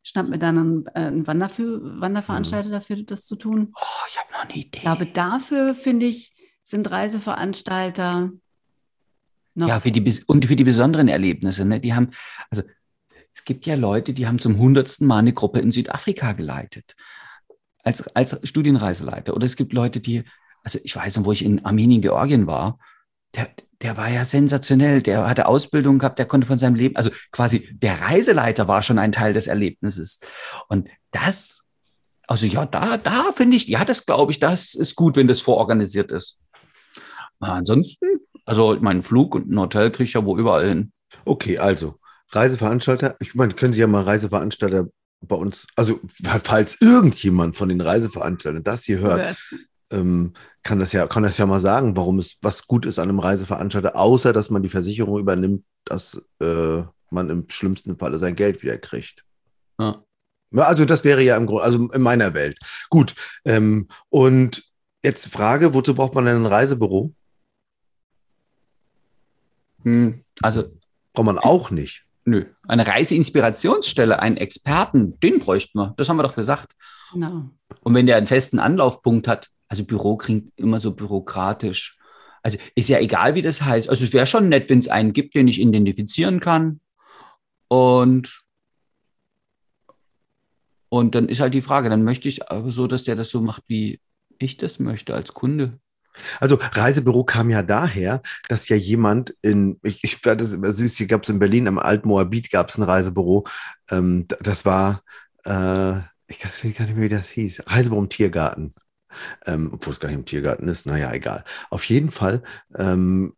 schnapp 0.03 0.29
mir 0.29 0.39
dann 0.41 0.59
einen, 0.59 0.87
äh, 0.87 0.91
einen 1.07 1.27
Wanderfü 1.29 1.79
Wanderveranstalter 2.01 2.71
dafür, 2.71 3.01
das 3.05 3.25
zu 3.27 3.37
tun. 3.37 3.73
Oh, 3.77 4.07
ich 4.11 4.19
habe 4.19 4.33
noch 4.33 4.43
eine 4.45 4.55
Idee. 4.55 4.79
Ich 4.79 4.83
glaube, 4.83 5.07
dafür, 5.07 5.75
finde 5.77 6.07
ich, 6.07 6.33
sind 6.63 6.91
Reiseveranstalter 6.91 8.33
noch. 9.59 9.69
Ja, 9.69 9.81
für 9.81 9.91
die, 9.91 10.23
und 10.27 10.47
für 10.47 10.57
die 10.57 10.65
besonderen 10.65 11.09
Erlebnisse. 11.09 11.65
Ne? 11.65 11.81
Die 11.81 11.95
haben, 11.95 12.11
also 12.51 12.63
es 13.35 13.45
gibt 13.45 13.67
ja 13.67 13.75
Leute, 13.75 14.13
die 14.13 14.27
haben 14.27 14.39
zum 14.39 14.59
hundertsten 14.59 15.07
Mal 15.07 15.19
eine 15.19 15.33
Gruppe 15.33 15.61
in 15.61 15.73
Südafrika 15.73 16.33
geleitet. 16.33 16.97
Als, 17.85 18.07
als 18.09 18.39
Studienreiseleiter. 18.43 19.35
Oder 19.35 19.47
es 19.47 19.57
gibt 19.57 19.73
Leute, 19.73 20.01
die, 20.01 20.25
also 20.63 20.79
ich 20.83 20.95
weiß 20.95 21.17
noch, 21.17 21.25
wo 21.25 21.33
ich 21.33 21.45
in 21.45 21.65
Armenien, 21.65 22.03
Georgien 22.03 22.47
war, 22.47 22.79
der, 23.35 23.49
der 23.83 23.97
war 23.97 24.09
ja 24.09 24.25
sensationell. 24.25 25.03
Der 25.03 25.27
hatte 25.29 25.47
Ausbildung 25.47 25.99
gehabt, 25.99 26.19
der 26.19 26.27
konnte 26.27 26.47
von 26.47 26.59
seinem 26.59 26.75
Leben, 26.75 26.97
also 26.97 27.11
quasi 27.33 27.69
der 27.73 28.01
Reiseleiter 28.01 28.69
war 28.69 28.83
schon 28.83 28.99
ein 28.99 29.13
Teil 29.13 29.33
des 29.33 29.47
Erlebnisses. 29.47 30.21
Und 30.69 30.89
das, 31.13 31.65
also 32.27 32.47
ja, 32.47 32.67
da, 32.67 32.97
da 32.97 33.33
finde 33.33 33.57
ich, 33.57 33.69
ja, 33.69 33.85
das 33.85 34.05
glaube 34.05 34.33
ich, 34.33 34.41
das 34.41 34.75
ist 34.75 34.97
gut, 34.97 35.17
wenn 35.17 35.29
das 35.29 35.41
vororganisiert 35.41 36.11
ist. 36.11 36.39
Ansonsten, 37.41 38.07
also 38.49 38.77
mein 38.81 39.03
Flug 39.03 39.35
und 39.35 39.51
ein 39.51 39.61
Hotel 39.61 39.91
kriege 39.91 40.05
ich 40.05 40.15
ja 40.15 40.25
wo 40.25 40.37
überall 40.37 40.67
hin. 40.67 40.93
Okay, 41.25 41.59
also 41.59 41.99
Reiseveranstalter. 42.31 43.17
Ich 43.21 43.35
meine, 43.35 43.53
können 43.55 43.73
Sie 43.73 43.81
ja 43.81 43.87
mal 43.87 44.03
Reiseveranstalter 44.03 44.89
bei 45.21 45.37
uns, 45.37 45.67
also 45.77 46.01
falls 46.45 46.81
irgendjemand 46.81 47.57
von 47.57 47.69
den 47.69 47.81
Reiseveranstaltern 47.81 48.65
das 48.65 48.85
hier 48.85 49.01
hört, 49.01 49.37
ähm, 49.91 50.33
kann 50.63 50.79
das 50.79 50.93
ja, 50.93 51.07
kann 51.07 51.25
das 51.25 51.37
ja 51.39 51.47
mal 51.47 51.61
sagen, 51.61 51.97
warum 51.97 52.19
es 52.19 52.39
was 52.41 52.67
gut 52.67 52.87
ist 52.87 52.99
an 52.99 53.09
einem 53.09 53.19
Reiseveranstalter, 53.19 53.97
außer 53.97 54.33
dass 54.33 54.49
man 54.49 54.63
die 54.63 54.69
Versicherung 54.69 55.19
übernimmt, 55.19 55.65
dass 55.85 56.23
äh, 56.41 56.83
man 57.11 57.31
im 57.31 57.47
schlimmsten 57.49 57.99
Falle 57.99 58.19
sein 58.19 58.37
Geld 58.37 58.63
wieder 58.63 58.79
kriegt. 58.79 59.25
Ja, 59.79 60.03
also 60.55 60.85
das 60.85 61.05
wäre 61.05 61.23
ja 61.23 61.37
im 61.37 61.47
Grunde, 61.47 61.65
also 61.65 61.91
in 61.91 62.03
meiner 62.03 62.33
Welt. 62.33 62.59
Gut. 62.89 63.15
Ähm, 63.45 63.89
und 64.09 64.65
jetzt 65.05 65.29
Frage, 65.29 65.75
wozu 65.75 65.95
braucht 65.95 66.15
man 66.15 66.25
denn 66.25 66.37
ein 66.37 66.47
Reisebüro? 66.47 67.13
Hm, 69.85 70.25
Also, 70.43 70.65
Braucht 71.13 71.27
man 71.27 71.39
auch 71.39 71.71
nicht. 71.71 72.05
nö. 72.25 72.45
Eine 72.67 72.87
Reiseinspirationsstelle, 72.87 74.21
einen 74.21 74.37
Experten, 74.37 75.19
den 75.21 75.39
bräuchten 75.41 75.79
wir. 75.79 75.95
Das 75.97 76.09
haben 76.09 76.17
wir 76.19 76.23
doch 76.23 76.37
gesagt. 76.37 76.73
Genau. 77.13 77.51
Und 77.81 77.95
wenn 77.95 78.07
der 78.07 78.17
einen 78.17 78.27
festen 78.27 78.59
Anlaufpunkt 78.59 79.27
hat, 79.29 79.49
also 79.69 79.85
Büro 79.85 80.17
klingt 80.17 80.53
immer 80.57 80.81
so 80.81 80.93
bürokratisch. 80.95 81.97
Also 82.43 82.59
ist 82.75 82.89
ja 82.89 82.99
egal, 83.01 83.35
wie 83.35 83.43
das 83.43 83.63
heißt. 83.63 83.89
Also 83.89 84.05
es 84.05 84.13
wäre 84.13 84.27
schon 84.27 84.49
nett, 84.49 84.69
wenn 84.71 84.79
es 84.79 84.89
einen 84.89 85.13
gibt, 85.13 85.35
den 85.35 85.49
ich 85.49 85.61
identifizieren 85.61 86.41
kann. 86.41 86.81
Und, 87.69 88.41
und 90.89 91.15
dann 91.15 91.29
ist 91.29 91.41
halt 91.41 91.53
die 91.55 91.61
Frage, 91.61 91.91
dann 91.91 92.05
möchte 92.05 92.29
ich 92.29 92.51
aber 92.51 92.71
so, 92.71 92.87
dass 92.87 93.05
der 93.05 93.17
das 93.17 93.29
so 93.31 93.41
macht, 93.41 93.65
wie 93.69 94.01
ich 94.39 94.57
das 94.57 94.79
möchte 94.79 95.15
als 95.15 95.35
Kunde. 95.35 95.81
Also 96.41 96.59
Reisebüro 96.61 97.25
kam 97.25 97.51
ja 97.51 97.63
daher, 97.63 98.23
dass 98.49 98.69
ja 98.69 98.77
jemand 98.77 99.35
in, 99.43 99.79
ich, 99.83 100.03
ich 100.03 100.17
fand 100.17 100.41
das 100.41 100.53
immer 100.53 100.73
süß, 100.73 100.97
hier 100.97 101.07
gab 101.07 101.23
es 101.23 101.29
in 101.29 101.39
Berlin 101.39 101.69
am 101.69 101.79
Altmoabit 101.79 102.51
gab 102.51 102.69
es 102.71 102.79
ein 102.79 102.83
Reisebüro. 102.83 103.47
Ähm, 103.91 104.27
das 104.41 104.65
war, 104.65 105.03
äh, 105.45 105.99
ich 106.27 106.45
weiß 106.45 106.63
gar 106.63 106.87
nicht 106.87 106.97
mehr, 106.97 107.05
wie 107.05 107.09
das 107.09 107.31
hieß. 107.31 107.63
Reisebüro 107.67 108.01
im 108.01 108.09
Tiergarten. 108.09 108.75
Ähm, 109.47 109.71
obwohl 109.73 109.93
es 109.93 110.01
gar 110.01 110.09
nicht 110.09 110.19
im 110.19 110.27
Tiergarten 110.27 110.69
ist, 110.69 110.87
naja, 110.87 111.13
egal. 111.13 111.45
Auf 111.71 111.85
jeden 111.85 112.11
Fall 112.11 112.43
ähm, 112.77 113.35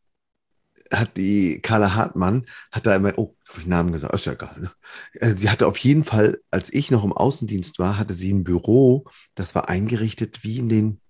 hat 0.92 1.16
die 1.16 1.60
Carla 1.60 1.94
Hartmann, 1.94 2.46
hat 2.72 2.86
da 2.86 2.96
immer, 2.96 3.16
oh, 3.16 3.36
habe 3.48 3.60
ich 3.60 3.66
Namen 3.66 3.92
gesagt, 3.92 4.14
ist 4.14 4.26
ja 4.26 4.32
egal. 4.32 4.60
Ne? 4.60 4.70
Äh, 5.14 5.36
sie 5.36 5.50
hatte 5.50 5.66
auf 5.66 5.78
jeden 5.78 6.04
Fall, 6.04 6.40
als 6.50 6.72
ich 6.72 6.90
noch 6.90 7.04
im 7.04 7.12
Außendienst 7.12 7.78
war, 7.78 7.98
hatte 7.98 8.14
sie 8.14 8.32
ein 8.32 8.44
Büro, 8.44 9.04
das 9.34 9.54
war 9.54 9.68
eingerichtet 9.68 10.42
wie 10.42 10.58
in 10.58 10.68
den 10.68 11.00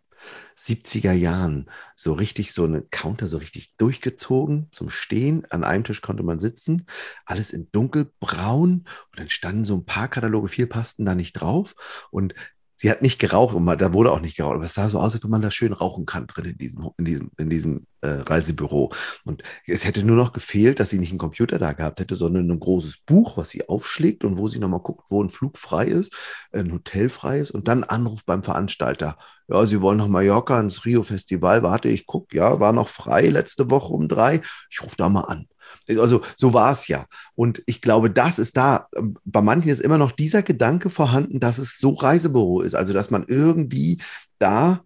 70er 0.59 1.13
Jahren. 1.13 1.71
So 1.97 2.13
richtig, 2.13 2.53
so 2.53 2.65
eine 2.65 2.83
Counter, 2.83 3.27
so 3.27 3.39
richtig 3.39 3.77
durchgezogen 3.77 4.69
zum 4.73 4.91
Stehen. 4.91 5.47
An 5.51 5.65
einem 5.65 5.85
Tisch 5.85 6.03
konnte 6.03 6.23
man 6.23 6.41
sitzen. 6.41 6.87
Alles 7.25 7.51
in 7.51 7.71
dunkelbraun. 7.73 8.71
Und 8.73 9.19
dann 9.19 9.29
standen 9.29 9.65
so 9.65 9.77
ein 9.77 9.85
paar 9.85 10.09
Kataloge, 10.09 10.49
viel 10.49 10.67
passten 10.67 11.05
da 11.05 11.15
nicht 11.15 11.35
drauf. 11.35 11.75
Und 12.11 12.35
sie 12.81 12.91
hat 12.91 13.03
nicht 13.03 13.19
geraucht 13.19 13.55
und 13.55 13.67
da 13.67 13.93
wurde 13.93 14.11
auch 14.11 14.21
nicht 14.21 14.39
geraucht, 14.39 14.55
aber 14.55 14.65
es 14.65 14.73
sah 14.73 14.89
so 14.89 14.99
aus, 14.99 15.13
als 15.13 15.23
wenn 15.23 15.31
man 15.31 15.43
da 15.43 15.51
schön 15.51 15.75
rauchen 15.75 16.07
kann 16.07 16.27
drin 16.27 16.47
in 16.47 16.57
diesem, 16.57 16.91
in 16.97 17.05
diesem, 17.05 17.31
in 17.37 17.51
diesem 17.51 17.87
äh, 18.01 18.09
Reisebüro. 18.09 18.91
Und 19.25 19.43
es 19.67 19.85
hätte 19.85 20.03
nur 20.03 20.17
noch 20.17 20.33
gefehlt, 20.33 20.81
dass 20.81 20.89
sie 20.89 20.99
nicht 20.99 21.11
einen 21.11 21.19
Computer 21.19 21.59
da 21.59 21.75
gehabt 21.75 22.01
hätte, 22.01 22.17
sondern 22.17 22.51
ein 22.51 22.59
großes 22.59 23.03
Buch, 23.05 23.37
was 23.37 23.51
sie 23.51 23.69
aufschlägt 23.69 24.25
und 24.25 24.39
wo 24.39 24.49
sie 24.49 24.59
nochmal 24.59 24.81
guckt, 24.81 25.11
wo 25.11 25.23
ein 25.23 25.29
Flug 25.29 25.59
frei 25.59 25.89
ist, 25.89 26.15
ein 26.53 26.73
Hotel 26.73 27.11
frei 27.11 27.41
ist 27.41 27.51
und 27.51 27.69
dann 27.69 27.85
Anruf 27.85 28.25
beim 28.25 28.43
Veranstalter. 28.43 29.19
Ja, 29.47 29.67
sie 29.67 29.83
wollen 29.83 29.99
nach 29.99 30.09
Mallorca 30.09 30.59
ins 30.59 30.87
Rio 30.87 31.03
Festival. 31.03 31.63
Warte, 31.63 31.91
ich 31.91 32.07
gucke, 32.07 32.35
ja, 32.35 32.61
war 32.61 32.73
noch 32.73 32.89
frei 32.89 33.29
letzte 33.29 33.71
Woche 33.71 33.93
um 33.93 34.09
drei. 34.09 34.41
Ich 34.71 34.83
rufe 34.83 34.97
da 34.97 35.11
mal 35.11 35.25
an. 35.25 35.49
Also 35.89 36.23
so 36.37 36.53
war 36.55 36.73
es 36.73 36.89
ja. 36.89 37.07
Und 37.35 37.63
ich 37.67 37.81
glaube, 37.81 38.11
das 38.11 38.39
ist 38.39 38.57
da, 38.57 38.89
ähm, 38.97 39.17
bei 39.25 39.43
manchen 39.43 39.71
ist 39.71 39.81
immer 39.81 39.99
noch 39.99 40.13
dieser 40.13 40.43
Gedanke 40.43 40.91
vorhanden, 40.91 41.41
dass 41.41 41.59
es 41.59 41.79
so 41.79 41.91
Reisebüro 41.91 42.61
ist. 42.61 42.75
Also 42.75 42.93
dass 42.93 43.11
man 43.11 43.25
irgendwie 43.27 43.99
da 44.39 44.83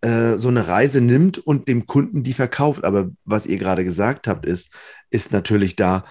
äh, 0.00 0.36
so 0.36 0.48
eine 0.48 0.68
Reise 0.68 1.00
nimmt 1.00 1.38
und 1.38 1.68
dem 1.68 1.86
Kunden 1.86 2.22
die 2.22 2.34
verkauft. 2.34 2.84
Aber 2.84 3.10
was 3.24 3.46
ihr 3.46 3.58
gerade 3.58 3.84
gesagt 3.84 4.28
habt, 4.28 4.46
ist, 4.46 4.70
ist 5.10 5.32
natürlich 5.32 5.76
da 5.76 6.04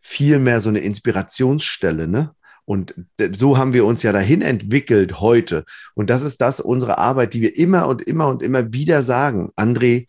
viel 0.00 0.38
mehr 0.38 0.60
so 0.60 0.68
eine 0.68 0.80
Inspirationsstelle, 0.80 2.08
ne? 2.08 2.34
Und 2.66 2.94
so 3.32 3.58
haben 3.58 3.72
wir 3.72 3.84
uns 3.84 4.04
ja 4.04 4.12
dahin 4.12 4.42
entwickelt 4.42 5.20
heute. 5.20 5.64
Und 5.94 6.08
das 6.08 6.22
ist 6.22 6.40
das, 6.40 6.60
unsere 6.60 6.98
Arbeit, 6.98 7.34
die 7.34 7.40
wir 7.40 7.56
immer 7.56 7.88
und 7.88 8.00
immer 8.02 8.28
und 8.28 8.44
immer 8.44 8.72
wieder 8.72 9.02
sagen. 9.02 9.50
André 9.56 10.06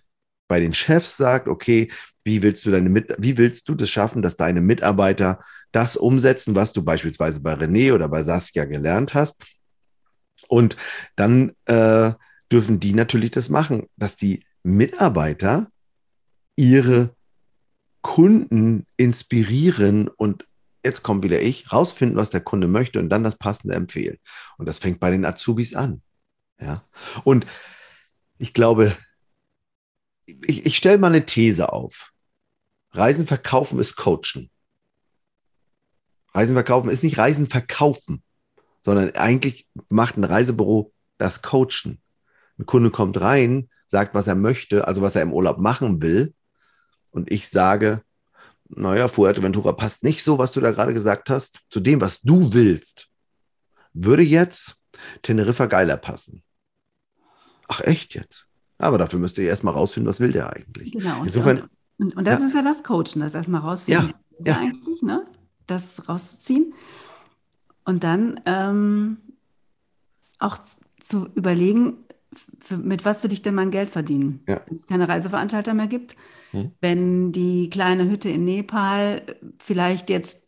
bei 0.52 0.60
den 0.60 0.74
Chefs 0.74 1.16
sagt, 1.16 1.48
okay, 1.48 1.90
wie 2.26 2.42
willst 2.42 2.66
du 2.66 2.72
deine 2.72 2.90
Mit 2.90 3.16
wie 3.18 3.38
willst 3.38 3.70
du 3.70 3.74
das 3.74 3.90
schaffen, 3.90 4.22
dass 4.22 4.36
deine 4.36 4.60
Mitarbeiter 4.60 5.40
das 5.72 5.96
umsetzen, 5.96 6.56
was 6.56 6.74
du 6.74 6.84
beispielsweise 6.84 7.40
bei 7.40 7.54
René 7.54 7.94
oder 7.94 8.10
bei 8.10 8.22
Saskia 8.22 8.66
gelernt 8.66 9.14
hast? 9.14 9.46
Und 10.50 10.76
dann 11.16 11.54
äh, 11.68 12.12
dürfen 12.52 12.82
die 12.82 12.94
natürlich 12.94 13.32
das 13.32 13.48
machen, 13.48 13.88
dass 13.96 14.18
die 14.18 14.44
Mitarbeiter 14.62 15.68
ihre 16.58 17.16
Kunden 18.02 18.86
inspirieren 18.98 20.10
und 20.10 20.46
jetzt 20.84 21.02
kommt 21.02 21.24
wieder 21.24 21.42
ich, 21.42 21.72
rausfinden, 21.72 22.18
was 22.18 22.30
der 22.30 22.42
Kunde 22.42 22.68
möchte 22.68 23.00
und 23.00 23.08
dann 23.08 23.24
das 23.24 23.38
Passende 23.38 23.76
empfehlen. 23.76 24.18
Und 24.58 24.66
das 24.66 24.80
fängt 24.80 25.00
bei 25.00 25.12
den 25.12 25.24
Azubis 25.24 25.76
an. 25.76 26.02
Ja. 26.60 26.84
Und 27.24 27.46
ich 28.38 28.54
glaube, 28.54 28.94
ich, 30.46 30.66
ich 30.66 30.78
stelle 30.78 30.98
mal 30.98 31.08
eine 31.08 31.26
These 31.26 31.72
auf. 31.72 32.12
Reisen 32.92 33.28
verkaufen 33.28 33.80
ist 33.80 33.96
Coachen. 33.96 34.50
Reisen 36.34 36.56
verkaufen 36.56 36.90
ist 36.90 37.04
nicht 37.04 37.18
Reisen 37.18 37.48
verkaufen, 37.48 38.24
sondern 38.82 39.12
eigentlich 39.12 39.68
macht 39.90 40.18
ein 40.18 40.24
Reisebüro 40.24 40.94
das 41.18 41.42
Coachen. 41.42 42.02
Ein 42.58 42.66
Kunde 42.66 42.92
kommt 42.92 43.20
rein, 43.20 43.70
sagt, 43.88 44.14
was 44.14 44.28
er 44.28 44.36
möchte, 44.36 44.88
also 44.88 45.02
was 45.02 45.16
er 45.16 45.22
im 45.22 45.34
Urlaub 45.34 45.58
machen 45.58 46.02
will. 46.02 46.34
Und 47.12 47.32
ich 47.32 47.50
sage, 47.50 48.04
naja, 48.70 49.08
Fuerteventura 49.08 49.74
passt 49.74 50.04
nicht 50.04 50.24
so, 50.24 50.38
was 50.38 50.54
du 50.54 50.62
da 50.62 50.72
gerade 50.72 50.94
gesagt 50.94 51.30
hast, 51.30 51.60
zu 51.70 51.80
dem, 51.80 52.00
was 52.00 52.22
du 52.22 52.54
willst. 52.54 53.10
Würde 53.94 54.24
jetzt 54.24 54.78
Teneriffa 55.22 55.66
geiler 55.66 55.98
passen. 55.98 56.44
Ach, 57.68 57.82
echt 57.82 58.16
jetzt? 58.16 58.48
Aber 58.82 58.98
dafür 58.98 59.20
müsst 59.20 59.38
ihr 59.38 59.46
erstmal 59.46 59.76
rausfinden, 59.76 60.10
was 60.10 60.20
will 60.20 60.32
der 60.32 60.52
eigentlich. 60.52 60.92
Genau. 60.92 61.22
Und, 61.22 61.28
Insofern, 61.28 61.68
und, 62.00 62.16
und 62.18 62.26
das 62.26 62.40
ja. 62.40 62.48
ist 62.48 62.56
ja 62.56 62.62
das 62.64 62.84
Coachen, 62.84 63.20
das 63.20 63.36
erstmal 63.36 63.62
rausfinden, 63.62 64.14
ja, 64.40 64.54
ja. 64.54 64.60
eigentlich, 64.60 65.04
ne? 65.04 65.28
das 65.68 66.10
rauszuziehen. 66.10 66.74
Und 67.86 68.04
dann 68.04 68.42
ähm, 68.46 69.18
auch 70.40 70.58
zu 71.00 71.28
überlegen, 71.36 71.98
für, 72.60 72.78
mit 72.78 73.06
was 73.06 73.24
will 73.24 73.32
ich 73.32 73.44
denn 73.44 73.54
mein 73.54 73.70
Geld 73.70 73.92
verdienen? 73.92 74.42
Ja. 74.48 74.62
Wenn 74.66 74.80
es 74.80 74.88
keine 74.88 75.08
Reiseveranstalter 75.08 75.76
mehr 75.76 75.88
gibt, 75.88 76.16
hm. 76.50 76.72
wenn 76.82 77.32
die 77.32 77.70
kleine 77.70 78.10
Hütte 78.10 78.30
in 78.30 78.46
Nepal 78.46 79.22
vielleicht 79.60 80.10
jetzt, 80.10 80.42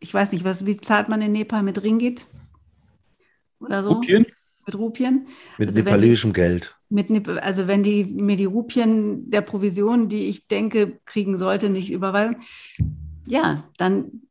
ich 0.00 0.12
weiß 0.12 0.32
nicht, 0.32 0.44
was, 0.44 0.66
wie 0.66 0.76
zahlt 0.76 1.08
man 1.08 1.22
in 1.22 1.30
Nepal 1.32 1.62
mit 1.62 1.82
Ringgit? 1.82 2.26
Oder 3.60 3.84
so? 3.84 3.92
Rupien? 3.92 4.26
Mit 4.66 4.74
Rupien. 4.76 5.26
Mit 5.58 5.68
also 5.68 5.78
nepalesischem 5.78 6.32
Geld. 6.32 6.79
Mit, 6.92 7.28
also 7.28 7.68
wenn 7.68 7.82
die 7.84 8.04
mir 8.04 8.36
die 8.36 8.46
Rupien 8.46 9.30
der 9.30 9.42
Provision, 9.42 10.08
die 10.08 10.28
ich 10.28 10.48
denke, 10.48 10.98
kriegen 11.04 11.36
sollte, 11.36 11.70
nicht 11.70 11.92
überweisen, 11.92 12.36
ja, 13.26 13.64
dann 13.78 14.22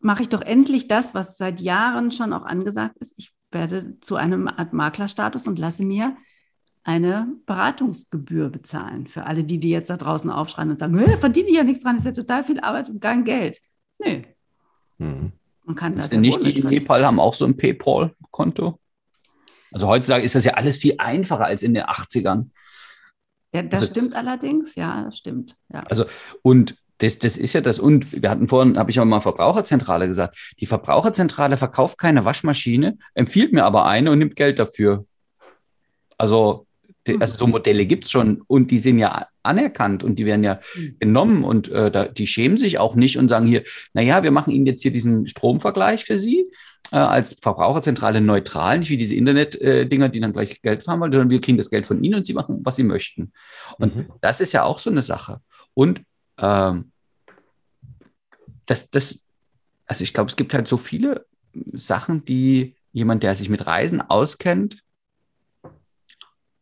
mache 0.00 0.22
ich 0.22 0.28
doch 0.28 0.42
endlich 0.42 0.86
das, 0.86 1.14
was 1.14 1.38
seit 1.38 1.60
Jahren 1.60 2.10
schon 2.10 2.32
auch 2.32 2.44
angesagt 2.44 2.98
ist. 2.98 3.14
Ich 3.16 3.32
werde 3.50 3.98
zu 4.00 4.16
einem 4.16 4.48
Art 4.48 4.72
Maklerstatus 4.72 5.46
und 5.46 5.58
lasse 5.58 5.82
mir 5.82 6.16
eine 6.84 7.28
Beratungsgebühr 7.46 8.50
bezahlen. 8.50 9.06
Für 9.06 9.24
alle 9.24 9.44
die, 9.44 9.58
die 9.58 9.70
jetzt 9.70 9.90
da 9.90 9.96
draußen 9.96 10.30
aufschreien 10.30 10.70
und 10.70 10.78
sagen, 10.78 10.98
verdiene 11.18 11.48
ich 11.48 11.56
ja 11.56 11.64
nichts 11.64 11.82
dran, 11.82 11.98
ist 11.98 12.04
ja 12.04 12.12
total 12.12 12.44
viel 12.44 12.60
Arbeit 12.60 12.88
und 12.88 13.00
kein 13.00 13.24
Geld. 13.24 13.60
Nö. 13.98 14.22
Mhm. 14.98 15.32
Man 15.64 15.76
kann 15.76 15.96
das, 15.96 16.06
das 16.06 16.14
ja 16.14 16.20
nicht 16.20 16.42
die 16.42 16.58
in 16.58 16.68
Nepal 16.68 17.04
haben 17.04 17.20
auch 17.20 17.34
so 17.34 17.44
ein 17.44 17.56
PayPal-Konto? 17.56 18.78
Also 19.72 19.88
heutzutage 19.88 20.24
ist 20.24 20.34
das 20.34 20.44
ja 20.44 20.54
alles 20.54 20.78
viel 20.78 20.94
einfacher 20.98 21.44
als 21.44 21.62
in 21.62 21.74
den 21.74 21.84
80ern. 21.84 22.50
Ja, 23.54 23.62
das 23.62 23.80
also, 23.80 23.92
stimmt 23.92 24.14
allerdings, 24.14 24.74
ja, 24.74 25.04
das 25.04 25.16
stimmt. 25.16 25.56
Ja. 25.72 25.80
Also, 25.88 26.04
und 26.42 26.76
das, 26.98 27.18
das 27.18 27.36
ist 27.36 27.52
ja 27.52 27.60
das. 27.60 27.78
Und 27.78 28.22
wir 28.22 28.28
hatten 28.30 28.48
vorhin, 28.48 28.78
habe 28.78 28.90
ich 28.90 29.00
auch 29.00 29.04
mal 29.04 29.20
Verbraucherzentrale 29.20 30.06
gesagt. 30.06 30.54
Die 30.60 30.66
Verbraucherzentrale 30.66 31.56
verkauft 31.56 31.98
keine 31.98 32.24
Waschmaschine, 32.24 32.98
empfiehlt 33.14 33.52
mir 33.52 33.64
aber 33.64 33.86
eine 33.86 34.10
und 34.10 34.18
nimmt 34.18 34.36
Geld 34.36 34.58
dafür. 34.58 35.06
Also, 36.18 36.66
also 37.20 37.38
so 37.38 37.46
Modelle 37.46 37.86
gibt 37.86 38.04
es 38.04 38.10
schon 38.10 38.42
und 38.46 38.70
die 38.70 38.78
sind 38.78 38.98
ja 38.98 39.26
anerkannt 39.42 40.04
und 40.04 40.16
die 40.16 40.26
werden 40.26 40.44
ja 40.44 40.60
mhm. 40.74 40.96
genommen 40.98 41.44
und 41.44 41.70
äh, 41.70 41.90
da, 41.90 42.06
die 42.06 42.26
schämen 42.26 42.58
sich 42.58 42.78
auch 42.78 42.94
nicht 42.94 43.18
und 43.18 43.28
sagen 43.28 43.46
hier, 43.46 43.62
naja, 43.94 44.22
wir 44.22 44.30
machen 44.30 44.52
Ihnen 44.52 44.66
jetzt 44.66 44.82
hier 44.82 44.92
diesen 44.92 45.26
Stromvergleich 45.26 46.04
für 46.04 46.18
Sie 46.18 46.44
äh, 46.92 46.96
als 46.96 47.36
Verbraucherzentrale 47.40 48.20
neutral, 48.20 48.78
nicht 48.78 48.90
wie 48.90 48.96
diese 48.96 49.14
Internet-Dinger, 49.14 50.06
äh, 50.06 50.10
die 50.10 50.20
dann 50.20 50.32
gleich 50.32 50.60
Geld 50.62 50.86
haben 50.86 51.00
wollen, 51.00 51.12
sondern 51.12 51.30
wir 51.30 51.40
kriegen 51.40 51.58
das 51.58 51.70
Geld 51.70 51.86
von 51.86 52.02
Ihnen 52.02 52.16
und 52.16 52.26
Sie 52.26 52.34
machen, 52.34 52.60
was 52.64 52.76
Sie 52.76 52.82
möchten. 52.82 53.32
Und 53.78 53.96
mhm. 53.96 54.06
das 54.20 54.40
ist 54.40 54.52
ja 54.52 54.64
auch 54.64 54.78
so 54.78 54.90
eine 54.90 55.02
Sache. 55.02 55.40
Und 55.74 56.02
ähm, 56.38 56.92
das, 58.66 58.90
das, 58.90 59.24
also 59.86 60.04
ich 60.04 60.12
glaube, 60.12 60.30
es 60.30 60.36
gibt 60.36 60.54
halt 60.54 60.68
so 60.68 60.76
viele 60.76 61.26
Sachen, 61.72 62.24
die 62.24 62.76
jemand, 62.92 63.22
der 63.22 63.36
sich 63.36 63.48
mit 63.48 63.66
Reisen 63.66 64.00
auskennt, 64.00 64.82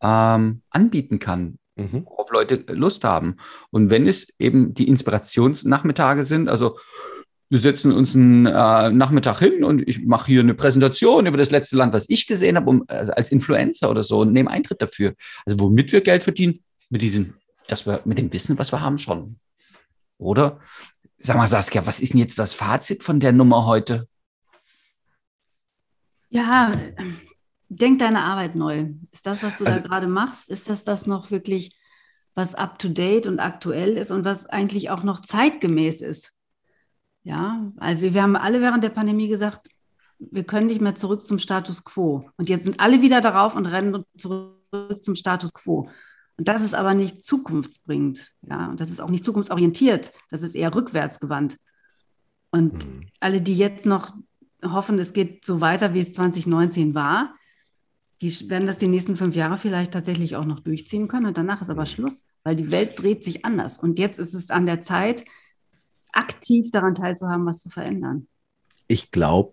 ähm, 0.02 0.62
anbieten 0.70 1.18
kann, 1.18 1.58
mhm. 1.76 2.06
worauf 2.06 2.30
Leute 2.30 2.64
Lust 2.72 3.04
haben. 3.04 3.36
Und 3.70 3.90
wenn 3.90 4.06
es 4.06 4.34
eben 4.38 4.74
die 4.74 4.88
Inspirationsnachmittage 4.88 6.24
sind, 6.24 6.48
also 6.48 6.76
wir 7.48 7.58
setzen 7.58 7.92
uns 7.92 8.14
einen 8.14 8.46
äh, 8.46 8.90
Nachmittag 8.90 9.38
hin 9.38 9.62
und 9.62 9.86
ich 9.86 10.04
mache 10.04 10.26
hier 10.26 10.40
eine 10.40 10.54
Präsentation 10.54 11.26
über 11.26 11.36
das 11.36 11.50
letzte 11.50 11.76
Land, 11.76 11.92
was 11.92 12.08
ich 12.08 12.26
gesehen 12.26 12.56
habe, 12.56 12.68
um, 12.68 12.84
also 12.88 13.12
als 13.12 13.30
Influencer 13.30 13.88
oder 13.88 14.02
so 14.02 14.20
und 14.20 14.32
nehme 14.32 14.50
Eintritt 14.50 14.82
dafür. 14.82 15.14
Also 15.44 15.60
womit 15.60 15.92
wir 15.92 16.00
Geld 16.00 16.24
verdienen? 16.24 16.64
Mit, 16.90 17.02
diesen, 17.02 17.34
dass 17.68 17.86
wir, 17.86 18.00
mit 18.04 18.18
dem 18.18 18.32
Wissen, 18.32 18.58
was 18.58 18.72
wir 18.72 18.80
haben, 18.80 18.98
schon. 18.98 19.38
Oder? 20.18 20.60
Sag 21.18 21.36
mal, 21.36 21.48
Saskia, 21.48 21.86
was 21.86 22.00
ist 22.00 22.12
denn 22.12 22.20
jetzt 22.20 22.38
das 22.38 22.52
Fazit 22.52 23.02
von 23.02 23.20
der 23.20 23.32
Nummer 23.32 23.66
heute? 23.66 24.08
Ja, 26.28 26.72
denk 27.68 27.98
deine 27.98 28.22
Arbeit 28.22 28.54
neu. 28.54 28.90
Ist 29.12 29.26
das, 29.26 29.42
was 29.42 29.58
du 29.58 29.64
also, 29.64 29.80
da 29.80 29.86
gerade 29.86 30.06
machst, 30.06 30.48
ist 30.48 30.68
das 30.68 30.84
das 30.84 31.06
noch 31.06 31.30
wirklich, 31.30 31.76
was 32.34 32.54
up-to-date 32.54 33.26
und 33.26 33.40
aktuell 33.40 33.96
ist 33.96 34.10
und 34.10 34.24
was 34.24 34.46
eigentlich 34.46 34.90
auch 34.90 35.02
noch 35.02 35.20
zeitgemäß 35.20 36.00
ist? 36.00 36.32
Ja, 37.22 37.72
also 37.78 38.02
wir, 38.02 38.14
wir 38.14 38.22
haben 38.22 38.36
alle 38.36 38.60
während 38.60 38.84
der 38.84 38.90
Pandemie 38.90 39.28
gesagt, 39.28 39.68
wir 40.18 40.44
können 40.44 40.66
nicht 40.66 40.80
mehr 40.80 40.94
zurück 40.94 41.26
zum 41.26 41.38
Status 41.38 41.84
quo. 41.84 42.30
Und 42.36 42.48
jetzt 42.48 42.64
sind 42.64 42.80
alle 42.80 43.02
wieder 43.02 43.20
darauf 43.20 43.56
und 43.56 43.66
rennen 43.66 44.04
zurück 44.16 45.02
zum 45.02 45.14
Status 45.14 45.52
quo. 45.52 45.88
Und 46.38 46.48
das 46.48 46.62
ist 46.62 46.74
aber 46.74 46.94
nicht 46.94 47.24
zukunftsbringend. 47.24 48.32
Ja, 48.42 48.68
und 48.68 48.80
das 48.80 48.90
ist 48.90 49.00
auch 49.00 49.10
nicht 49.10 49.24
zukunftsorientiert. 49.24 50.12
Das 50.30 50.42
ist 50.42 50.54
eher 50.54 50.74
rückwärtsgewandt. 50.74 51.56
Und 52.50 52.86
mhm. 52.86 53.06
alle, 53.20 53.40
die 53.40 53.54
jetzt 53.54 53.86
noch 53.86 54.14
hoffen, 54.62 54.98
es 54.98 55.12
geht 55.12 55.44
so 55.44 55.60
weiter, 55.60 55.94
wie 55.94 56.00
es 56.00 56.12
2019 56.14 56.94
war. 56.94 57.34
Die 58.22 58.50
werden 58.50 58.66
das 58.66 58.78
die 58.78 58.88
nächsten 58.88 59.14
fünf 59.16 59.34
Jahre 59.34 59.58
vielleicht 59.58 59.92
tatsächlich 59.92 60.36
auch 60.36 60.46
noch 60.46 60.60
durchziehen 60.60 61.06
können 61.06 61.26
und 61.26 61.36
danach 61.36 61.60
ist 61.60 61.68
aber 61.68 61.84
Schluss, 61.84 62.24
weil 62.44 62.56
die 62.56 62.70
Welt 62.70 63.00
dreht 63.00 63.22
sich 63.22 63.44
anders. 63.44 63.78
Und 63.78 63.98
jetzt 63.98 64.18
ist 64.18 64.32
es 64.32 64.50
an 64.50 64.64
der 64.64 64.80
Zeit, 64.80 65.24
aktiv 66.12 66.70
daran 66.70 66.94
teilzuhaben, 66.94 67.44
was 67.44 67.60
zu 67.60 67.68
verändern. 67.68 68.26
Ich 68.88 69.10
glaube, 69.10 69.52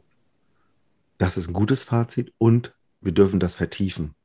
das 1.18 1.36
ist 1.38 1.48
ein 1.48 1.54
gutes 1.54 1.84
Fazit 1.84 2.34
und 2.38 2.74
wir 3.02 3.12
dürfen 3.12 3.40
das 3.40 3.56
vertiefen. 3.56 4.16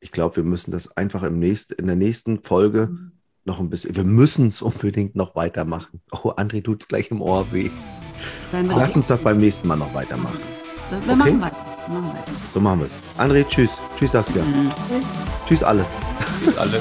Ich 0.00 0.12
glaube, 0.12 0.36
wir 0.36 0.44
müssen 0.44 0.72
das 0.72 0.94
einfach 0.96 1.22
im 1.22 1.38
nächsten, 1.38 1.74
in 1.74 1.86
der 1.86 1.96
nächsten 1.96 2.42
Folge 2.42 2.88
Mhm. 2.88 3.12
noch 3.46 3.60
ein 3.60 3.70
bisschen, 3.70 3.96
wir 3.96 4.04
müssen 4.04 4.48
es 4.48 4.60
unbedingt 4.60 5.16
noch 5.16 5.34
weitermachen. 5.34 6.02
Oh, 6.12 6.30
André 6.32 6.62
tut 6.62 6.80
es 6.80 6.88
gleich 6.88 7.10
im 7.10 7.22
Ohr 7.22 7.50
weh. 7.52 7.70
Lass 8.52 8.94
uns 8.94 9.08
das 9.08 9.20
beim 9.22 9.38
nächsten 9.38 9.68
Mal 9.68 9.76
noch 9.76 9.94
weitermachen. 9.94 10.40
das, 10.90 11.00
wir 11.00 11.14
okay. 11.14 11.16
machen 11.16 11.40
weiter. 11.40 11.75
Wir 11.86 11.94
machen 12.00 12.10
weiter. 12.10 12.32
So 12.52 12.60
machen 12.60 12.80
wir 12.80 12.86
es. 12.86 12.92
André, 13.18 13.46
tschüss. 13.48 13.70
Tschüss, 13.98 14.12
Saskia. 14.12 14.42
Tschüss 15.46 15.62
alle. 15.62 15.84
Tschüss 16.44 16.58
alle. 16.58 16.80